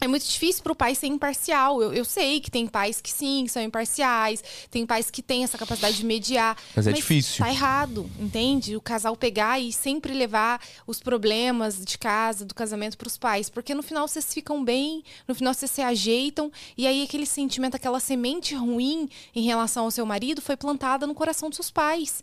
é 0.00 0.08
muito 0.08 0.26
difícil 0.26 0.62
para 0.62 0.72
o 0.72 0.76
pai 0.76 0.94
ser 0.94 1.06
imparcial. 1.06 1.80
Eu, 1.80 1.92
eu, 1.92 2.04
sei 2.04 2.40
que 2.40 2.50
tem 2.50 2.66
pais 2.66 3.00
que 3.00 3.10
sim, 3.10 3.44
que 3.44 3.50
são 3.50 3.62
imparciais, 3.62 4.42
tem 4.70 4.84
pais 4.84 5.10
que 5.10 5.22
têm 5.22 5.44
essa 5.44 5.56
capacidade 5.56 5.96
de 5.96 6.04
mediar. 6.04 6.56
Mas 6.74 6.86
é 6.86 6.90
mas 6.90 6.98
difícil. 6.98 7.44
Tá 7.44 7.50
errado, 7.50 8.10
entende? 8.18 8.76
O 8.76 8.80
casal 8.80 9.16
pegar 9.16 9.58
e 9.58 9.72
sempre 9.72 10.12
levar 10.12 10.60
os 10.86 11.00
problemas 11.00 11.82
de 11.84 11.96
casa, 11.96 12.44
do 12.44 12.54
casamento 12.54 12.98
para 12.98 13.08
os 13.08 13.16
pais. 13.16 13.48
Porque 13.48 13.74
no 13.74 13.82
final 13.82 14.06
vocês 14.06 14.32
ficam 14.32 14.64
bem, 14.64 15.02
no 15.28 15.34
final 15.34 15.54
vocês 15.54 15.70
se 15.70 15.80
ajeitam, 15.80 16.50
e 16.76 16.86
aí 16.86 17.02
aquele 17.02 17.26
sentimento, 17.26 17.76
aquela 17.76 18.00
semente 18.00 18.54
ruim 18.54 19.08
em 19.34 19.42
relação 19.42 19.84
ao 19.84 19.90
seu 19.90 20.04
marido 20.04 20.42
foi 20.42 20.56
plantada 20.56 21.06
no 21.06 21.14
coração 21.14 21.48
dos 21.48 21.56
seus 21.56 21.70
pais, 21.70 22.22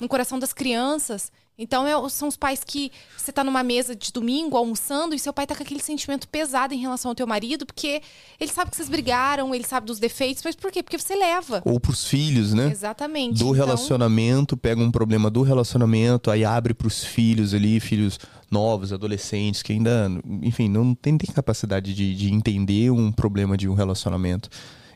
no 0.00 0.08
coração 0.08 0.38
das 0.38 0.52
crianças. 0.52 1.32
Então 1.58 1.84
é, 1.84 2.08
são 2.08 2.28
os 2.28 2.36
pais 2.36 2.62
que 2.64 2.92
você 3.16 3.32
tá 3.32 3.42
numa 3.42 3.64
mesa 3.64 3.96
de 3.96 4.12
domingo 4.12 4.56
almoçando 4.56 5.12
e 5.12 5.18
seu 5.18 5.32
pai 5.32 5.44
tá 5.44 5.56
com 5.56 5.62
aquele 5.64 5.80
sentimento 5.80 6.28
pesado 6.28 6.72
em 6.72 6.78
relação 6.78 7.10
ao 7.10 7.14
teu 7.16 7.26
marido, 7.26 7.66
porque 7.66 8.00
ele 8.38 8.52
sabe 8.52 8.70
que 8.70 8.76
vocês 8.76 8.88
brigaram, 8.88 9.52
ele 9.52 9.64
sabe 9.64 9.86
dos 9.86 9.98
defeitos, 9.98 10.42
mas 10.44 10.54
por 10.54 10.70
quê? 10.70 10.84
Porque 10.84 10.96
você 10.96 11.16
leva. 11.16 11.60
Ou 11.64 11.80
pros 11.80 12.06
filhos, 12.06 12.54
né? 12.54 12.70
Exatamente. 12.70 13.40
Do 13.40 13.46
então... 13.46 13.50
relacionamento, 13.50 14.56
pega 14.56 14.80
um 14.80 14.90
problema 14.90 15.28
do 15.28 15.42
relacionamento, 15.42 16.30
aí 16.30 16.44
abre 16.44 16.72
pros 16.72 17.02
filhos 17.02 17.52
ali, 17.52 17.80
filhos 17.80 18.20
novos, 18.48 18.92
adolescentes, 18.92 19.60
que 19.60 19.72
ainda, 19.72 20.08
enfim, 20.42 20.68
não 20.68 20.94
tem, 20.94 21.18
tem 21.18 21.34
capacidade 21.34 21.92
de, 21.92 22.14
de 22.14 22.32
entender 22.32 22.90
um 22.90 23.10
problema 23.10 23.56
de 23.56 23.68
um 23.68 23.74
relacionamento. 23.74 24.48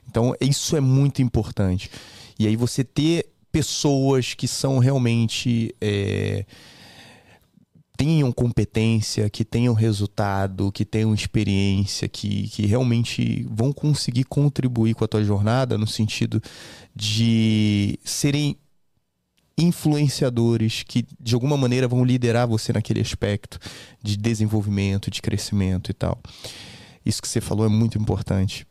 Então, 0.08 0.34
isso 0.40 0.76
é 0.76 0.80
muito 0.80 1.20
importante. 1.22 1.90
E 2.38 2.46
aí 2.46 2.56
você 2.56 2.84
ter 2.84 3.31
pessoas 3.52 4.34
que 4.34 4.48
são 4.48 4.78
realmente. 4.78 5.74
É, 5.80 6.44
tenham 7.94 8.32
competência, 8.32 9.30
que 9.30 9.44
tenham 9.44 9.74
resultado, 9.74 10.72
que 10.72 10.84
tenham 10.84 11.14
experiência, 11.14 12.08
que, 12.08 12.48
que 12.48 12.66
realmente 12.66 13.46
vão 13.48 13.72
conseguir 13.72 14.24
contribuir 14.24 14.94
com 14.94 15.04
a 15.04 15.08
tua 15.08 15.22
jornada 15.22 15.78
no 15.78 15.86
sentido 15.86 16.42
de 16.96 17.96
serem 18.02 18.56
influenciadores 19.56 20.82
que 20.82 21.04
de 21.20 21.34
alguma 21.34 21.56
maneira 21.56 21.86
vão 21.86 22.04
liderar 22.04 22.48
você 22.48 22.72
naquele 22.72 23.00
aspecto 23.00 23.58
de 24.02 24.16
desenvolvimento, 24.16 25.10
de 25.10 25.22
crescimento 25.22 25.90
e 25.90 25.94
tal. 25.94 26.20
Isso 27.04 27.20
que 27.20 27.28
você 27.28 27.40
falou 27.40 27.66
é 27.66 27.68
muito 27.68 27.98
importante. 27.98 28.66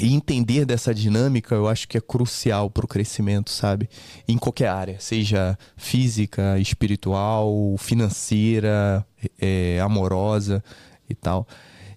E 0.00 0.14
entender 0.14 0.64
dessa 0.64 0.94
dinâmica 0.94 1.54
eu 1.54 1.68
acho 1.68 1.86
que 1.86 1.98
é 1.98 2.00
crucial 2.00 2.70
para 2.70 2.84
o 2.84 2.88
crescimento, 2.88 3.50
sabe? 3.50 3.88
Em 4.26 4.38
qualquer 4.38 4.68
área, 4.68 4.98
seja 4.98 5.58
física, 5.76 6.58
espiritual, 6.58 7.76
financeira, 7.78 9.06
é, 9.38 9.78
amorosa 9.80 10.64
e 11.08 11.14
tal. 11.14 11.46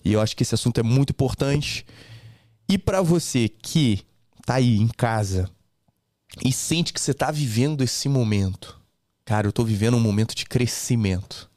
E 0.04 0.12
eu 0.12 0.20
acho 0.20 0.36
que 0.36 0.44
esse 0.44 0.54
assunto 0.54 0.80
é 0.80 0.84
muito 0.84 1.12
importante. 1.12 1.86
E 2.68 2.78
para 2.78 3.02
você 3.02 3.48
que 3.48 4.02
tá 4.46 4.56
aí 4.56 4.78
em 4.78 4.88
casa 4.88 5.50
e 6.44 6.52
sente 6.52 6.92
que 6.92 7.00
você 7.00 7.14
tá 7.14 7.32
vivendo 7.32 7.84
esse 7.84 8.10
momento, 8.10 8.82
cara, 9.24 9.48
eu 9.48 9.54
tô 9.54 9.64
vivendo 9.64 9.96
um 9.96 10.02
momento 10.02 10.36
de 10.36 10.46
crescimento. 10.46 11.50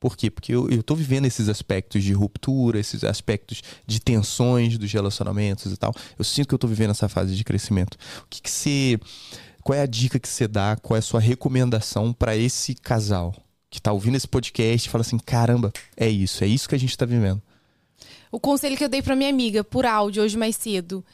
Por 0.00 0.16
quê? 0.16 0.30
Porque 0.30 0.54
eu, 0.54 0.82
tô 0.82 0.94
vivendo 0.94 1.26
esses 1.26 1.46
aspectos 1.50 2.02
de 2.02 2.14
ruptura, 2.14 2.80
esses 2.80 3.04
aspectos 3.04 3.62
de 3.86 4.00
tensões 4.00 4.78
dos 4.78 4.90
relacionamentos 4.90 5.70
e 5.70 5.76
tal. 5.76 5.94
Eu 6.18 6.24
sinto 6.24 6.48
que 6.48 6.54
eu 6.54 6.58
tô 6.58 6.66
vivendo 6.66 6.90
essa 6.90 7.06
fase 7.06 7.36
de 7.36 7.44
crescimento. 7.44 7.98
O 8.22 8.26
que, 8.30 8.40
que 8.40 8.50
você. 8.50 8.98
Qual 9.62 9.78
é 9.78 9.82
a 9.82 9.86
dica 9.86 10.18
que 10.18 10.26
você 10.26 10.48
dá? 10.48 10.74
Qual 10.76 10.96
é 10.96 11.00
a 11.00 11.02
sua 11.02 11.20
recomendação 11.20 12.14
para 12.14 12.34
esse 12.34 12.74
casal 12.74 13.34
que 13.68 13.80
tá 13.80 13.92
ouvindo 13.92 14.16
esse 14.16 14.26
podcast 14.26 14.88
e 14.88 14.90
fala 14.90 15.02
assim: 15.02 15.18
caramba, 15.18 15.70
é 15.94 16.08
isso, 16.08 16.42
é 16.42 16.46
isso 16.46 16.66
que 16.66 16.74
a 16.74 16.78
gente 16.78 16.96
tá 16.96 17.04
vivendo? 17.04 17.42
O 18.32 18.40
conselho 18.40 18.78
que 18.78 18.84
eu 18.84 18.88
dei 18.88 19.02
para 19.02 19.14
minha 19.14 19.28
amiga 19.28 19.62
por 19.62 19.84
áudio 19.84 20.22
hoje 20.22 20.38
mais 20.38 20.56
cedo 20.56 21.04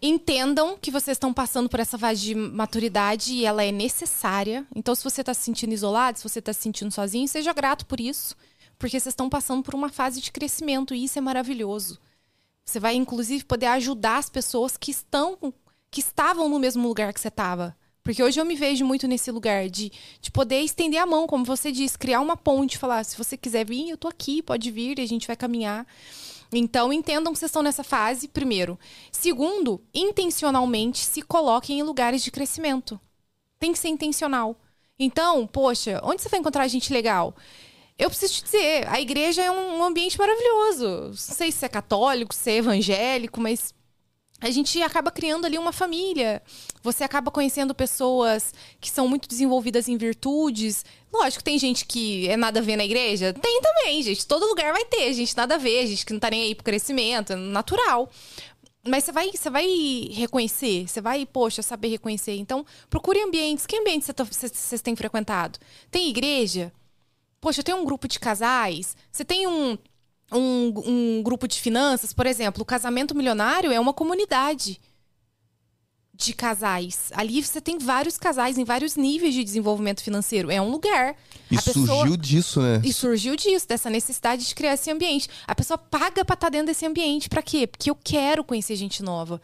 entendam 0.00 0.76
que 0.80 0.90
vocês 0.90 1.16
estão 1.16 1.32
passando 1.32 1.68
por 1.68 1.80
essa 1.80 1.98
fase 1.98 2.20
de 2.20 2.34
maturidade 2.34 3.32
e 3.34 3.44
ela 3.44 3.64
é 3.64 3.72
necessária. 3.72 4.66
Então, 4.74 4.94
se 4.94 5.04
você 5.04 5.22
está 5.22 5.34
se 5.34 5.42
sentindo 5.42 5.72
isolado, 5.72 6.18
se 6.18 6.28
você 6.28 6.38
está 6.38 6.52
se 6.52 6.60
sentindo 6.60 6.90
sozinho, 6.90 7.26
seja 7.26 7.52
grato 7.52 7.86
por 7.86 8.00
isso, 8.00 8.36
porque 8.78 8.98
vocês 8.98 9.12
estão 9.12 9.28
passando 9.28 9.62
por 9.62 9.74
uma 9.74 9.88
fase 9.88 10.20
de 10.20 10.30
crescimento 10.30 10.94
e 10.94 11.04
isso 11.04 11.18
é 11.18 11.22
maravilhoso. 11.22 11.98
Você 12.64 12.78
vai, 12.78 12.94
inclusive, 12.94 13.44
poder 13.44 13.66
ajudar 13.66 14.18
as 14.18 14.28
pessoas 14.28 14.76
que 14.76 14.90
estão, 14.90 15.38
que 15.90 16.00
estavam 16.00 16.48
no 16.48 16.58
mesmo 16.58 16.86
lugar 16.86 17.12
que 17.12 17.20
você 17.20 17.28
estava. 17.28 17.76
Porque 18.02 18.22
hoje 18.22 18.40
eu 18.40 18.44
me 18.44 18.56
vejo 18.56 18.86
muito 18.86 19.06
nesse 19.06 19.30
lugar 19.30 19.68
de, 19.68 19.92
de 20.20 20.30
poder 20.30 20.60
estender 20.60 20.98
a 20.98 21.04
mão, 21.04 21.26
como 21.26 21.44
você 21.44 21.70
disse, 21.70 21.98
criar 21.98 22.20
uma 22.20 22.36
ponte, 22.36 22.78
falar: 22.78 23.04
se 23.04 23.18
você 23.18 23.36
quiser 23.36 23.66
vir, 23.66 23.90
eu 23.90 23.98
tô 23.98 24.08
aqui, 24.08 24.40
pode 24.42 24.70
vir, 24.70 24.98
e 24.98 25.02
a 25.02 25.06
gente 25.06 25.26
vai 25.26 25.36
caminhar. 25.36 25.86
Então, 26.52 26.92
entendam 26.92 27.32
que 27.32 27.38
vocês 27.38 27.50
estão 27.50 27.62
nessa 27.62 27.84
fase, 27.84 28.28
primeiro. 28.28 28.78
Segundo, 29.12 29.80
intencionalmente 29.94 30.98
se 30.98 31.22
coloquem 31.22 31.80
em 31.80 31.82
lugares 31.82 32.22
de 32.22 32.30
crescimento. 32.30 32.98
Tem 33.58 33.72
que 33.72 33.78
ser 33.78 33.88
intencional. 33.88 34.56
Então, 34.98 35.46
poxa, 35.46 36.00
onde 36.02 36.22
você 36.22 36.28
vai 36.28 36.40
encontrar 36.40 36.66
gente 36.68 36.92
legal? 36.92 37.34
eu 37.98 38.08
preciso 38.08 38.34
te 38.34 38.44
dizer, 38.44 38.88
a 38.88 39.00
igreja 39.00 39.42
é 39.42 39.50
um 39.50 39.82
ambiente 39.82 40.16
maravilhoso. 40.16 41.08
Não 41.08 41.14
sei 41.14 41.50
se 41.50 41.64
é 41.66 41.68
católico, 41.68 42.32
se 42.32 42.52
é 42.52 42.56
evangélico, 42.58 43.40
mas 43.40 43.74
a 44.40 44.50
gente 44.50 44.80
acaba 44.82 45.10
criando 45.10 45.44
ali 45.46 45.58
uma 45.58 45.72
família. 45.72 46.40
Você 46.82 47.02
acaba 47.02 47.30
conhecendo 47.30 47.74
pessoas 47.74 48.54
que 48.80 48.90
são 48.90 49.08
muito 49.08 49.28
desenvolvidas 49.28 49.88
em 49.88 49.96
virtudes. 49.96 50.84
Lógico, 51.12 51.42
tem 51.42 51.58
gente 51.58 51.84
que 51.84 52.28
é 52.28 52.36
nada 52.36 52.60
a 52.60 52.62
ver 52.62 52.76
na 52.76 52.84
igreja. 52.84 53.32
Tem 53.32 53.60
também, 53.60 54.00
gente. 54.02 54.26
Todo 54.26 54.46
lugar 54.46 54.72
vai 54.72 54.84
ter 54.84 55.12
gente 55.12 55.36
nada 55.36 55.56
a 55.56 55.58
ver, 55.58 55.86
gente 55.86 56.06
que 56.06 56.12
não 56.12 56.20
tá 56.20 56.30
nem 56.30 56.42
aí 56.42 56.54
pro 56.54 56.64
crescimento, 56.64 57.32
é 57.32 57.36
natural. 57.36 58.08
Mas 58.86 59.04
você 59.04 59.12
vai, 59.12 59.30
você 59.32 59.50
vai 59.50 59.66
reconhecer, 60.12 60.88
você 60.88 61.00
vai, 61.00 61.26
poxa, 61.26 61.60
saber 61.60 61.88
reconhecer. 61.88 62.36
Então, 62.36 62.64
procure 62.88 63.20
ambientes. 63.20 63.66
Que 63.66 63.76
ambientes 63.76 64.08
vocês 64.30 64.80
têm 64.80 64.94
frequentado? 64.94 65.58
Tem 65.90 66.08
igreja? 66.08 66.72
Poxa, 67.40 67.62
tem 67.62 67.74
um 67.74 67.84
grupo 67.84 68.08
de 68.08 68.18
casais? 68.18 68.96
Você 69.10 69.24
tem 69.24 69.46
um, 69.46 69.76
um, 70.32 70.72
um 70.86 71.22
grupo 71.22 71.48
de 71.48 71.60
finanças, 71.60 72.12
por 72.12 72.26
exemplo, 72.26 72.62
o 72.62 72.66
casamento 72.66 73.14
milionário 73.14 73.72
é 73.72 73.80
uma 73.80 73.92
comunidade 73.92 74.80
de 76.18 76.32
casais. 76.32 77.12
Ali 77.14 77.42
você 77.42 77.60
tem 77.60 77.78
vários 77.78 78.18
casais 78.18 78.58
em 78.58 78.64
vários 78.64 78.96
níveis 78.96 79.32
de 79.32 79.44
desenvolvimento 79.44 80.02
financeiro. 80.02 80.50
É 80.50 80.60
um 80.60 80.68
lugar. 80.68 81.14
E 81.48 81.56
a 81.56 81.60
surgiu 81.60 81.86
pessoa... 81.86 82.18
disso, 82.18 82.60
né? 82.60 82.82
E 82.84 82.92
surgiu 82.92 83.36
disso, 83.36 83.68
dessa 83.68 83.88
necessidade 83.88 84.44
de 84.44 84.54
criar 84.54 84.74
esse 84.74 84.90
ambiente. 84.90 85.28
A 85.46 85.54
pessoa 85.54 85.78
paga 85.78 86.24
para 86.24 86.34
estar 86.34 86.36
tá 86.36 86.48
dentro 86.48 86.66
desse 86.66 86.84
ambiente. 86.84 87.28
Para 87.28 87.40
quê? 87.40 87.68
Porque 87.68 87.88
eu 87.88 87.94
quero 87.94 88.42
conhecer 88.42 88.74
gente 88.74 89.00
nova. 89.00 89.40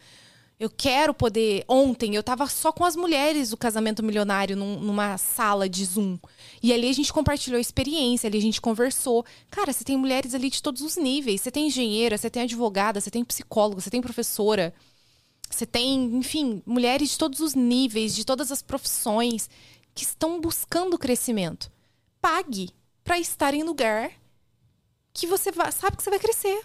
Eu 0.59 0.69
quero 0.69 1.13
poder. 1.13 1.65
Ontem 1.67 2.15
eu 2.15 2.23
tava 2.23 2.47
só 2.47 2.71
com 2.71 2.85
as 2.85 2.95
mulheres 2.95 3.49
do 3.49 3.57
casamento 3.57 4.01
milionário 4.01 4.55
num, 4.55 4.79
numa 4.79 5.17
sala 5.17 5.67
de 5.67 5.83
Zoom. 5.83 6.17
E 6.63 6.71
ali 6.71 6.89
a 6.89 6.93
gente 6.93 7.11
compartilhou 7.11 7.59
experiência, 7.59 8.27
ali 8.27 8.37
a 8.37 8.41
gente 8.41 8.61
conversou. 8.61 9.25
Cara, 9.51 9.73
você 9.73 9.83
tem 9.83 9.97
mulheres 9.97 10.33
ali 10.33 10.49
de 10.49 10.61
todos 10.61 10.81
os 10.81 10.95
níveis. 10.95 11.41
Você 11.41 11.51
tem 11.51 11.67
engenheira, 11.67 12.17
você 12.17 12.29
tem 12.29 12.43
advogada, 12.43 13.01
você 13.01 13.11
tem 13.11 13.23
psicóloga, 13.23 13.81
você 13.81 13.89
tem 13.89 14.01
professora. 14.01 14.73
Você 15.49 15.65
tem, 15.65 16.05
enfim, 16.15 16.61
mulheres 16.65 17.11
de 17.11 17.17
todos 17.17 17.39
os 17.41 17.53
níveis, 17.53 18.15
de 18.15 18.25
todas 18.25 18.51
as 18.51 18.61
profissões 18.61 19.49
que 19.93 20.03
estão 20.03 20.39
buscando 20.39 20.97
crescimento. 20.97 21.71
Pague 22.21 22.69
para 23.03 23.19
estar 23.19 23.53
em 23.53 23.63
lugar 23.63 24.11
que 25.13 25.27
você 25.27 25.51
vai, 25.51 25.71
sabe 25.71 25.97
que 25.97 26.03
você 26.03 26.09
vai 26.09 26.19
crescer. 26.19 26.61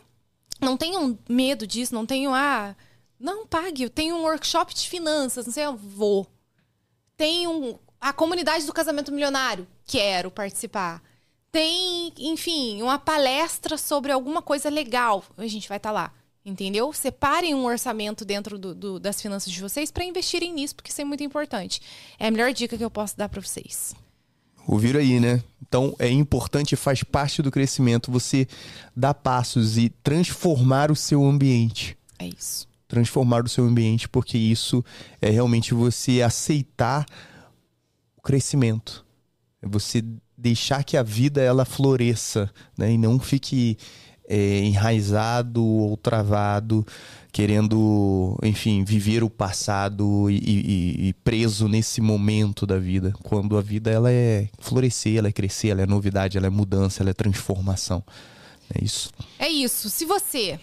Não 0.61 0.77
tenham 0.77 1.19
medo 1.29 1.67
disso, 1.67 1.95
não 1.95 2.07
tenham 2.07 2.35
ah, 2.35 2.75
não, 3.21 3.47
pague. 3.47 3.83
Eu 3.83 3.91
tenho 3.91 4.17
um 4.17 4.23
workshop 4.23 4.75
de 4.75 4.89
finanças, 4.89 5.45
não 5.45 5.53
sei, 5.53 5.67
eu 5.67 5.77
vou. 5.77 6.27
Tem 7.19 7.47
um, 7.47 7.79
a 8.01 8.15
comunidade 8.15 8.65
do 8.65 8.73
casamento 8.73 9.13
milionário. 9.13 9.69
Quero 9.85 10.31
participar. 10.31 11.03
Tem, 11.53 12.15
enfim, 12.17 12.81
uma 12.81 12.99
palestra 12.99 13.77
sobre 13.77 14.11
alguma 14.11 14.41
coisa 14.41 14.71
legal. 14.71 15.23
A 15.37 15.47
gente 15.47 15.69
vai 15.69 15.77
estar 15.77 15.91
tá 15.91 15.95
lá. 15.95 16.13
Entendeu? 16.43 16.91
Separem 16.95 17.55
um 17.55 17.67
orçamento 17.67 18.25
dentro 18.25 18.59
do, 18.59 18.75
do, 18.75 18.99
das 18.99 19.21
finanças 19.21 19.53
de 19.53 19.61
vocês 19.61 19.91
para 19.91 20.05
investirem 20.05 20.55
nisso, 20.55 20.75
porque 20.75 20.91
isso 20.91 21.03
é 21.03 21.05
muito 21.05 21.23
importante. 21.23 21.83
É 22.19 22.29
a 22.29 22.31
melhor 22.31 22.51
dica 22.55 22.79
que 22.79 22.85
eu 22.85 22.91
posso 22.91 23.15
dar 23.19 23.29
para 23.29 23.43
vocês. 23.43 23.95
Ouviram 24.67 25.01
aí, 25.01 25.21
né? 25.21 25.45
Então 25.61 25.95
é 25.99 26.09
importante, 26.09 26.75
faz 26.77 27.03
parte 27.03 27.43
do 27.43 27.51
crescimento 27.51 28.11
você 28.11 28.49
dar 28.97 29.13
passos 29.13 29.77
e 29.77 29.91
transformar 29.91 30.91
o 30.91 30.97
seu 30.97 31.23
ambiente. 31.23 31.99
É 32.19 32.27
isso 32.27 32.70
transformar 32.91 33.45
o 33.45 33.49
seu 33.49 33.65
ambiente, 33.65 34.09
porque 34.09 34.37
isso 34.37 34.85
é 35.23 35.31
realmente 35.31 35.73
você 35.73 36.21
aceitar 36.23 37.07
o 38.17 38.21
crescimento. 38.21 39.07
É 39.63 39.69
você 39.69 40.05
deixar 40.37 40.83
que 40.83 40.97
a 40.97 41.03
vida 41.03 41.41
ela 41.41 41.65
floresça, 41.65 42.51
né? 42.77 42.93
E 42.93 42.99
não 42.99 43.21
fique 43.21 43.79
é, 44.29 44.59
enraizado 44.65 45.65
ou 45.65 45.97
travado, 45.97 46.85
querendo, 47.31 48.37
enfim, 48.43 48.83
viver 48.83 49.23
o 49.23 49.31
passado 49.31 50.29
e, 50.29 50.37
e, 50.39 51.09
e, 51.09 51.13
preso 51.13 51.69
nesse 51.69 52.01
momento 52.01 52.67
da 52.67 52.79
vida, 52.79 53.13
quando 53.23 53.57
a 53.57 53.63
vida 53.63 53.89
ela 53.89 54.11
é 54.11 54.49
florescer, 54.59 55.19
ela 55.19 55.29
é 55.29 55.33
crescer, 55.33 55.69
ela 55.69 55.83
é 55.83 55.87
novidade, 55.87 56.37
ela 56.37 56.49
é 56.49 56.51
mudança, 56.51 57.05
ela 57.05 57.11
é 57.11 57.15
transformação. 57.15 58.03
É 58.75 58.85
isso. 58.85 59.11
É 59.39 59.49
isso. 59.49 59.89
Se 59.91 60.05
você 60.05 60.59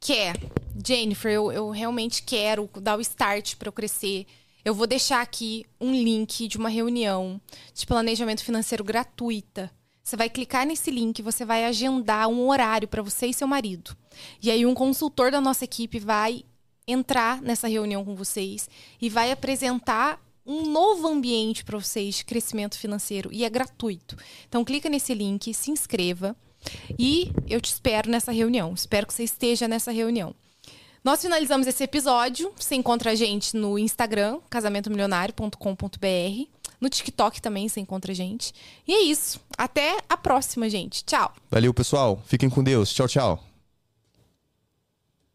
quer, 0.00 0.36
Jennifer, 0.84 1.30
eu, 1.30 1.52
eu 1.52 1.70
realmente 1.70 2.22
quero 2.22 2.68
dar 2.80 2.96
o 2.96 3.02
start 3.02 3.56
para 3.56 3.68
eu 3.68 3.72
crescer. 3.72 4.26
Eu 4.64 4.74
vou 4.74 4.86
deixar 4.86 5.20
aqui 5.20 5.66
um 5.80 5.92
link 5.92 6.48
de 6.48 6.56
uma 6.56 6.68
reunião 6.68 7.40
de 7.74 7.86
planejamento 7.86 8.42
financeiro 8.42 8.82
gratuita. 8.82 9.70
Você 10.02 10.16
vai 10.16 10.28
clicar 10.28 10.66
nesse 10.66 10.90
link, 10.90 11.22
você 11.22 11.44
vai 11.44 11.64
agendar 11.66 12.28
um 12.28 12.48
horário 12.48 12.88
para 12.88 13.02
você 13.02 13.26
e 13.26 13.34
seu 13.34 13.46
marido. 13.46 13.96
E 14.42 14.50
aí 14.50 14.64
um 14.66 14.74
consultor 14.74 15.30
da 15.30 15.40
nossa 15.40 15.64
equipe 15.64 15.98
vai 15.98 16.44
entrar 16.86 17.40
nessa 17.40 17.68
reunião 17.68 18.04
com 18.04 18.16
vocês 18.16 18.68
e 19.00 19.08
vai 19.08 19.30
apresentar 19.30 20.20
um 20.44 20.66
novo 20.66 21.06
ambiente 21.06 21.62
para 21.64 21.78
vocês 21.78 22.16
de 22.16 22.24
crescimento 22.24 22.78
financeiro 22.78 23.30
e 23.32 23.44
é 23.44 23.50
gratuito. 23.50 24.16
Então 24.48 24.64
clica 24.64 24.88
nesse 24.88 25.14
link, 25.14 25.52
se 25.54 25.70
inscreva. 25.70 26.34
E 26.98 27.32
eu 27.48 27.60
te 27.60 27.72
espero 27.72 28.10
nessa 28.10 28.32
reunião. 28.32 28.72
Espero 28.74 29.06
que 29.06 29.14
você 29.14 29.24
esteja 29.24 29.68
nessa 29.68 29.90
reunião. 29.90 30.34
Nós 31.02 31.22
finalizamos 31.22 31.66
esse 31.66 31.82
episódio. 31.82 32.52
Você 32.56 32.74
encontra 32.74 33.12
a 33.12 33.14
gente 33.14 33.56
no 33.56 33.78
Instagram, 33.78 34.38
casamentomilionário.com.br. 34.50 36.48
No 36.80 36.88
TikTok 36.88 37.42
também 37.42 37.68
você 37.68 37.80
encontra 37.80 38.12
a 38.12 38.14
gente. 38.14 38.54
E 38.86 38.92
é 38.92 39.02
isso. 39.02 39.40
Até 39.56 39.98
a 40.08 40.16
próxima, 40.16 40.68
gente. 40.68 41.04
Tchau. 41.04 41.32
Valeu, 41.50 41.74
pessoal. 41.74 42.22
Fiquem 42.26 42.48
com 42.48 42.62
Deus. 42.62 42.92
Tchau, 42.92 43.08
tchau. 43.08 43.49